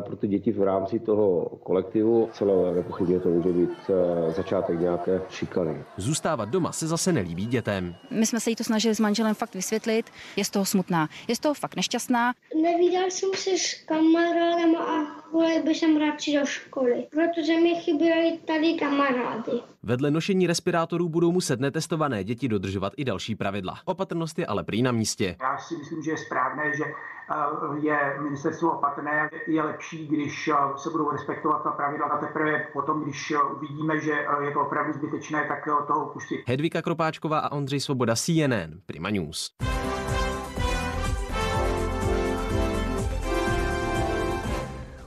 pro 0.00 0.16
ty 0.16 0.28
děti 0.28 0.52
v 0.52 0.62
rámci 0.62 0.98
toho 0.98 1.44
kolektivu. 1.62 2.28
Celé 2.32 2.74
nepochybně 2.74 3.20
to 3.20 3.28
může 3.28 3.48
být 3.48 3.70
eh, 3.88 4.32
začátek 4.32 4.80
nějaké 4.80 5.22
šikany. 5.30 5.84
Zůstávat 5.96 6.48
doma 6.48 6.72
se 6.72 6.86
zase 6.86 7.12
nelíbí 7.12 7.46
dětem. 7.46 7.94
My 8.10 8.26
jsme 8.26 8.40
se 8.40 8.50
jí 8.50 8.56
to 8.56 8.64
snažili 8.64 8.94
s 8.94 9.00
manželem 9.00 9.34
fakt 9.34 9.54
vysvětlit. 9.54 10.06
Je 10.36 10.44
z 10.44 10.50
toho 10.50 10.64
smutná, 10.64 11.08
je 11.28 11.36
z 11.36 11.38
toho 11.38 11.54
fakt 11.54 11.76
nešťastná. 11.76 12.32
Nevídal 12.62 13.10
jsem 13.10 13.30
se 13.34 13.50
s 13.50 13.74
kamarádem 13.74 14.76
a 14.76 15.26
chtěl 15.56 15.62
bych 15.62 15.76
jsem 15.76 15.96
radši 15.96 16.38
do 16.38 16.46
školy, 16.46 17.06
protože 17.10 17.60
mi 17.60 17.74
chyběly 17.74 18.38
tady 18.44 18.74
kamarády. 18.74 19.52
Vedle 19.86 20.10
nošení 20.10 20.46
respirátorů 20.46 21.08
budou 21.08 21.32
muset 21.32 21.60
netestované 21.60 22.24
děti 22.24 22.48
dodržovat 22.48 22.92
i 22.96 23.04
další 23.04 23.34
pravidla. 23.34 23.78
Opatrnost 23.84 24.38
je 24.38 24.46
ale 24.46 24.64
prý 24.64 24.82
na 24.82 24.92
místě. 24.92 25.36
Já 25.42 25.58
si 25.58 25.76
myslím, 25.76 26.02
že 26.02 26.10
je 26.10 26.16
správné, 26.16 26.76
že 26.76 26.84
eh, 26.84 27.86
je 27.86 28.16
ministerstvo 28.22 28.70
opatrné. 28.70 29.30
Je 29.46 29.62
lepší, 29.62 30.06
když 30.06 30.48
eh, 30.48 30.54
se 30.76 30.90
budou 30.90 31.10
respektovat 31.10 31.62
ta 31.62 31.70
pravidla 31.70 32.06
a 32.06 32.18
teprve 32.18 32.66
potom, 32.72 33.02
když 33.02 33.30
eh, 33.30 33.42
uvidíme, 33.56 34.00
že 34.00 34.12
je 34.44 34.50
to 34.50 34.60
opravdu 34.60 34.92
zbytečné, 34.92 35.44
tak 35.48 35.86
toho 35.86 36.06
pustit. 36.06 36.44
Hedvika 36.46 36.82
Kropáčková 36.82 37.38
a 37.38 37.52
Ondřej 37.52 37.80
Svoboda 37.80 38.16
CNN, 38.16 38.80
Prima 38.86 39.10
News. 39.10 39.50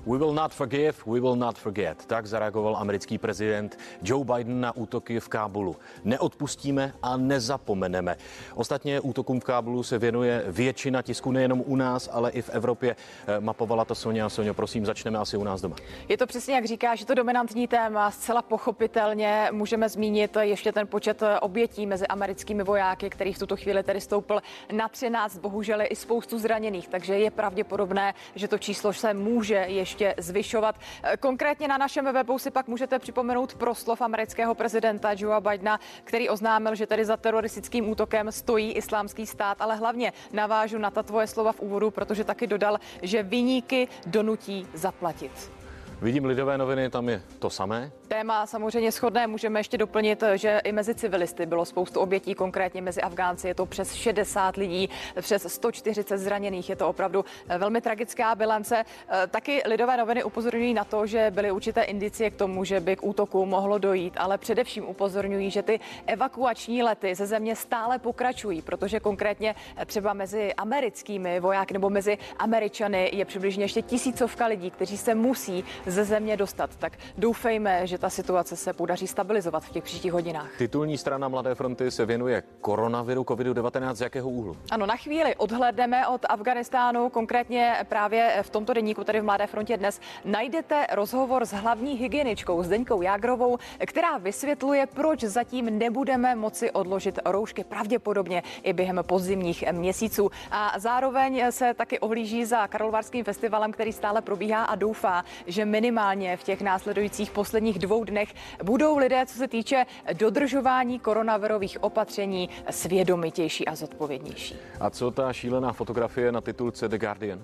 We 0.10 0.18
will 0.18 0.34
not 0.34 0.54
forgive, 0.54 0.94
we 1.06 1.20
will 1.20 1.36
not 1.36 1.58
forget. 1.58 2.06
Tak 2.06 2.26
zareagoval 2.26 2.78
americký 2.78 3.18
prezident 3.18 3.78
Joe 4.02 4.26
Biden 4.26 4.62
na 4.62 4.76
útoky 4.76 5.20
v 5.20 5.30
Kábulu. 5.30 5.76
Neodpustíme 6.04 6.94
a 7.02 7.18
nezapomeneme. 7.18 8.16
Ostatně 8.56 9.00
útokům 9.00 9.40
v 9.40 9.44
Kábulu 9.44 9.84
se 9.84 9.98
věnuje 9.98 10.44
většina 10.48 11.02
tisku 11.02 11.32
nejenom 11.32 11.64
u 11.66 11.76
nás, 11.76 12.10
ale 12.12 12.32
i 12.32 12.42
v 12.42 12.50
Evropě. 12.50 12.96
Eh, 13.28 13.40
Mapovala 13.40 13.86
to 13.86 13.96
Sonja. 13.96 14.30
Sonja, 14.30 14.54
prosím, 14.54 14.86
začneme 14.86 15.20
asi 15.20 15.38
u 15.38 15.44
nás 15.44 15.62
doma. 15.62 15.76
Je 16.08 16.18
to 16.18 16.28
přesně 16.28 16.56
jak 16.56 16.66
říkáš, 16.66 17.00
že 17.00 17.06
to 17.06 17.14
dominantní 17.14 17.68
téma. 17.68 18.12
Zcela 18.12 18.42
pochopitelně 18.42 19.48
můžeme 19.52 19.90
zmínit 19.90 20.38
ještě 20.42 20.72
ten 20.72 20.88
počet 20.88 21.24
obětí 21.42 21.86
mezi 21.86 22.08
americkými 22.08 22.64
vojáky, 22.64 23.10
který 23.10 23.34
v 23.34 23.40
tuto 23.40 23.58
chvíli 23.58 23.84
tedy 23.84 24.02
stoupl 24.02 24.40
na 24.72 24.88
13. 24.88 25.38
Bohužel 25.38 25.82
i 25.90 25.96
spoustu 25.96 26.40
zraněných, 26.40 26.88
takže 26.88 27.14
je 27.20 27.32
pravděpodobné, 27.32 28.14
že 28.36 28.48
to 28.48 28.58
číslo 28.58 28.94
se 28.94 29.14
může 29.14 29.56
ještě 29.56 29.99
zvyšovat. 30.18 30.76
Konkrétně 31.20 31.68
na 31.68 31.78
našem 31.78 32.14
webu 32.14 32.40
si 32.40 32.52
pak 32.52 32.68
můžete 32.68 33.00
připomenout 33.00 33.56
proslov 33.56 34.02
amerického 34.02 34.56
prezidenta 34.56 35.10
Joea 35.18 35.40
Bidena, 35.40 35.80
který 36.04 36.30
oznámil, 36.30 36.76
že 36.76 36.88
tedy 36.88 37.06
za 37.06 37.18
teroristickým 37.18 37.90
útokem 37.90 38.32
stojí 38.32 38.72
islámský 38.72 39.28
stát, 39.28 39.62
ale 39.62 39.76
hlavně 39.76 40.14
navážu 40.34 40.78
na 40.78 40.92
ta 40.92 41.04
tvoje 41.04 41.28
slova 41.28 41.52
v 41.52 41.60
úvodu, 41.60 41.92
protože 41.92 42.24
taky 42.24 42.48
dodal, 42.48 42.80
že 43.02 43.24
vyníky 43.24 43.88
donutí 44.06 44.68
zaplatit. 44.74 45.59
Vidím 46.02 46.26
lidové 46.26 46.58
noviny, 46.58 46.90
tam 46.90 47.10
je 47.10 47.22
to 47.40 47.50
samé. 47.50 47.92
Téma 48.08 48.46
samozřejmě 48.46 48.92
shodné, 48.92 49.28
můžeme 49.28 49.60
ještě 49.60 49.78
doplnit, 49.78 50.24
že 50.36 50.62
i 50.64 50.72
mezi 50.72 50.96
civilisty 50.96 51.46
bylo 51.46 51.66
spoustu 51.66 52.00
obětí, 52.00 52.36
konkrétně 52.36 52.82
mezi 52.82 53.02
Afgánci 53.02 53.48
je 53.48 53.56
to 53.56 53.66
přes 53.66 53.94
60 53.94 54.58
lidí, 54.58 54.90
přes 55.22 55.54
140 55.54 56.18
zraněných, 56.18 56.70
je 56.70 56.76
to 56.76 56.90
opravdu 56.90 57.26
velmi 57.58 57.82
tragická 57.82 58.36
bilance. 58.36 58.86
Taky 59.30 59.62
lidové 59.66 59.98
noviny 59.98 60.24
upozorňují 60.24 60.74
na 60.74 60.84
to, 60.84 61.06
že 61.08 61.32
byly 61.32 61.52
určité 61.52 61.84
indicie 61.84 62.30
k 62.30 62.36
tomu, 62.36 62.64
že 62.64 62.80
by 62.80 62.96
k 62.96 63.04
útoku 63.04 63.46
mohlo 63.46 63.78
dojít, 63.78 64.14
ale 64.18 64.38
především 64.38 64.90
upozorňují, 64.90 65.52
že 65.52 65.64
ty 65.64 65.80
evakuační 66.08 66.84
lety 66.84 67.16
ze 67.16 67.26
země 67.26 67.56
stále 67.56 68.00
pokračují, 68.00 68.62
protože 68.62 69.00
konkrétně 69.00 69.56
třeba 69.86 70.14
mezi 70.14 70.54
americkými 70.54 71.40
vojáky 71.40 71.74
nebo 71.74 71.90
mezi 71.90 72.18
Američany 72.38 73.10
je 73.14 73.26
přibližně 73.26 73.64
ještě 73.64 73.82
tisícovka 73.82 74.46
lidí, 74.46 74.72
kteří 74.72 74.98
se 74.98 75.16
musí 75.16 75.64
ze 75.90 76.06
země 76.06 76.38
dostat. 76.38 76.76
Tak 76.76 76.94
doufejme, 77.18 77.88
že 77.88 77.98
ta 77.98 78.10
situace 78.10 78.56
se 78.56 78.74
podaří 78.74 79.08
stabilizovat 79.08 79.64
v 79.64 79.70
těch 79.70 79.84
příštích 79.84 80.14
hodinách. 80.14 80.50
Titulní 80.58 80.98
strana 80.98 81.28
Mladé 81.28 81.56
fronty 81.56 81.92
se 81.92 82.06
věnuje 82.06 82.44
koronaviru 82.62 83.24
COVID-19 83.24 83.96
z 83.96 84.02
jakého 84.02 84.30
úhlu? 84.30 84.58
Ano, 84.72 84.86
na 84.86 84.96
chvíli 84.96 85.36
odhledneme 85.36 86.08
od 86.08 86.26
Afganistánu, 86.30 87.10
konkrétně 87.10 87.76
právě 87.90 88.40
v 88.42 88.50
tomto 88.50 88.74
deníku, 88.74 89.04
tady 89.04 89.22
v 89.22 89.24
Mladé 89.24 89.48
frontě 89.48 89.78
dnes, 89.78 90.00
najdete 90.26 90.88
rozhovor 90.92 91.46
s 91.46 91.52
hlavní 91.52 91.94
hygieničkou 91.94 92.64
Zdeňkou 92.64 93.02
Jágrovou, 93.02 93.58
která 93.86 94.18
vysvětluje, 94.18 94.88
proč 94.94 95.24
zatím 95.24 95.80
nebudeme 95.80 96.36
moci 96.36 96.72
odložit 96.72 97.20
roušky 97.26 97.64
pravděpodobně 97.64 98.44
i 98.64 98.74
během 98.74 99.00
podzimních 99.08 99.64
měsíců. 99.72 100.32
A 100.52 100.74
zároveň 100.78 101.44
se 101.50 101.74
taky 101.74 102.00
ohlíží 102.00 102.46
za 102.46 102.68
Karlovarským 102.68 103.26
festivalem, 103.26 103.72
který 103.72 103.94
stále 103.94 104.22
probíhá 104.22 104.64
a 104.64 104.76
doufá, 104.76 105.24
že 105.48 105.66
minimálně 105.80 106.38
v 106.38 106.44
těch 106.44 106.62
následujících 106.62 107.32
posledních 107.32 107.80
dvou 107.80 108.04
dnech 108.04 108.34
budou 108.64 108.98
lidé, 108.98 109.26
co 109.26 109.38
se 109.38 109.48
týče 109.48 109.86
dodržování 110.14 111.00
koronavirových 111.00 111.84
opatření, 111.84 112.50
svědomitější 112.70 113.66
a 113.68 113.76
zodpovědnější. 113.76 114.56
A 114.80 114.90
co 114.90 115.12
ta 115.12 115.34
šílená 115.34 115.74
fotografie 115.74 116.32
na 116.32 116.42
titulce 116.42 116.88
The 116.88 116.98
Guardian? 116.98 117.40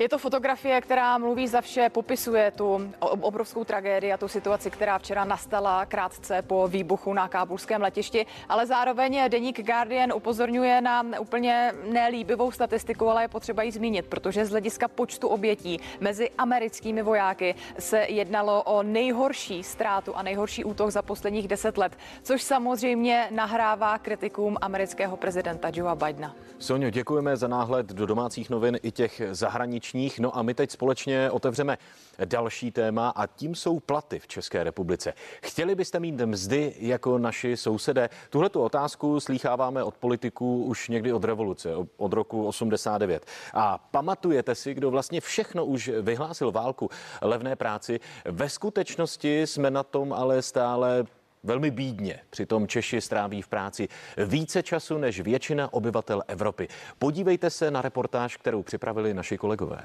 Je 0.00 0.08
to 0.08 0.18
fotografie, 0.18 0.80
která 0.80 1.18
mluví 1.18 1.48
za 1.48 1.60
vše, 1.60 1.88
popisuje 1.88 2.50
tu 2.50 2.92
obrovskou 3.00 3.64
tragédii 3.64 4.12
a 4.12 4.16
tu 4.16 4.28
situaci, 4.28 4.70
která 4.70 4.98
včera 4.98 5.24
nastala 5.24 5.86
krátce 5.86 6.42
po 6.42 6.68
výbuchu 6.68 7.12
na 7.12 7.28
kábulském 7.28 7.82
letišti, 7.82 8.26
ale 8.48 8.66
zároveň 8.66 9.22
deník 9.28 9.66
Guardian 9.66 10.12
upozorňuje 10.12 10.80
na 10.80 11.04
úplně 11.20 11.72
nelíbivou 11.92 12.50
statistiku, 12.50 13.08
ale 13.08 13.24
je 13.24 13.28
potřeba 13.28 13.62
ji 13.62 13.72
zmínit, 13.72 14.06
protože 14.06 14.46
z 14.46 14.50
hlediska 14.50 14.88
počtu 14.88 15.28
obětí 15.28 15.80
mezi 16.00 16.30
americkými 16.38 17.02
vojáky 17.02 17.54
se 17.78 17.98
jednalo 18.08 18.62
o 18.62 18.82
nejhorší 18.82 19.62
ztrátu 19.62 20.16
a 20.16 20.22
nejhorší 20.22 20.64
útok 20.64 20.90
za 20.90 21.02
posledních 21.02 21.48
deset 21.48 21.78
let, 21.78 21.92
což 22.22 22.42
samozřejmě 22.42 23.28
nahrává 23.30 23.98
kritikům 23.98 24.56
amerického 24.60 25.16
prezidenta 25.16 25.70
Joea 25.74 25.94
Bidena. 25.94 26.34
Sonio, 26.58 26.90
děkujeme 26.90 27.36
za 27.36 27.48
náhled 27.48 27.86
do 27.86 28.06
domácích 28.06 28.50
novin 28.50 28.78
i 28.82 28.90
těch 28.90 29.22
zahraničních. 29.30 29.89
No 30.18 30.38
a 30.38 30.42
my 30.42 30.54
teď 30.54 30.70
společně 30.70 31.30
otevřeme 31.30 31.78
další 32.24 32.70
téma 32.70 33.08
a 33.08 33.26
tím 33.26 33.54
jsou 33.54 33.80
platy 33.80 34.18
v 34.18 34.26
České 34.26 34.64
republice. 34.64 35.12
Chtěli 35.42 35.74
byste 35.74 36.00
mít 36.00 36.20
mzdy 36.24 36.74
jako 36.78 37.18
naši 37.18 37.56
sousedé? 37.56 38.08
Tuhle 38.30 38.48
tu 38.48 38.62
otázku 38.62 39.20
slýcháváme 39.20 39.84
od 39.84 39.96
politiků 39.96 40.64
už 40.64 40.88
někdy 40.88 41.12
od 41.12 41.24
revoluce, 41.24 41.70
od 41.96 42.12
roku 42.12 42.46
89. 42.46 43.26
A 43.54 43.78
pamatujete 43.90 44.54
si, 44.54 44.74
kdo 44.74 44.90
vlastně 44.90 45.20
všechno 45.20 45.64
už 45.64 45.88
vyhlásil 45.88 46.52
válku 46.52 46.90
levné 47.22 47.56
práci? 47.56 48.00
Ve 48.24 48.48
skutečnosti 48.48 49.40
jsme 49.40 49.70
na 49.70 49.82
tom 49.82 50.12
ale 50.12 50.42
stále 50.42 51.04
velmi 51.42 51.70
bídně. 51.70 52.20
Přitom 52.30 52.66
Češi 52.66 53.00
stráví 53.00 53.42
v 53.42 53.48
práci 53.48 53.88
více 54.26 54.62
času 54.62 54.98
než 54.98 55.20
většina 55.20 55.72
obyvatel 55.72 56.22
Evropy. 56.28 56.68
Podívejte 56.98 57.50
se 57.50 57.70
na 57.70 57.82
reportáž, 57.82 58.36
kterou 58.36 58.62
připravili 58.62 59.14
naši 59.14 59.38
kolegové. 59.38 59.82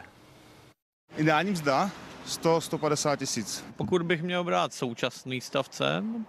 Ideální 1.18 1.52
mzda 1.52 1.92
100-150 2.28 3.18
tisíc. 3.18 3.66
Pokud 3.76 4.02
bych 4.02 4.24
měl 4.24 4.44
brát 4.44 4.74
současný 4.74 5.42
stav 5.42 5.70
cen, 5.70 6.26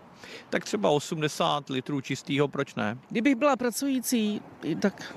tak 0.51 0.65
třeba 0.65 0.91
80 0.91 1.69
litrů 1.69 2.01
čistého, 2.01 2.49
proč 2.49 2.75
ne? 2.75 2.99
Kdybych 3.09 3.35
byla 3.35 3.57
pracující, 3.57 4.43
tak 4.81 5.17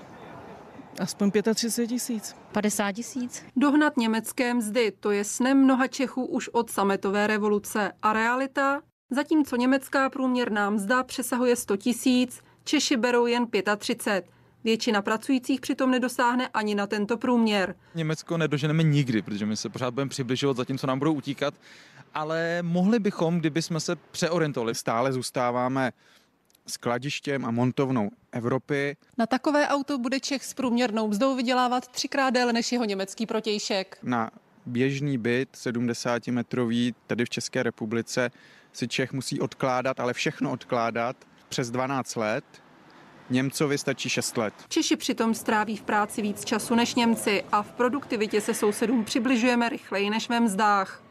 aspoň 0.99 1.31
35 1.53 1.87
tisíc. 1.87 2.35
50 2.51 2.91
tisíc. 2.91 3.45
Dohnat 3.55 3.97
německé 3.97 4.53
mzdy, 4.53 4.91
to 4.91 5.11
je 5.11 5.23
snem 5.23 5.63
mnoha 5.63 5.87
Čechů 5.87 6.25
už 6.25 6.49
od 6.49 6.69
sametové 6.69 7.27
revoluce. 7.27 7.91
A 8.01 8.13
realita? 8.13 8.81
Zatímco 9.11 9.55
německá 9.55 10.09
průměrná 10.09 10.69
mzda 10.69 11.03
přesahuje 11.03 11.55
100 11.55 11.77
tisíc, 11.77 12.41
Češi 12.63 12.97
berou 12.97 13.25
jen 13.25 13.47
35. 13.77 14.31
Většina 14.63 15.01
pracujících 15.01 15.61
přitom 15.61 15.91
nedosáhne 15.91 16.47
ani 16.47 16.75
na 16.75 16.87
tento 16.87 17.17
průměr. 17.17 17.75
Německo 17.95 18.37
nedoženeme 18.37 18.83
nikdy, 18.83 19.21
protože 19.21 19.45
my 19.45 19.57
se 19.57 19.69
pořád 19.69 19.93
budeme 19.93 20.09
přibližovat 20.09 20.57
za 20.57 20.65
tím, 20.65 20.77
co 20.77 20.87
nám 20.87 20.99
budou 20.99 21.13
utíkat, 21.13 21.53
ale 22.13 22.59
mohli 22.61 22.99
bychom, 22.99 23.39
kdyby 23.39 23.61
jsme 23.61 23.79
se 23.79 23.95
přeorientovali. 23.95 24.75
Stále 24.75 25.13
zůstáváme 25.13 25.91
skladištěm 26.67 27.45
a 27.45 27.51
montovnou 27.51 28.09
Evropy. 28.31 28.97
Na 29.17 29.25
takové 29.25 29.67
auto 29.67 29.97
bude 29.97 30.19
Čech 30.19 30.45
s 30.45 30.53
průměrnou 30.53 31.07
mzdou 31.07 31.35
vydělávat 31.35 31.87
třikrát 31.87 32.29
déle 32.29 32.53
než 32.53 32.71
jeho 32.71 32.85
německý 32.85 33.25
protějšek. 33.25 33.97
Na 34.03 34.31
běžný 34.65 35.17
byt 35.17 35.49
70 35.53 36.27
metrový 36.27 36.95
tady 37.07 37.25
v 37.25 37.29
České 37.29 37.63
republice 37.63 38.31
si 38.79 38.87
Čech 38.87 39.13
musí 39.13 39.41
odkládat, 39.41 39.99
ale 39.99 40.13
všechno 40.13 40.51
odkládat 40.51 41.15
přes 41.49 41.71
12 41.71 42.15
let. 42.15 42.45
Němcovi 43.29 43.77
stačí 43.77 44.09
6 44.09 44.37
let. 44.37 44.53
Češi 44.69 44.95
přitom 44.95 45.33
stráví 45.33 45.77
v 45.77 45.81
práci 45.81 46.21
víc 46.21 46.45
času 46.45 46.75
než 46.75 46.95
Němci 46.95 47.43
a 47.51 47.61
v 47.63 47.71
produktivitě 47.71 48.41
se 48.41 48.53
sousedům 48.53 49.05
přibližujeme 49.05 49.69
rychleji 49.69 50.09
než 50.09 50.29
ve 50.29 50.39
mzdách. 50.39 51.03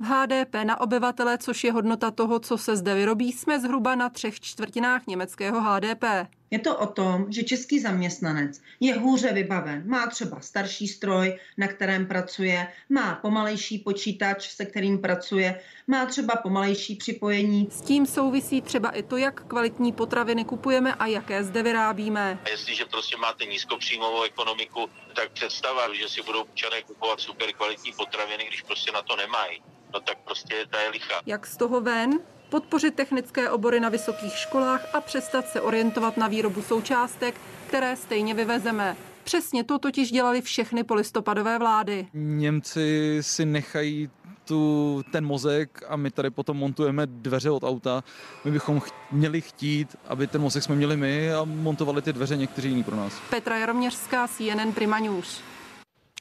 V 0.00 0.04
HDP 0.04 0.54
na 0.64 0.80
obyvatele, 0.80 1.38
což 1.38 1.64
je 1.64 1.72
hodnota 1.72 2.10
toho, 2.10 2.38
co 2.38 2.58
se 2.58 2.76
zde 2.76 2.94
vyrobí, 2.94 3.32
jsme 3.32 3.60
zhruba 3.60 3.94
na 3.94 4.08
třech 4.08 4.40
čtvrtinách 4.40 5.06
německého 5.06 5.60
HDP. 5.60 6.04
Je 6.52 6.58
to 6.58 6.76
o 6.76 6.86
tom, 6.86 7.26
že 7.32 7.42
český 7.42 7.80
zaměstnanec 7.80 8.60
je 8.80 8.94
hůře 8.94 9.32
vybaven. 9.32 9.82
Má 9.86 10.06
třeba 10.06 10.40
starší 10.40 10.88
stroj, 10.88 11.38
na 11.56 11.68
kterém 11.68 12.06
pracuje, 12.06 12.68
má 12.88 13.14
pomalejší 13.14 13.78
počítač, 13.78 14.48
se 14.48 14.64
kterým 14.64 14.98
pracuje, 14.98 15.60
má 15.86 16.06
třeba 16.06 16.36
pomalejší 16.36 16.96
připojení. 16.96 17.68
S 17.70 17.80
tím 17.80 18.06
souvisí 18.06 18.62
třeba 18.62 18.90
i 18.90 19.02
to, 19.02 19.16
jak 19.16 19.44
kvalitní 19.46 19.92
potraviny 19.92 20.44
kupujeme 20.44 20.94
a 20.94 21.06
jaké 21.06 21.44
zde 21.44 21.62
vyrábíme. 21.62 22.38
Jestliže 22.50 22.84
prostě 22.84 23.16
máte 23.16 23.44
nízkopříjmovou 23.44 24.22
ekonomiku, 24.22 24.88
tak 25.14 25.32
představa, 25.32 25.94
že 25.94 26.08
si 26.08 26.22
budou 26.22 26.42
občané 26.42 26.82
kupovat 26.82 27.20
super 27.20 27.52
kvalitní 27.52 27.92
potraviny, 27.92 28.44
když 28.48 28.62
prostě 28.62 28.92
na 28.92 29.02
to 29.02 29.16
nemají, 29.16 29.62
no 29.94 30.00
tak 30.00 30.18
prostě 30.24 30.66
ta 30.70 30.80
je 30.80 30.88
licha. 30.88 31.20
Jak 31.26 31.46
z 31.46 31.56
toho 31.56 31.80
ven? 31.80 32.20
Podpořit 32.52 32.94
technické 32.94 33.50
obory 33.50 33.80
na 33.80 33.88
vysokých 33.88 34.36
školách 34.36 34.94
a 34.94 35.00
přestat 35.00 35.48
se 35.48 35.60
orientovat 35.60 36.16
na 36.16 36.28
výrobu 36.28 36.62
součástek, 36.62 37.34
které 37.66 37.96
stejně 37.96 38.34
vyvezeme. 38.34 38.96
Přesně 39.24 39.64
to 39.64 39.78
totiž 39.78 40.10
dělali 40.10 40.42
všechny 40.42 40.84
polistopadové 40.84 41.58
vlády. 41.58 42.06
Němci 42.14 43.18
si 43.20 43.44
nechají 43.44 44.10
tu, 44.44 45.02
ten 45.12 45.26
mozek 45.26 45.82
a 45.88 45.96
my 45.96 46.10
tady 46.10 46.30
potom 46.30 46.56
montujeme 46.56 47.06
dveře 47.06 47.50
od 47.50 47.64
auta. 47.64 48.04
My 48.44 48.50
bychom 48.50 48.80
ch- 48.80 48.92
měli 49.12 49.40
chtít, 49.40 49.96
aby 50.08 50.26
ten 50.26 50.40
mozek 50.40 50.62
jsme 50.62 50.74
měli 50.74 50.96
my 50.96 51.32
a 51.34 51.44
montovali 51.44 52.02
ty 52.02 52.12
dveře 52.12 52.36
někteří 52.36 52.68
jiní 52.68 52.84
pro 52.84 52.96
nás. 52.96 53.12
Petra 53.30 53.58
Jaroměřská, 53.58 54.28
CNN 54.28 54.72
Prima 54.74 54.98
News. 54.98 55.40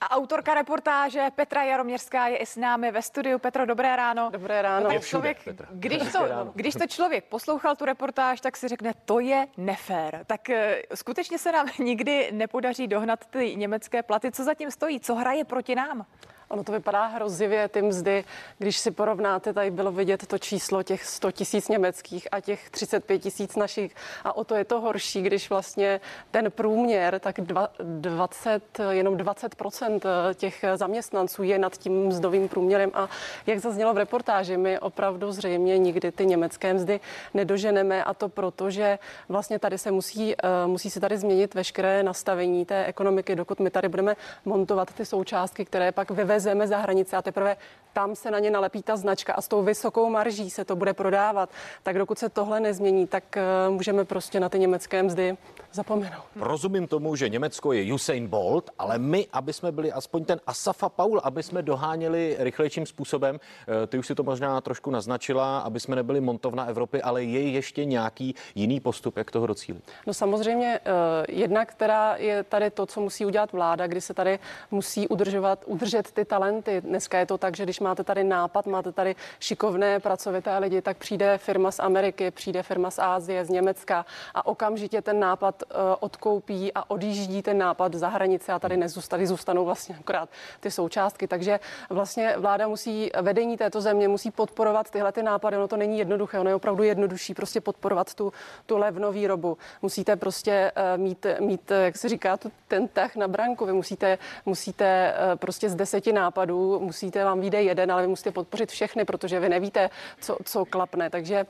A 0.01 0.11
autorka 0.15 0.53
reportáže 0.53 1.27
Petra 1.35 1.63
Jaroměřská 1.63 2.27
je 2.27 2.37
i 2.37 2.45
s 2.45 2.55
námi 2.55 2.91
ve 2.91 3.01
studiu. 3.01 3.39
Petro, 3.39 3.65
dobré 3.65 3.95
ráno. 3.95 4.29
Dobré 4.29 4.61
ráno. 4.61 4.89
Je 4.89 4.99
všude, 4.99 5.09
člověk, 5.09 5.43
Petra. 5.43 5.67
když, 5.71 6.11
to, 6.11 6.51
když 6.53 6.73
to 6.73 6.87
člověk 6.87 7.25
poslouchal 7.25 7.75
tu 7.75 7.85
reportáž, 7.85 8.41
tak 8.41 8.57
si 8.57 8.67
řekne, 8.67 8.93
to 9.05 9.19
je 9.19 9.47
nefér. 9.57 10.23
Tak 10.27 10.49
eh, 10.49 10.81
skutečně 10.95 11.37
se 11.37 11.51
nám 11.51 11.67
nikdy 11.79 12.29
nepodaří 12.31 12.87
dohnat 12.87 13.25
ty 13.25 13.55
německé 13.55 14.03
platy. 14.03 14.31
Co 14.31 14.43
zatím 14.43 14.71
stojí? 14.71 14.99
Co 14.99 15.15
hraje 15.15 15.43
proti 15.45 15.75
nám? 15.75 16.05
Ono 16.51 16.63
to 16.63 16.71
vypadá 16.71 17.05
hrozivě, 17.05 17.67
ty 17.67 17.81
mzdy, 17.81 18.23
když 18.57 18.77
si 18.77 18.91
porovnáte, 18.91 19.53
tady 19.53 19.71
bylo 19.71 19.91
vidět 19.91 20.27
to 20.27 20.37
číslo 20.37 20.83
těch 20.83 21.05
100 21.05 21.31
tisíc 21.31 21.67
německých 21.67 22.27
a 22.31 22.39
těch 22.39 22.69
35 22.69 23.19
tisíc 23.19 23.55
našich. 23.55 23.95
A 24.23 24.35
o 24.35 24.43
to 24.43 24.55
je 24.55 24.65
to 24.65 24.81
horší, 24.81 25.21
když 25.21 25.49
vlastně 25.49 26.01
ten 26.31 26.51
průměr, 26.51 27.19
tak 27.19 27.39
dva- 27.39 27.69
20, 27.83 28.79
jenom 28.89 29.17
20% 29.17 30.01
těch 30.33 30.65
zaměstnanců 30.75 31.43
je 31.43 31.59
nad 31.59 31.77
tím 31.77 32.07
mzdovým 32.07 32.49
průměrem. 32.49 32.91
A 32.93 33.09
jak 33.47 33.59
zaznělo 33.59 33.93
v 33.93 33.97
reportáži, 33.97 34.57
my 34.57 34.79
opravdu 34.79 35.31
zřejmě 35.31 35.77
nikdy 35.77 36.11
ty 36.11 36.25
německé 36.25 36.73
mzdy 36.73 36.99
nedoženeme 37.33 38.03
a 38.03 38.13
to 38.13 38.29
proto, 38.29 38.69
že 38.69 38.99
vlastně 39.29 39.59
tady 39.59 39.77
se 39.77 39.91
musí, 39.91 40.35
eh, 40.35 40.67
musí 40.67 40.89
se 40.89 40.99
tady 40.99 41.17
změnit 41.17 41.53
veškeré 41.53 42.03
nastavení 42.03 42.65
té 42.65 42.85
ekonomiky, 42.85 43.35
dokud 43.35 43.59
my 43.59 43.69
tady 43.69 43.89
budeme 43.89 44.15
montovat 44.45 44.93
ty 44.93 45.05
součástky, 45.05 45.65
které 45.65 45.91
pak 45.91 46.11
vyvezeme 46.11 46.40
za 46.41 46.77
hranice 46.77 47.17
a 47.17 47.21
teprve 47.21 47.57
tam 47.93 48.15
se 48.15 48.31
na 48.31 48.39
ně 48.39 48.51
nalepí 48.51 48.83
ta 48.83 48.95
značka 48.95 49.33
a 49.33 49.41
s 49.41 49.47
tou 49.47 49.63
vysokou 49.63 50.09
marží 50.09 50.49
se 50.49 50.65
to 50.65 50.75
bude 50.75 50.93
prodávat. 50.93 51.49
Tak 51.83 51.97
dokud 51.97 52.19
se 52.19 52.29
tohle 52.29 52.59
nezmění, 52.59 53.07
tak 53.07 53.37
eh, 53.37 53.43
můžeme 53.69 54.05
prostě 54.05 54.39
na 54.39 54.49
ty 54.49 54.59
německé 54.59 55.03
mzdy 55.03 55.37
zapomenout. 55.73 56.23
Rozumím 56.35 56.87
tomu, 56.87 57.15
že 57.15 57.29
Německo 57.29 57.73
je 57.73 57.93
Usain 57.93 58.27
Bolt, 58.27 58.69
ale 58.79 58.97
my, 58.97 59.27
aby 59.33 59.53
jsme 59.53 59.71
byli 59.71 59.91
aspoň 59.91 60.25
ten 60.25 60.39
Asafa 60.47 60.89
Paul, 60.89 61.21
aby 61.23 61.43
jsme 61.43 61.61
doháněli 61.61 62.35
rychlejším 62.39 62.85
způsobem, 62.85 63.39
eh, 63.83 63.87
ty 63.87 63.97
už 63.97 64.07
si 64.07 64.15
to 64.15 64.23
možná 64.23 64.61
trošku 64.61 64.91
naznačila, 64.91 65.59
aby 65.59 65.79
jsme 65.79 65.95
nebyli 65.95 66.21
montovna 66.21 66.65
Evropy, 66.65 67.01
ale 67.01 67.23
je 67.23 67.49
ještě 67.49 67.85
nějaký 67.85 68.35
jiný 68.55 68.79
postup, 68.79 69.17
jak 69.17 69.31
toho 69.31 69.47
docílit? 69.47 69.83
No 70.07 70.13
samozřejmě 70.13 70.79
eh, 70.85 70.91
jedna, 71.29 71.65
která 71.65 72.15
je 72.15 72.43
tady 72.43 72.69
to, 72.69 72.85
co 72.85 73.01
musí 73.01 73.25
udělat 73.25 73.51
vláda, 73.51 73.87
kdy 73.87 74.01
se 74.01 74.13
tady 74.13 74.39
musí 74.71 75.07
udržovat, 75.07 75.63
udržet 75.67 76.11
ty 76.11 76.25
talenty. 76.31 76.81
Dneska 76.81 77.19
je 77.19 77.25
to 77.25 77.37
tak, 77.37 77.55
že 77.55 77.63
když 77.63 77.79
máte 77.79 78.03
tady 78.03 78.23
nápad, 78.23 78.65
máte 78.65 78.91
tady 78.91 79.15
šikovné 79.39 79.99
pracovité 79.99 80.57
lidi, 80.57 80.81
tak 80.81 80.97
přijde 80.97 81.37
firma 81.37 81.71
z 81.71 81.79
Ameriky, 81.79 82.31
přijde 82.31 82.63
firma 82.63 82.91
z 82.91 82.99
Ázie, 82.99 83.45
z 83.45 83.49
Německa 83.49 84.05
a 84.33 84.45
okamžitě 84.45 85.01
ten 85.01 85.19
nápad 85.19 85.63
eh, 85.63 85.75
odkoupí 85.99 86.71
a 86.73 86.89
odjíždí 86.89 87.41
ten 87.41 87.57
nápad 87.57 87.93
za 87.93 88.07
hranice 88.07 88.53
a 88.53 88.59
tady 88.59 88.77
nezůstaly, 88.77 89.27
zůstanou 89.27 89.65
vlastně 89.65 89.95
akorát 89.99 90.29
ty 90.59 90.71
součástky. 90.71 91.27
Takže 91.27 91.59
vlastně 91.89 92.35
vláda 92.37 92.67
musí, 92.67 93.11
vedení 93.21 93.57
této 93.57 93.81
země 93.81 94.07
musí 94.07 94.31
podporovat 94.31 94.89
tyhle 94.89 95.11
ty 95.11 95.23
nápady. 95.23 95.57
Ono 95.57 95.67
to 95.67 95.77
není 95.77 95.99
jednoduché, 95.99 96.39
ono 96.39 96.49
je 96.49 96.55
opravdu 96.55 96.83
jednodušší 96.83 97.33
prostě 97.33 97.61
podporovat 97.61 98.13
tu, 98.13 98.33
tu 98.65 98.77
levnou 98.77 99.11
výrobu. 99.11 99.57
Musíte 99.81 100.15
prostě 100.15 100.71
eh, 100.75 100.97
mít, 100.97 101.25
mít, 101.39 101.71
eh, 101.71 101.85
jak 101.85 101.97
se 101.97 102.09
říká, 102.09 102.39
ten 102.67 102.87
tah 102.87 103.15
na 103.15 103.27
branku. 103.27 103.65
Vy 103.65 103.73
musíte, 103.73 104.17
musíte 104.45 105.13
prostě 105.35 105.69
z 105.69 105.75
deseti 105.75 106.20
nápadů, 106.21 106.79
musíte 106.79 107.23
vám 107.23 107.41
vyjde 107.41 107.61
jeden, 107.61 107.91
ale 107.91 108.01
vy 108.01 108.07
musíte 108.07 108.31
podpořit 108.31 108.71
všechny, 108.71 109.05
protože 109.05 109.39
vy 109.39 109.49
nevíte, 109.49 109.89
co, 110.21 110.37
co 110.45 110.65
klapne. 110.65 111.09
Takže 111.09 111.45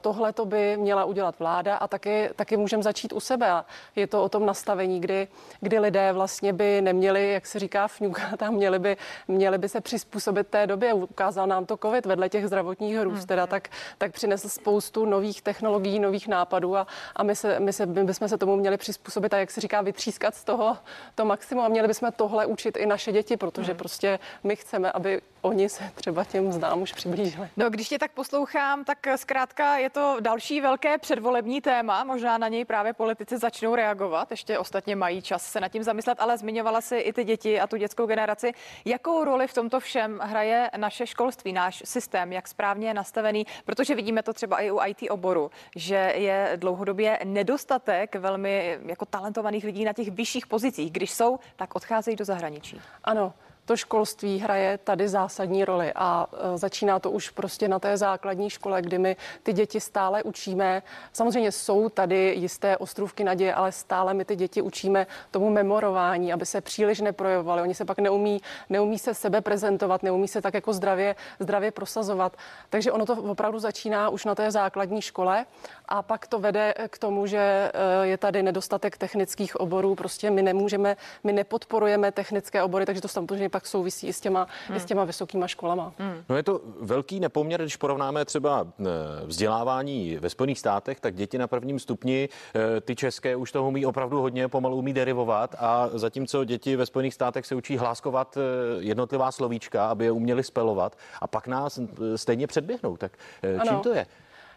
tohle 0.00 0.32
to 0.32 0.44
by 0.44 0.76
měla 0.76 1.04
udělat 1.04 1.38
vláda 1.38 1.76
a 1.76 1.88
taky, 1.88 2.30
taky 2.36 2.56
můžeme 2.56 2.82
začít 2.82 3.12
u 3.12 3.20
sebe. 3.20 3.64
Je 3.96 4.06
to 4.06 4.22
o 4.22 4.28
tom 4.28 4.46
nastavení, 4.46 5.00
kdy, 5.00 5.28
kdy 5.60 5.78
lidé 5.78 6.12
vlastně 6.12 6.52
by 6.52 6.80
neměli, 6.80 7.32
jak 7.32 7.46
se 7.46 7.58
říká, 7.58 7.88
fňukat 7.88 8.42
a 8.46 8.50
měli 8.50 8.78
by, 8.78 8.96
měli 9.28 9.58
by 9.58 9.68
se 9.68 9.80
přizpůsobit 9.80 10.46
té 10.46 10.66
době. 10.66 10.92
Ukázal 10.94 11.46
nám 11.46 11.66
to 11.66 11.76
COVID 11.76 12.06
vedle 12.06 12.28
těch 12.28 12.46
zdravotních 12.46 12.96
hrůz, 12.96 13.24
teda 13.24 13.46
tak, 13.46 13.68
tak 13.98 14.12
přinesl 14.12 14.48
spoustu 14.48 15.04
nových 15.04 15.42
technologií, 15.42 15.98
nových 15.98 16.28
nápadů 16.28 16.76
a, 16.76 16.86
a 17.16 17.22
my, 17.22 17.36
se, 17.36 17.60
my, 17.60 17.72
se, 17.72 17.86
my 17.86 18.04
bychom 18.04 18.28
se 18.28 18.38
tomu 18.38 18.56
měli 18.56 18.76
přizpůsobit 18.76 19.34
a 19.34 19.38
jak 19.38 19.50
se 19.50 19.60
říká, 19.60 19.80
vytřískat 19.82 20.34
z 20.34 20.44
toho 20.44 20.76
to 21.14 21.24
maximum 21.24 21.64
a 21.64 21.68
měli 21.68 21.88
bychom 21.88 22.12
tohle 22.16 22.46
učit 22.46 22.76
i 22.76 22.86
naše 22.86 23.12
děti, 23.12 23.36
protože 23.36 23.72
Hmm. 23.72 23.78
prostě 23.78 24.03
my 24.44 24.56
chceme, 24.56 24.92
aby 24.92 25.20
oni 25.44 25.68
se 25.68 25.90
třeba 25.94 26.24
těm 26.24 26.52
zdám 26.52 26.82
už 26.82 26.92
přiblížili. 26.92 27.48
No, 27.56 27.70
když 27.70 27.88
tě 27.88 27.98
tak 27.98 28.12
poslouchám, 28.12 28.84
tak 28.84 28.98
zkrátka 29.16 29.76
je 29.76 29.90
to 29.90 30.16
další 30.20 30.60
velké 30.60 30.98
předvolební 30.98 31.60
téma. 31.60 32.04
Možná 32.04 32.38
na 32.38 32.48
něj 32.48 32.64
právě 32.64 32.92
politici 32.92 33.38
začnou 33.38 33.74
reagovat. 33.74 34.30
Ještě 34.30 34.58
ostatně 34.58 34.96
mají 34.96 35.22
čas 35.22 35.46
se 35.46 35.60
nad 35.60 35.68
tím 35.68 35.82
zamyslet, 35.82 36.20
ale 36.20 36.38
zmiňovala 36.38 36.80
si 36.80 36.96
i 36.96 37.12
ty 37.12 37.24
děti 37.24 37.60
a 37.60 37.66
tu 37.66 37.76
dětskou 37.76 38.06
generaci. 38.06 38.52
Jakou 38.84 39.24
roli 39.24 39.46
v 39.46 39.54
tomto 39.54 39.80
všem 39.80 40.18
hraje 40.22 40.70
naše 40.76 41.06
školství, 41.06 41.52
náš 41.52 41.82
systém, 41.84 42.32
jak 42.32 42.48
správně 42.48 42.88
je 42.88 42.94
nastavený? 42.94 43.46
Protože 43.64 43.94
vidíme 43.94 44.22
to 44.22 44.32
třeba 44.32 44.60
i 44.60 44.70
u 44.70 44.80
IT 44.86 45.10
oboru, 45.10 45.50
že 45.76 46.12
je 46.16 46.52
dlouhodobě 46.56 47.18
nedostatek 47.24 48.14
velmi 48.14 48.78
jako 48.86 49.04
talentovaných 49.04 49.64
lidí 49.64 49.84
na 49.84 49.92
těch 49.92 50.08
vyšších 50.08 50.46
pozicích. 50.46 50.90
Když 50.90 51.10
jsou, 51.10 51.38
tak 51.56 51.74
odcházejí 51.74 52.16
do 52.16 52.24
zahraničí. 52.24 52.80
Ano, 53.04 53.32
to 53.64 53.76
školství 53.76 54.38
hraje 54.38 54.78
tady 54.78 55.08
zásadní 55.08 55.64
roli 55.64 55.92
a 55.94 56.26
e, 56.54 56.58
začíná 56.58 56.98
to 56.98 57.10
už 57.10 57.30
prostě 57.30 57.68
na 57.68 57.78
té 57.78 57.96
základní 57.96 58.50
škole, 58.50 58.82
kdy 58.82 58.98
my 58.98 59.16
ty 59.42 59.52
děti 59.52 59.80
stále 59.80 60.22
učíme. 60.22 60.82
Samozřejmě 61.12 61.52
jsou 61.52 61.88
tady 61.88 62.34
jisté 62.34 62.76
ostrůvky 62.76 63.24
naděje, 63.24 63.54
ale 63.54 63.72
stále 63.72 64.14
my 64.14 64.24
ty 64.24 64.36
děti 64.36 64.62
učíme 64.62 65.06
tomu 65.30 65.50
memorování, 65.50 66.32
aby 66.32 66.46
se 66.46 66.60
příliš 66.60 67.00
neprojevovali. 67.00 67.62
Oni 67.62 67.74
se 67.74 67.84
pak 67.84 67.98
neumí, 67.98 68.40
neumí 68.70 68.98
se 68.98 69.14
sebe 69.14 69.40
prezentovat, 69.40 70.02
neumí 70.02 70.28
se 70.28 70.42
tak 70.42 70.54
jako 70.54 70.72
zdravě, 70.72 71.16
zdravě 71.38 71.70
prosazovat. 71.70 72.36
Takže 72.70 72.92
ono 72.92 73.06
to 73.06 73.14
opravdu 73.16 73.58
začíná 73.58 74.08
už 74.08 74.24
na 74.24 74.34
té 74.34 74.50
základní 74.50 75.02
škole 75.02 75.46
a 75.88 76.02
pak 76.02 76.26
to 76.26 76.38
vede 76.38 76.74
k 76.88 76.98
tomu, 76.98 77.26
že 77.26 77.70
e, 77.74 78.06
je 78.06 78.18
tady 78.18 78.42
nedostatek 78.42 78.98
technických 78.98 79.56
oborů. 79.56 79.94
Prostě 79.94 80.30
my 80.30 80.42
nemůžeme, 80.42 80.96
my 81.24 81.32
nepodporujeme 81.32 82.12
technické 82.12 82.62
obory, 82.62 82.86
takže 82.86 83.00
to 83.00 83.08
samozřejmě 83.08 83.48
pak 83.48 83.66
souvisí 83.66 84.06
i 84.06 84.12
s 84.12 84.20
těma, 84.20 84.46
hmm. 84.68 84.76
i 84.76 84.80
s 84.80 84.84
těma 84.84 85.04
vysokýma 85.04 85.46
školama. 85.46 85.92
Hmm. 85.98 86.24
No 86.28 86.36
je 86.36 86.42
to 86.42 86.60
velký 86.80 87.20
nepoměr, 87.20 87.60
když 87.60 87.76
porovnáme 87.76 88.24
třeba 88.24 88.66
eh, 88.80 88.84
vzdělávání 89.26 90.16
ve 90.16 90.30
Spojených 90.30 90.58
státech, 90.58 91.00
tak 91.00 91.14
děti 91.14 91.38
na 91.38 91.46
prvním 91.46 91.78
stupni, 91.78 92.28
eh, 92.54 92.80
ty 92.80 92.96
české 92.96 93.36
už 93.36 93.52
toho 93.52 93.68
umí 93.68 93.86
opravdu 93.86 94.20
hodně, 94.20 94.48
pomalu 94.48 94.76
umí 94.76 94.92
derivovat 94.92 95.54
a 95.58 95.88
zatímco 95.92 96.44
děti 96.44 96.76
ve 96.76 96.86
Spojených 96.86 97.14
státech 97.14 97.46
se 97.46 97.54
učí 97.54 97.76
hláskovat 97.76 98.36
eh, 98.36 98.40
jednotlivá 98.78 99.32
slovíčka, 99.32 99.88
aby 99.88 100.04
je 100.04 100.10
uměli 100.10 100.42
spelovat 100.42 100.96
a 101.20 101.26
pak 101.26 101.46
nás 101.46 101.78
eh, 101.78 102.18
stejně 102.18 102.46
předběhnou. 102.46 102.96
Tak 102.96 103.12
čím 103.40 103.70
Ano. 103.70 103.80
to 103.80 103.94
je? 103.94 104.06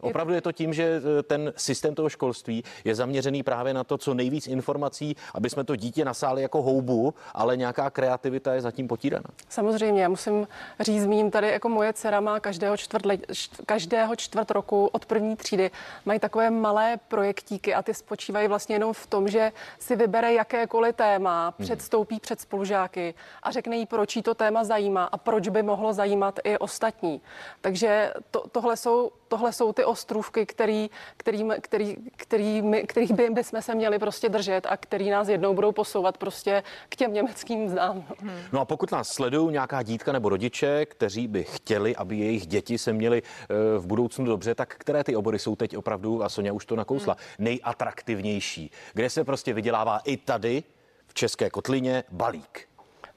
Opravdu 0.02 0.34
je 0.34 0.42
to 0.42 0.52
tím, 0.52 0.74
že 0.74 1.02
eh, 1.20 1.24
ten 1.24 1.54
systém 1.58 1.96
toho 1.96 2.10
školství 2.10 2.64
je 2.84 2.96
zaměřený 2.96 3.44
právě 3.44 3.74
na 3.74 3.84
to, 3.84 3.98
co 3.98 4.14
nejvíc 4.14 4.48
informací, 4.48 5.16
aby 5.34 5.50
jsme 5.50 5.64
to 5.64 5.76
dítě 5.76 6.06
nasáli 6.06 6.42
jako 6.42 6.62
houbu, 6.62 7.14
ale 7.34 7.58
nějaká 7.58 7.90
kreativita 7.90 8.54
je 8.54 8.62
zatím 8.62 8.88
potíraná. 8.88 9.30
Samozřejmě, 9.50 10.02
já 10.02 10.10
musím 10.10 10.48
říct, 10.80 11.04
zmíním 11.04 11.32
tady, 11.32 11.48
jako 11.48 11.70
moje 11.70 11.94
dcera 11.94 12.20
má 12.20 12.40
každého 12.40 12.78
čtvrt, 12.78 13.06
let, 13.06 13.26
každého 13.66 14.16
čtvrt 14.16 14.52
roku 14.52 14.90
od 14.92 15.06
první 15.06 15.36
třídy, 15.36 15.72
mají 16.06 16.20
takové 16.20 16.50
malé 16.50 16.98
projektíky 17.08 17.74
a 17.74 17.82
ty 17.82 17.94
spočívají 17.94 18.48
vlastně 18.48 18.76
jenom 18.76 18.94
v 18.94 19.08
tom, 19.08 19.28
že 19.28 19.52
si 19.80 19.96
vybere 19.96 20.34
jakékoliv 20.34 20.96
téma, 20.96 21.44
hmm. 21.44 21.66
předstoupí 21.66 22.20
před 22.20 22.42
spolužáky 22.42 23.14
a 23.44 23.52
řekne 23.52 23.78
jí, 23.78 23.86
proč 23.86 24.16
jí 24.16 24.22
to 24.22 24.34
téma 24.34 24.64
zajímá 24.64 25.04
a 25.04 25.18
proč 25.18 25.48
by 25.50 25.64
mohlo 25.64 25.94
zajímat 25.94 26.40
i 26.44 26.58
ostatní. 26.58 27.22
Takže 27.62 28.14
to, 28.32 28.44
tohle, 28.52 28.78
jsou, 28.78 29.12
tohle 29.28 29.54
jsou 29.54 29.74
ty 29.74 29.86
ostrůvky, 29.86 30.46
který, 30.46 30.90
kterým, 31.18 31.54
který, 31.62 31.96
který 32.16 32.62
my, 32.62 32.84
kterých 32.84 33.12
by 33.12 33.30
bychom 33.30 33.62
se 33.62 33.76
měli 33.76 34.00
prostě 34.00 34.30
držet 34.30 34.66
a 34.66 34.78
který 34.78 35.10
nás 35.10 35.28
jednou 35.28 35.54
budou 35.54 35.72
posouvat 35.72 36.18
prostě 36.18 36.64
k 36.90 36.96
těm 36.96 37.14
německým 37.14 37.70
znám. 37.70 38.06
Hmm. 38.20 38.40
No 38.52 38.60
a 38.60 38.66
pokud 38.66 38.92
nás 38.92 39.10
sledují 39.10 39.52
nějaká 39.52 39.84
dítka 39.84 40.12
nebo 40.12 40.30
rodiče, 40.30 40.86
kteří 40.86 41.28
by 41.28 41.44
chtěli, 41.44 41.96
aby 41.96 42.18
jejich 42.18 42.48
děti 42.48 42.78
se 42.78 42.94
měli 42.94 43.22
eh, 43.24 43.80
v 43.80 43.86
budoucnu 43.86 44.26
dobře, 44.26 44.56
tak 44.56 44.76
které 44.78 45.04
ty 45.04 45.16
obory 45.16 45.40
jsou 45.40 45.56
teď 45.56 45.78
opravdu, 45.78 46.24
a 46.24 46.30
Sonja 46.30 46.54
už 46.54 46.66
to 46.66 46.76
nakousla, 46.76 47.16
hmm. 47.20 47.46
nejatraktivnější, 47.46 48.72
kde 48.94 49.10
se 49.10 49.24
prostě 49.24 49.54
vydělává 49.54 50.00
i 50.00 50.18
tady 50.18 50.64
v 51.08 51.14
České 51.14 51.50
kotlině 51.50 52.04
balík? 52.12 52.68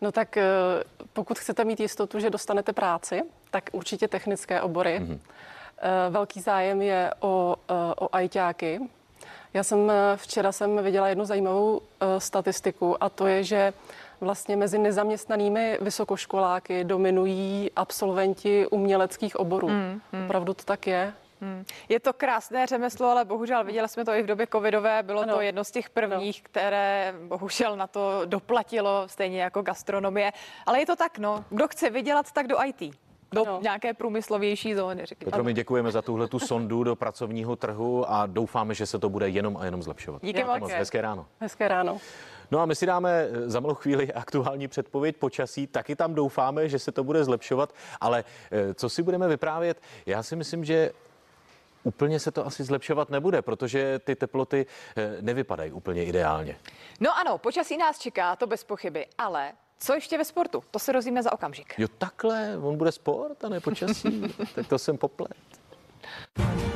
No 0.00 0.12
tak 0.12 0.36
eh, 0.36 0.44
pokud 1.12 1.38
chcete 1.38 1.64
mít 1.64 1.80
jistotu, 1.80 2.20
že 2.20 2.30
dostanete 2.30 2.72
práci, 2.72 3.22
tak 3.50 3.64
určitě 3.72 4.08
technické 4.08 4.60
obory. 4.60 5.00
Mm-hmm. 5.00 5.18
Velký 6.10 6.40
zájem 6.40 6.82
je 6.82 7.10
o, 7.20 7.56
o 7.98 8.08
ajťáky. 8.12 8.80
Já 9.54 9.62
jsem 9.62 9.92
včera 10.16 10.52
jsem 10.52 10.84
viděla 10.84 11.08
jednu 11.08 11.24
zajímavou 11.24 11.80
statistiku 12.18 13.02
a 13.02 13.08
to 13.08 13.26
je, 13.26 13.44
že 13.44 13.72
vlastně 14.20 14.56
mezi 14.56 14.78
nezaměstnanými 14.78 15.78
vysokoškoláky 15.80 16.84
dominují 16.84 17.70
absolventi 17.76 18.66
uměleckých 18.66 19.36
oborů. 19.36 19.68
Mm, 19.68 20.00
mm. 20.12 20.24
Opravdu 20.24 20.54
to 20.54 20.64
tak 20.64 20.86
je? 20.86 21.12
Hmm. 21.40 21.64
Je 21.88 22.00
to 22.00 22.12
krásné 22.12 22.66
řemeslo, 22.66 23.08
ale 23.08 23.24
bohužel 23.24 23.64
viděli 23.64 23.88
jsme 23.88 24.04
to 24.04 24.12
i 24.12 24.22
v 24.22 24.26
době 24.26 24.46
covidové. 24.52 25.02
Bylo 25.02 25.22
ano. 25.22 25.34
to 25.34 25.40
jedno 25.40 25.64
z 25.64 25.70
těch 25.70 25.90
prvních, 25.90 26.36
ano. 26.40 26.48
které 26.50 27.14
bohužel 27.28 27.76
na 27.76 27.86
to 27.86 28.22
doplatilo, 28.24 29.04
stejně 29.06 29.42
jako 29.42 29.62
gastronomie. 29.62 30.32
Ale 30.66 30.80
je 30.80 30.86
to 30.86 30.96
tak, 30.96 31.18
no. 31.18 31.44
Kdo 31.50 31.68
chce 31.68 31.90
vydělat, 31.90 32.32
tak 32.32 32.46
do 32.46 32.56
IT 32.64 32.94
do 33.32 33.42
ano. 33.42 33.58
nějaké 33.62 33.94
průmyslovější 33.94 34.74
zóny. 34.74 35.04
Petro, 35.24 35.44
my 35.44 35.52
děkujeme 35.52 35.92
za 35.92 36.02
tuhle 36.02 36.28
tu 36.28 36.38
sondu 36.38 36.84
do 36.84 36.96
pracovního 36.96 37.56
trhu 37.56 38.10
a 38.10 38.26
doufáme, 38.26 38.74
že 38.74 38.86
se 38.86 38.98
to 38.98 39.08
bude 39.08 39.28
jenom 39.28 39.56
a 39.56 39.64
jenom 39.64 39.82
zlepšovat. 39.82 40.22
Díky 40.22 40.44
moc. 40.44 40.72
Hezké 40.72 41.00
ráno. 41.00 41.26
Hezké 41.40 41.68
ráno. 41.68 41.98
No 42.50 42.60
a 42.60 42.66
my 42.66 42.74
si 42.74 42.86
dáme 42.86 43.28
za 43.46 43.60
malou 43.60 43.74
chvíli 43.74 44.12
aktuální 44.12 44.68
předpověď 44.68 45.16
počasí, 45.16 45.66
taky 45.66 45.96
tam 45.96 46.14
doufáme, 46.14 46.68
že 46.68 46.78
se 46.78 46.92
to 46.92 47.04
bude 47.04 47.24
zlepšovat, 47.24 47.74
ale 48.00 48.24
eh, 48.50 48.74
co 48.74 48.88
si 48.88 49.02
budeme 49.02 49.28
vyprávět? 49.28 49.82
Já 50.06 50.22
si 50.22 50.36
myslím, 50.36 50.64
že 50.64 50.90
úplně 51.84 52.20
se 52.20 52.30
to 52.30 52.46
asi 52.46 52.64
zlepšovat 52.64 53.10
nebude, 53.10 53.42
protože 53.42 53.98
ty 53.98 54.16
teploty 54.16 54.66
eh, 54.96 55.16
nevypadají 55.20 55.72
úplně 55.72 56.04
ideálně. 56.04 56.56
No 57.00 57.18
ano, 57.18 57.38
počasí 57.38 57.76
nás 57.76 57.98
čeká, 57.98 58.36
to 58.36 58.46
bez 58.46 58.64
pochyby, 58.64 59.06
ale 59.18 59.52
co 59.80 59.94
ještě 59.94 60.18
ve 60.18 60.24
sportu? 60.24 60.62
To 60.70 60.78
se 60.78 60.92
rozvíme 60.92 61.22
za 61.22 61.32
okamžik. 61.32 61.74
Jo, 61.78 61.88
takhle, 61.98 62.58
on 62.62 62.76
bude 62.76 62.92
sport 62.92 63.44
a 63.44 63.48
ne 63.48 63.60
počasí. 63.60 64.22
tak 64.54 64.66
to 64.66 64.78
jsem 64.78 64.98
poplet. 64.98 65.32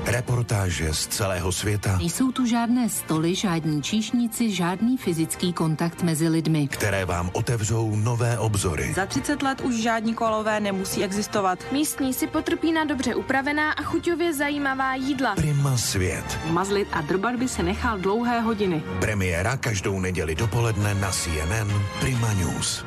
Reportáže 0.07 0.95
z 0.95 1.07
celého 1.07 1.53
světa. 1.53 1.97
Nejsou 1.99 2.33
tu 2.33 2.47
žádné 2.47 2.89
stoly, 2.89 3.35
žádní 3.35 3.83
číšníci, 3.83 4.51
žádný 4.51 4.97
fyzický 4.97 5.53
kontakt 5.53 6.03
mezi 6.03 6.29
lidmi. 6.29 6.69
Které 6.69 7.05
vám 7.05 7.31
otevřou 7.33 7.97
nové 7.97 8.39
obzory. 8.39 8.93
Za 8.95 9.07
30 9.07 9.43
let 9.43 9.61
už 9.61 9.75
žádní 9.83 10.15
kolové 10.15 10.61
nemusí 10.61 11.05
existovat. 11.05 11.73
Místní 11.73 12.15
si 12.15 12.27
potrpí 12.27 12.73
na 12.73 12.85
dobře 12.85 13.15
upravená 13.15 13.73
a 13.73 13.83
chuťově 13.83 14.35
zajímavá 14.35 14.95
jídla. 14.95 15.35
Prima 15.35 15.77
svět. 15.77 16.39
Mazlit 16.51 16.89
a 16.93 17.01
drbat 17.01 17.37
by 17.37 17.49
se 17.49 17.63
nechal 17.63 17.99
dlouhé 17.99 18.41
hodiny. 18.41 18.83
Premiéra 19.01 19.57
každou 19.57 20.01
neděli 20.01 20.35
dopoledne 20.35 20.95
na 20.95 21.11
CNN 21.13 21.73
Prima 22.01 22.33
News. 22.33 22.85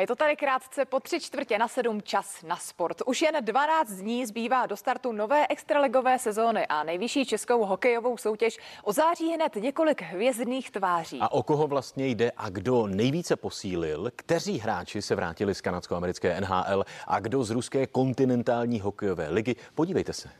Je 0.00 0.06
to 0.06 0.16
tady 0.16 0.36
krátce 0.36 0.84
po 0.84 1.00
tři 1.00 1.20
čtvrtě 1.20 1.58
na 1.58 1.68
sedm 1.68 2.02
čas 2.02 2.42
na 2.42 2.56
sport. 2.56 3.02
Už 3.06 3.22
jen 3.22 3.34
12 3.40 3.90
dní 3.90 4.26
zbývá 4.26 4.66
do 4.66 4.76
startu 4.76 5.12
nové 5.12 5.46
extraligové 5.48 6.18
sezóny 6.18 6.66
a 6.66 6.84
nejvyšší 6.84 7.24
českou 7.26 7.64
hokejovou 7.64 8.16
soutěž 8.16 8.58
ozáří 8.84 9.32
hned 9.34 9.56
několik 9.56 10.02
hvězdných 10.02 10.70
tváří. 10.70 11.18
A 11.20 11.32
o 11.32 11.42
koho 11.42 11.66
vlastně 11.66 12.06
jde 12.06 12.32
a 12.36 12.48
kdo 12.48 12.86
nejvíce 12.86 13.36
posílil, 13.36 14.10
kteří 14.16 14.58
hráči 14.58 15.02
se 15.02 15.14
vrátili 15.14 15.54
z 15.54 15.60
kanadsko-americké 15.60 16.40
NHL 16.40 16.84
a 17.06 17.20
kdo 17.20 17.44
z 17.44 17.50
ruské 17.50 17.86
kontinentální 17.86 18.80
hokejové 18.80 19.28
ligy. 19.30 19.56
Podívejte 19.74 20.12
se. 20.12 20.30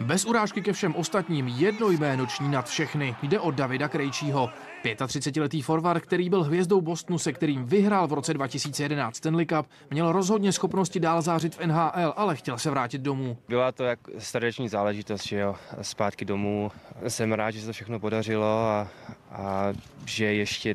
Bez 0.00 0.24
urážky 0.24 0.62
ke 0.62 0.72
všem 0.72 0.94
ostatním 0.94 1.48
jedno 1.48 1.90
jméno 1.90 2.26
ční 2.26 2.48
nad 2.48 2.68
všechny. 2.68 3.16
Jde 3.22 3.40
o 3.40 3.50
Davida 3.50 3.88
Krejčího. 3.88 4.50
35-letý 4.84 5.62
forward, 5.62 6.02
který 6.02 6.30
byl 6.30 6.42
hvězdou 6.42 6.80
Bostonu, 6.80 7.18
se 7.18 7.32
kterým 7.32 7.64
vyhrál 7.64 8.06
v 8.06 8.12
roce 8.12 8.34
2011 8.34 9.16
Stanley 9.16 9.46
Cup, 9.46 9.66
měl 9.90 10.12
rozhodně 10.12 10.52
schopnosti 10.52 11.00
dál 11.00 11.22
zářit 11.22 11.54
v 11.54 11.66
NHL, 11.66 12.12
ale 12.16 12.36
chtěl 12.36 12.58
se 12.58 12.70
vrátit 12.70 13.02
domů. 13.02 13.38
Byla 13.48 13.72
to 13.72 13.84
jak 13.84 13.98
srdeční 14.18 14.68
záležitost, 14.68 15.26
že 15.26 15.38
jo, 15.38 15.56
zpátky 15.82 16.24
domů. 16.24 16.70
Jsem 17.08 17.32
rád, 17.32 17.50
že 17.50 17.60
se 17.60 17.66
to 17.66 17.72
všechno 17.72 18.00
podařilo 18.00 18.66
a, 18.66 18.88
a 19.32 19.72
že, 20.06 20.24
ještě, 20.24 20.74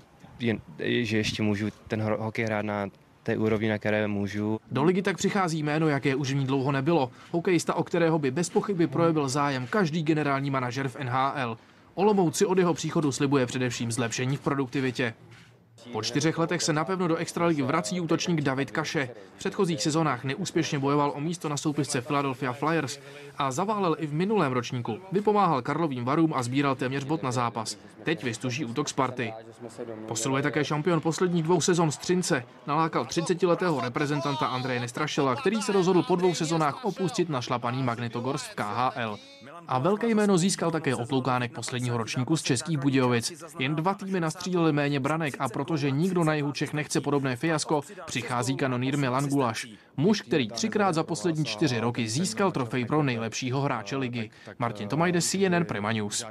že 0.79 1.17
ještě 1.17 1.43
můžu 1.43 1.69
ten 1.87 2.01
hokej 2.01 2.45
hrát 2.45 2.65
na 2.65 2.87
té 3.23 3.37
úrovni, 3.37 3.69
na 3.69 3.77
které 3.77 4.07
můžu. 4.07 4.59
Do 4.71 4.83
ligy 4.83 5.01
tak 5.01 5.17
přichází 5.17 5.63
jméno, 5.63 5.87
jaké 5.87 6.15
už 6.15 6.31
v 6.31 6.35
ní 6.35 6.45
dlouho 6.45 6.71
nebylo. 6.71 7.11
Hokejista, 7.31 7.73
o 7.73 7.83
kterého 7.83 8.19
by 8.19 8.31
bez 8.31 8.49
pochyby 8.49 8.87
projevil 8.87 9.29
zájem 9.29 9.67
každý 9.69 10.03
generální 10.03 10.49
manažer 10.49 10.87
v 10.87 10.95
NHL. 11.03 11.57
Olomouci 11.95 12.45
od 12.45 12.57
jeho 12.57 12.73
příchodu 12.73 13.11
slibuje 13.11 13.45
především 13.45 13.91
zlepšení 13.91 14.37
v 14.37 14.41
produktivitě. 14.41 15.13
Po 15.91 16.01
čtyřech 16.01 16.37
letech 16.37 16.61
se 16.61 16.73
napevno 16.73 17.07
do 17.07 17.15
extraligy 17.15 17.61
vrací 17.61 18.01
útočník 18.01 18.41
David 18.41 18.71
Kaše. 18.71 19.09
V 19.35 19.39
předchozích 19.39 19.81
sezónách 19.81 20.23
neúspěšně 20.23 20.79
bojoval 20.79 21.13
o 21.15 21.19
místo 21.19 21.49
na 21.49 21.57
soupisce 21.57 22.01
Philadelphia 22.01 22.53
Flyers 22.53 22.99
a 23.37 23.51
zaválel 23.51 23.95
i 23.99 24.07
v 24.07 24.13
minulém 24.13 24.51
ročníku. 24.51 24.99
Vypomáhal 25.11 25.61
Karlovým 25.61 26.05
varům 26.05 26.33
a 26.33 26.43
sbíral 26.43 26.75
téměř 26.75 27.03
bod 27.03 27.23
na 27.23 27.31
zápas. 27.31 27.77
Teď 28.03 28.23
vystuží 28.23 28.65
útok 28.65 28.89
Sparty. 28.89 29.33
Posiluje 30.07 30.43
také 30.43 30.65
šampion 30.65 31.01
posledních 31.01 31.43
dvou 31.43 31.61
sezon 31.61 31.91
Střince. 31.91 32.43
Nalákal 32.67 33.03
30-letého 33.03 33.81
reprezentanta 33.81 34.47
Andreje 34.47 34.79
Nestrašela, 34.79 35.35
který 35.35 35.61
se 35.61 35.71
rozhodl 35.71 36.03
po 36.03 36.15
dvou 36.15 36.33
sezónách 36.33 36.85
opustit 36.85 37.29
našlapaný 37.29 37.83
Magnitogorsk 37.83 38.51
v 38.51 38.55
KHL. 38.55 39.17
A 39.67 39.79
velké 39.79 40.07
jméno 40.07 40.37
získal 40.37 40.71
také 40.71 40.95
otloukánek 40.95 41.53
posledního 41.53 41.97
ročníku 41.97 42.37
z 42.37 42.41
Českých 42.41 42.77
Budějovic. 42.77 43.43
Jen 43.59 43.75
dva 43.75 43.93
týmy 43.93 44.19
nastříleli 44.19 44.73
méně 44.73 44.99
branek 44.99 45.35
a 45.39 45.49
protože 45.49 45.91
nikdo 45.91 46.23
na 46.23 46.33
jihu 46.33 46.51
Čech 46.51 46.73
nechce 46.73 47.01
podobné 47.01 47.35
fiasko, 47.35 47.81
přichází 48.05 48.55
kanonýr 48.55 48.97
Milan 48.97 49.27
Gulaš. 49.27 49.67
Muž, 49.97 50.21
který 50.21 50.47
třikrát 50.47 50.95
za 50.95 51.03
poslední 51.03 51.45
čtyři 51.45 51.79
roky 51.79 52.09
získal 52.09 52.51
trofej 52.51 52.85
pro 52.85 53.03
nejlepšího 53.03 53.61
hráče 53.61 53.97
ligy. 53.97 54.29
Martin 54.59 54.87
Tomajde, 54.87 55.21
CNN 55.21 55.65
Prima 55.65 55.91
News. 55.91 56.25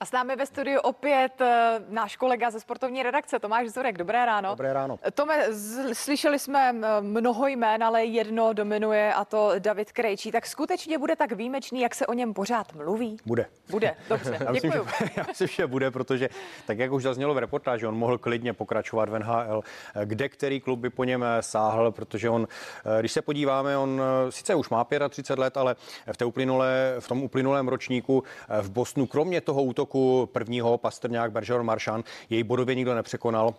A 0.00 0.04
s 0.04 0.12
námi 0.12 0.36
ve 0.36 0.46
studiu 0.46 0.80
opět 0.80 1.40
uh, 1.40 1.46
náš 1.88 2.16
kolega 2.16 2.50
ze 2.50 2.60
sportovní 2.60 3.02
redakce 3.02 3.38
Tomáš 3.38 3.68
Zorek. 3.68 3.98
Dobré 3.98 4.26
ráno. 4.26 4.50
Dobré 4.50 4.72
ráno. 4.72 4.98
Tome, 5.14 5.52
z, 5.52 5.94
slyšeli 5.94 6.38
jsme 6.38 6.72
mnoho 7.00 7.46
jmén, 7.46 7.84
ale 7.84 8.04
jedno 8.04 8.52
dominuje 8.52 9.14
a 9.14 9.24
to 9.24 9.52
David 9.58 9.92
Krejčí. 9.92 10.32
Tak 10.32 10.46
skutečně 10.46 10.98
bude 10.98 11.16
tak 11.16 11.32
výjimečný, 11.32 11.80
jak 11.80 11.94
se 11.94 12.06
o 12.06 12.12
něm 12.12 12.34
pořád 12.34 12.72
mluví? 12.74 13.16
Bude. 13.26 13.46
Bude, 13.70 13.96
dobře, 14.08 14.38
já 14.44 14.52
myslím, 14.52 14.72
děkuju. 14.72 14.88
Že, 14.98 15.10
já 15.16 15.24
myslím, 15.28 15.48
že 15.48 15.66
bude, 15.66 15.90
protože 15.90 16.28
tak, 16.66 16.78
jak 16.78 16.92
už 16.92 17.02
zaznělo 17.02 17.34
v 17.34 17.38
reportáži, 17.38 17.86
on 17.86 17.96
mohl 17.96 18.18
klidně 18.18 18.52
pokračovat 18.52 19.08
v 19.08 19.18
NHL, 19.18 19.62
kde 20.04 20.28
který 20.28 20.60
klub 20.60 20.78
by 20.80 20.90
po 20.90 21.04
něm 21.04 21.24
eh, 21.24 21.42
sáhl, 21.42 21.92
protože 21.92 22.30
on, 22.30 22.48
eh, 22.84 23.00
když 23.00 23.12
se 23.12 23.22
podíváme, 23.22 23.78
on 23.78 24.02
sice 24.30 24.54
už 24.54 24.68
má 24.68 24.86
35 25.08 25.40
let, 25.40 25.56
ale 25.56 25.76
v, 26.12 26.16
té 26.16 26.24
uplynulé, 26.24 26.96
v 27.00 27.08
tom 27.08 27.22
uplynulém 27.22 27.68
ročníku 27.68 28.22
v 28.60 28.70
Bosnu, 28.70 29.06
kromě 29.06 29.40
toho 29.40 29.62
útoku, 29.62 29.85
útoku 29.86 30.28
prvního 30.32 30.78
Pastrňák, 30.78 31.32
Bergeron, 31.32 31.66
Maršan, 31.66 32.04
jej 32.30 32.42
bodově 32.42 32.74
nikdo 32.74 32.94
nepřekonal. 32.94 33.54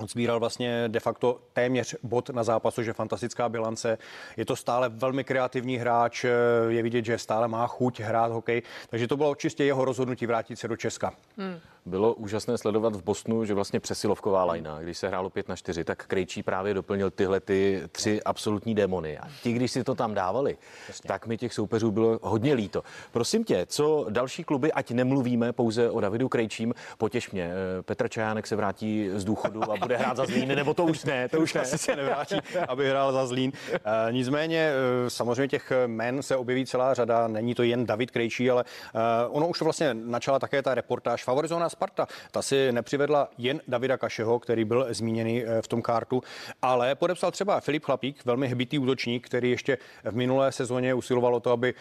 On 0.00 0.08
sbíral 0.08 0.40
vlastně 0.40 0.84
de 0.88 1.00
facto 1.00 1.40
téměř 1.52 1.96
bod 2.02 2.30
na 2.30 2.44
zápas, 2.44 2.74
což 2.74 2.86
je 2.86 2.92
fantastická 2.92 3.48
bilance. 3.48 3.98
Je 4.36 4.44
to 4.44 4.56
stále 4.56 4.88
velmi 4.88 5.24
kreativní 5.24 5.76
hráč, 5.76 6.24
je 6.68 6.82
vidět, 6.82 7.04
že 7.04 7.18
stále 7.18 7.48
má 7.48 7.66
chuť 7.66 8.00
hrát 8.00 8.32
hokej, 8.32 8.62
takže 8.88 9.08
to 9.08 9.16
bylo 9.16 9.34
čistě 9.34 9.64
jeho 9.64 9.84
rozhodnutí 9.84 10.26
vrátit 10.26 10.56
se 10.56 10.68
do 10.68 10.76
Česka. 10.76 11.12
Hmm. 11.36 11.58
Bylo 11.88 12.14
úžasné 12.14 12.58
sledovat 12.58 12.96
v 12.96 13.02
Bostonu, 13.02 13.44
že 13.44 13.54
vlastně 13.54 13.80
přesilovková 13.80 14.44
lajna, 14.44 14.78
když 14.80 14.98
se 14.98 15.08
hrálo 15.08 15.30
5 15.30 15.48
na 15.48 15.56
4, 15.56 15.84
tak 15.84 16.06
Krejčí 16.06 16.42
právě 16.42 16.74
doplnil 16.74 17.10
tyhle 17.10 17.40
ty 17.40 17.82
tři 17.92 18.22
absolutní 18.22 18.74
démony. 18.74 19.18
A 19.18 19.28
ti, 19.42 19.52
když 19.52 19.72
si 19.72 19.84
to 19.84 19.94
tam 19.94 20.14
dávali, 20.14 20.56
Jasně. 20.88 21.08
tak 21.08 21.26
mi 21.26 21.36
těch 21.36 21.54
soupeřů 21.54 21.90
bylo 21.90 22.18
hodně 22.22 22.54
líto. 22.54 22.82
Prosím 23.12 23.44
tě, 23.44 23.66
co 23.66 24.06
další 24.10 24.44
kluby, 24.44 24.72
ať 24.72 24.90
nemluvíme 24.90 25.52
pouze 25.52 25.90
o 25.90 26.00
Davidu 26.00 26.28
Krejčím, 26.28 26.74
potěš 26.98 27.30
mě. 27.30 27.50
Eh, 27.78 27.82
Petr 27.82 28.08
Čajánek 28.08 28.46
se 28.46 28.56
vrátí 28.56 29.10
z 29.14 29.24
důchodu 29.24 29.72
a 29.72 29.76
bude 29.76 29.96
hrát 29.96 30.16
za 30.16 30.26
Zlín, 30.26 30.48
nebo 30.48 30.74
to 30.74 30.84
už 30.84 31.04
ne, 31.04 31.28
to 31.28 31.40
už 31.40 31.54
ne. 31.54 31.64
se 31.64 31.96
nevrátí, 31.96 32.36
aby 32.68 32.90
hrál 32.90 33.12
za 33.12 33.26
Zlín. 33.26 33.52
E, 33.72 34.12
nicméně 34.12 34.70
e, 35.06 35.10
samozřejmě 35.10 35.48
těch 35.48 35.72
men 35.86 36.22
se 36.22 36.36
objeví 36.36 36.66
celá 36.66 36.94
řada, 36.94 37.28
není 37.28 37.54
to 37.54 37.62
jen 37.62 37.86
David 37.86 38.10
Krejčí, 38.10 38.50
ale 38.50 38.64
e, 38.64 39.28
ono 39.28 39.48
už 39.48 39.58
to 39.58 39.64
vlastně 39.64 39.94
načala 39.94 40.38
také 40.38 40.62
ta 40.62 40.74
reportáž. 40.74 41.24
Favorizovaná 41.24 41.68
Sparta, 41.78 42.06
ta 42.30 42.42
si 42.42 42.72
nepřivedla 42.72 43.28
jen 43.38 43.60
Davida 43.68 43.96
Kašeho, 43.96 44.38
který 44.38 44.64
byl 44.64 44.86
zmíněný 44.90 45.44
v 45.60 45.68
tom 45.68 45.82
kartu, 45.82 46.22
ale 46.62 46.94
podepsal 46.94 47.30
třeba 47.30 47.60
Filip 47.60 47.84
Chlapík, 47.84 48.24
velmi 48.24 48.48
hbitý 48.48 48.78
útočník, 48.78 49.26
který 49.26 49.50
ještě 49.50 49.78
v 50.04 50.16
minulé 50.16 50.52
sezóně 50.52 50.94
usiloval 50.94 51.34
o 51.34 51.40
to, 51.40 51.50
aby 51.50 51.74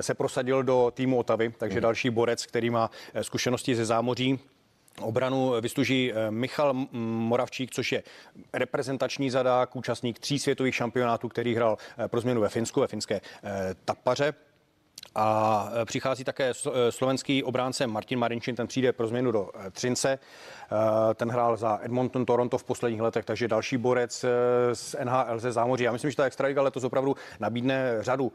se 0.00 0.14
prosadil 0.14 0.62
do 0.62 0.92
týmu 0.94 1.18
Otavy, 1.18 1.54
takže 1.58 1.74
hmm. 1.74 1.82
další 1.82 2.10
borec, 2.10 2.46
který 2.46 2.70
má 2.70 2.90
zkušenosti 3.22 3.74
ze 3.74 3.84
zámoří. 3.84 4.38
Obranu 5.00 5.52
vysluží 5.60 6.12
eh, 6.12 6.30
Michal 6.30 6.74
Moravčík, 6.92 7.70
což 7.70 7.92
je 7.92 8.02
reprezentační 8.52 9.30
zadák, 9.30 9.76
účastník 9.76 10.18
tří 10.18 10.38
světových 10.38 10.74
šampionátů, 10.74 11.28
který 11.28 11.54
hrál 11.54 11.78
eh, 11.98 12.08
pro 12.08 12.20
změnu 12.20 12.40
ve 12.40 12.48
Finsku, 12.48 12.80
ve 12.80 12.86
finské 12.86 13.14
eh, 13.14 13.74
Tapaře. 13.84 14.34
A 15.14 15.68
přichází 15.84 16.24
také 16.24 16.52
slovenský 16.90 17.44
obránce 17.44 17.86
Martin 17.86 18.18
Marinčin, 18.18 18.56
ten 18.56 18.66
přijde 18.66 18.92
pro 18.92 19.06
změnu 19.06 19.32
do 19.32 19.50
Třince. 19.72 20.18
Ten 21.14 21.30
hrál 21.30 21.56
za 21.56 21.78
Edmonton 21.82 22.26
Toronto 22.26 22.58
v 22.58 22.64
posledních 22.64 23.00
letech, 23.00 23.24
takže 23.24 23.48
další 23.48 23.76
borec 23.76 24.24
z 24.72 24.96
NHL 25.04 25.38
ze 25.38 25.52
zámoří. 25.52 25.84
Já 25.84 25.92
myslím, 25.92 26.10
že 26.10 26.16
ta 26.16 26.24
Extraliga 26.24 26.62
letos 26.62 26.84
opravdu 26.84 27.16
nabídne 27.40 27.96
řadu 28.00 28.32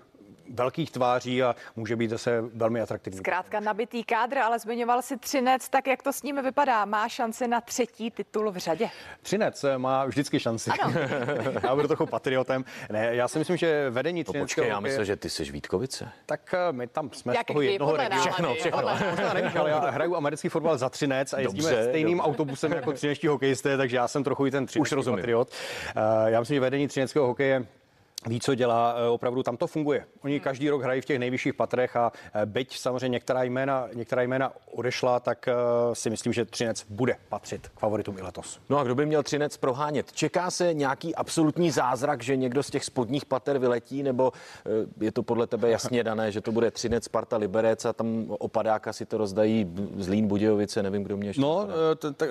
velkých 0.50 0.91
tváří 0.91 1.43
a 1.43 1.56
může 1.76 1.95
být 1.95 2.10
zase 2.10 2.41
velmi 2.54 2.82
atraktivní. 2.82 3.20
Zkrátka 3.20 3.60
nabitý 3.60 4.04
kádr, 4.04 4.38
ale 4.38 4.60
zmiňoval 4.60 5.02
si 5.02 5.18
Třinec, 5.18 5.70
tak 5.70 5.88
jak 5.88 6.04
to 6.04 6.14
s 6.14 6.24
ním 6.24 6.41
vypadá? 6.43 6.86
Má 6.86 7.10
šanci 7.10 7.47
na 7.47 7.62
třetí 7.62 8.12
titul 8.12 8.52
v 8.52 8.58
řadě? 8.58 8.89
Třinec 9.22 9.66
má 9.78 10.06
vždycky 10.06 10.39
šanci. 10.39 10.72
Ano. 10.80 10.93
já 11.64 11.76
budu 11.76 11.88
trochu 11.88 12.06
patriotem. 12.06 12.66
Ne, 12.89 13.16
já 13.16 13.28
si 13.28 13.39
myslím, 13.39 13.58
že 13.58 13.89
vedení 13.89 14.20
no, 14.20 14.24
Třineckého... 14.24 14.45
Počkej, 14.45 14.68
já 14.70 14.80
myslím, 14.80 15.06
že 15.06 15.16
ty 15.16 15.30
jsi 15.30 15.52
Vítkovice. 15.52 16.10
Tak 16.26 16.54
eh, 16.54 16.72
my 16.72 16.88
tam 16.88 17.10
jsme 17.14 17.36
jak 17.36 17.43
z 17.43 17.47
toho 17.47 17.62
jednoho 17.62 17.97
regionu. 17.97 18.22
Všechno, 18.22 18.56
všechno. 18.56 18.82
Možná 19.10 19.34
nevíš, 19.34 19.56
ale 19.56 19.70
já 19.70 19.89
hraju 19.89 20.16
americký 20.16 20.50
fotbal 20.50 20.78
za 20.78 20.89
Třinec 20.89 21.34
a 21.34 21.39
jezdíme 21.39 21.70
dobře, 21.70 21.84
stejným 21.89 22.18
dobře. 22.18 22.30
autobusem 22.30 22.72
jako 22.72 22.91
třineští 22.91 23.28
hokejisté, 23.28 23.78
takže 23.78 23.97
já 23.97 24.08
jsem 24.08 24.24
trochu 24.24 24.45
i 24.45 24.52
ten 24.52 24.66
třinecký 24.66 24.95
patriot. 25.06 25.50
Uh, 25.50 26.28
já 26.28 26.39
myslím, 26.39 26.56
že 26.56 26.62
vedení 26.62 26.88
třineckého 26.88 27.28
hokeje 27.28 27.66
ví, 28.28 28.39
co 28.39 28.55
dělá, 28.55 28.95
e, 28.97 29.09
opravdu 29.09 29.43
tam 29.43 29.57
to 29.57 29.67
funguje. 29.67 30.05
Oni 30.22 30.34
hmm. 30.34 30.43
každý 30.43 30.70
rok 30.70 30.84
hrají 30.84 31.01
v 31.01 31.05
těch 31.05 31.20
nejvyšších 31.20 31.53
patrech 31.53 31.95
a 31.95 32.11
e, 32.34 32.45
byť 32.45 32.78
samozřejmě 32.78 33.09
některá 33.09 33.43
jména, 33.43 33.88
některá 33.93 34.22
jména 34.22 34.53
odešla, 34.72 35.20
tak 35.20 35.47
e, 35.47 35.53
si 35.93 36.09
myslím, 36.09 36.34
že 36.34 36.45
Třinec 36.45 36.86
bude 36.89 37.15
patřit 37.30 37.67
k 37.67 37.80
favoritům 37.80 38.17
i 38.17 38.22
letos. 38.22 38.59
No 38.70 38.78
a 38.78 38.84
kdo 38.84 38.95
by 38.95 39.05
měl 39.05 39.24
Třinec 39.24 39.57
prohánět? 39.57 40.11
Čeká 40.11 40.51
se 40.51 40.74
nějaký 40.74 41.15
absolutní 41.15 41.72
zázrak, 41.72 42.24
že 42.24 42.36
někdo 42.36 42.63
z 42.63 42.70
těch 42.70 42.86
spodních 42.86 43.26
pater 43.26 43.57
vyletí, 43.57 44.03
nebo 44.03 44.32
je 45.01 45.11
to 45.11 45.24
podle 45.24 45.47
tebe 45.47 45.70
jasně 45.70 46.03
dané, 46.03 46.32
že 46.32 46.41
to 46.41 46.51
bude 46.51 46.72
Třinec, 46.72 47.03
Sparta, 47.03 47.38
Liberec 47.38 47.86
a 47.86 47.93
tam 47.93 48.26
opadáka 48.30 48.93
si 48.93 49.05
to 49.05 49.17
rozdají 49.17 49.74
Zlín, 49.97 50.28
Budějovice, 50.28 50.84
nevím, 50.84 51.03
kdo 51.03 51.17
mě 51.17 51.30
ještě 51.30 51.41
No, 51.41 51.67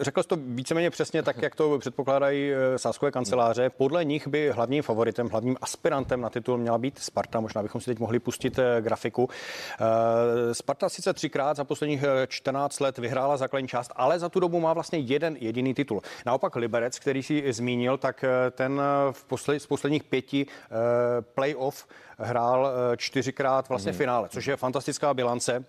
řekl 0.01 0.23
jsi 0.23 0.29
to 0.29 0.37
víceméně 0.37 0.91
přesně 0.91 1.23
tak, 1.23 1.43
jak 1.43 1.55
to 1.55 1.79
předpokládají 1.79 2.53
sáskové 2.77 3.11
kanceláře. 3.11 3.71
Podle 3.71 4.05
nich 4.05 4.29
by 4.29 4.51
hlavním 4.51 4.83
favoritem, 4.83 5.29
hlavním 5.29 5.57
aspirantem 5.79 6.21
na 6.21 6.31
titul 6.31 6.59
měla 6.59 6.79
být 6.79 6.99
Sparta. 6.99 7.41
Možná 7.41 7.63
bychom 7.63 7.81
si 7.81 7.85
teď 7.85 7.99
mohli 7.99 8.19
pustit 8.19 8.59
eh, 8.59 8.81
grafiku. 8.81 9.29
Eh, 9.31 10.55
Sparta 10.55 10.89
sice 10.89 11.13
třikrát 11.13 11.57
za 11.57 11.65
posledních 11.65 12.05
14 12.27 12.81
eh, 12.81 12.85
let 12.85 12.99
vyhrála 12.99 13.37
základní 13.37 13.69
část, 13.69 13.93
ale 13.97 14.19
za 14.19 14.29
tu 14.29 14.41
dobu 14.41 14.61
má 14.61 14.73
vlastně 14.73 14.99
jeden 14.99 15.37
jediný 15.41 15.75
titul. 15.75 16.03
Naopak 16.27 16.57
Liberec, 16.57 16.99
který 16.99 17.23
si 17.23 17.53
zmínil, 17.53 17.99
tak 17.99 18.25
ten 18.51 18.83
v 19.13 19.25
posled, 19.25 19.61
z 19.61 19.67
posledních 19.67 20.05
pěti 20.05 20.47
playoff 21.35 21.87
hrál 22.19 22.73
čtyřikrát 22.97 23.69
vlastně 23.69 23.93
hmm. 23.93 23.99
finále, 23.99 24.29
což 24.29 24.47
je 24.47 24.57
fantastická 24.57 25.15
bilance. 25.15 25.65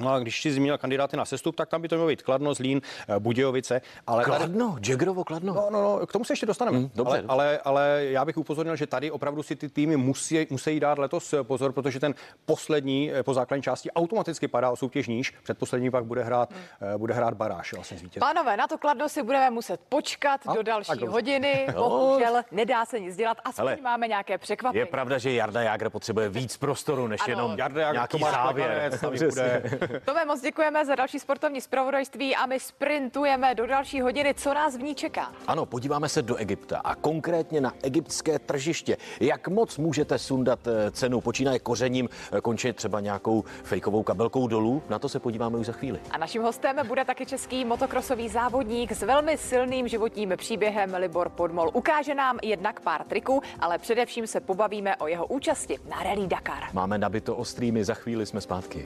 No 0.00 0.12
a 0.12 0.18
když 0.18 0.42
si 0.42 0.52
zmínil 0.52 0.78
kandidáty 0.78 1.16
na 1.16 1.24
sestup, 1.24 1.56
tak 1.56 1.68
tam 1.68 1.82
by 1.82 1.88
to 1.88 1.94
mělo 1.94 2.08
být 2.08 2.22
Kladno, 2.22 2.54
Zlín, 2.54 2.80
eh, 3.08 3.18
Budějovice. 3.18 3.80
Ale 4.06 4.24
Kladno, 4.24 4.72
tady... 4.72 4.90
Jagrovo 4.90 5.24
Kladno. 5.24 5.54
No, 5.54 5.66
no, 5.70 5.82
no, 5.82 6.06
k 6.06 6.12
tomu 6.12 6.24
se 6.24 6.32
ještě 6.32 6.46
dostaneme. 6.46 6.78
Hmm, 6.78 6.90
dobře, 6.94 7.24
ale, 7.28 7.28
ale, 7.28 7.58
ale, 7.58 8.04
já 8.04 8.24
bych 8.24 8.36
upozornil, 8.36 8.76
že 8.76 8.86
tady 8.86 9.10
opravdu 9.10 9.42
si 9.42 9.56
ty 9.56 9.68
týmy 9.68 9.96
musí, 9.96 10.46
musí 10.50 10.80
dát 10.80 10.98
letos 10.98 11.32
eh, 11.32 11.44
pozor, 11.44 11.72
protože 11.72 12.00
ten 12.00 12.14
poslední 12.44 13.12
eh, 13.12 13.22
po 13.22 13.34
základní 13.34 13.62
části 13.62 13.90
automaticky 13.90 14.48
padá 14.48 14.70
o 14.70 14.76
soutěž 14.76 15.08
níž. 15.08 15.34
Předposlední 15.42 15.90
pak 15.90 16.04
bude 16.04 16.22
hrát, 16.22 16.52
hmm. 16.52 16.98
bude 16.98 17.14
hrát 17.14 17.34
baráž 17.34 17.72
vlastně 17.72 17.98
zvítěz. 17.98 18.20
Pánové, 18.20 18.56
na 18.56 18.66
to 18.66 18.78
Kladno 18.78 19.08
si 19.08 19.22
budeme 19.22 19.50
muset 19.50 19.80
počkat 19.88 20.40
a? 20.46 20.54
do 20.54 20.62
další 20.62 21.06
hodiny. 21.06 21.66
Bohužel 21.74 22.42
nedá 22.50 22.84
se 22.84 23.00
nic 23.00 23.16
dělat, 23.16 23.38
aspoň 23.44 23.66
Hele, 23.66 23.78
máme 23.82 24.08
nějaké 24.08 24.38
překvapení. 24.38 24.78
Je 24.78 24.86
pravda, 24.86 25.18
že 25.18 25.32
Jarda 25.32 25.62
Jágr 25.62 25.90
potřebuje 25.90 26.28
víc 26.28 26.56
prostoru, 26.56 27.06
než 27.06 27.20
ano. 27.20 27.30
jenom 27.30 27.58
Jarda 27.58 27.80
Jágr 27.80 27.96
nějaký 27.96 28.18
závěr. 28.18 28.98
Tome, 30.04 30.24
moc 30.24 30.40
děkujeme 30.40 30.84
za 30.86 30.94
další 30.94 31.18
sportovní 31.18 31.60
zpravodajství 31.60 32.36
a 32.36 32.46
my 32.46 32.60
sprintujeme 32.60 33.54
do 33.54 33.66
další 33.66 34.00
hodiny. 34.00 34.34
Co 34.34 34.54
nás 34.54 34.76
v 34.76 34.82
ní 34.82 34.94
čeká? 34.94 35.32
Ano, 35.46 35.66
podíváme 35.66 36.08
se 36.08 36.22
do 36.22 36.36
Egypta 36.36 36.78
a 36.78 36.94
konkrétně 36.94 37.60
na 37.60 37.72
egyptské 37.82 38.38
tržiště. 38.38 38.96
Jak 39.20 39.48
moc 39.48 39.78
můžete 39.78 40.18
sundat 40.18 40.60
eh, 40.66 40.90
cenu? 40.90 41.20
Počínaje 41.20 41.58
kořením, 41.58 42.08
eh, 42.32 42.40
končí 42.40 42.72
třeba 42.72 43.00
nějakou 43.00 43.44
fejkovou 43.62 44.02
kabelkou 44.02 44.46
dolů? 44.46 44.82
Na 44.88 44.98
to 44.98 45.08
se 45.08 45.20
podíváme 45.20 45.58
už 45.58 45.66
za 45.66 45.72
chvíli. 45.72 46.00
A 46.10 46.18
naším 46.18 46.42
hostem 46.42 46.76
bude 46.86 47.04
taky 47.04 47.26
český 47.26 47.64
motokrosový 47.64 48.28
závodník 48.28 48.92
s 48.92 49.02
velmi 49.02 49.38
silným 49.38 49.88
životním 49.88 50.32
příběhem 50.36 50.94
Libor 50.94 51.28
Podmol. 51.28 51.70
Ukáže 51.72 52.14
nám 52.14 52.38
jednak 52.42 52.80
pár 52.80 53.04
triků, 53.04 53.42
ale 53.60 53.78
především 53.78 54.26
se 54.26 54.40
pobavíme 54.40 54.96
o 54.96 55.06
jeho 55.06 55.26
účasti 55.26 55.78
na 55.90 56.02
Rally 56.02 56.26
Dakar. 56.26 56.62
Máme 56.72 56.98
nabito 56.98 57.36
ostrými, 57.36 57.84
za 57.84 57.94
chvíli 57.94 58.26
jsme 58.26 58.40
zpátky. 58.40 58.84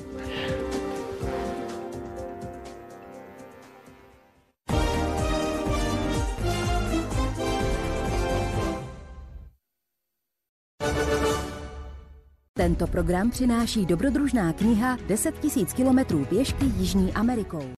Tento 12.67 12.87
program 12.87 13.31
přináší 13.31 13.87
dobrodružná 13.87 14.53
kniha 14.53 14.99
10 15.09 15.45
000 15.57 15.67
kilometrů 15.77 16.25
pěšky 16.25 16.65
Jižní 16.65 17.13
Amerikou. 17.13 17.69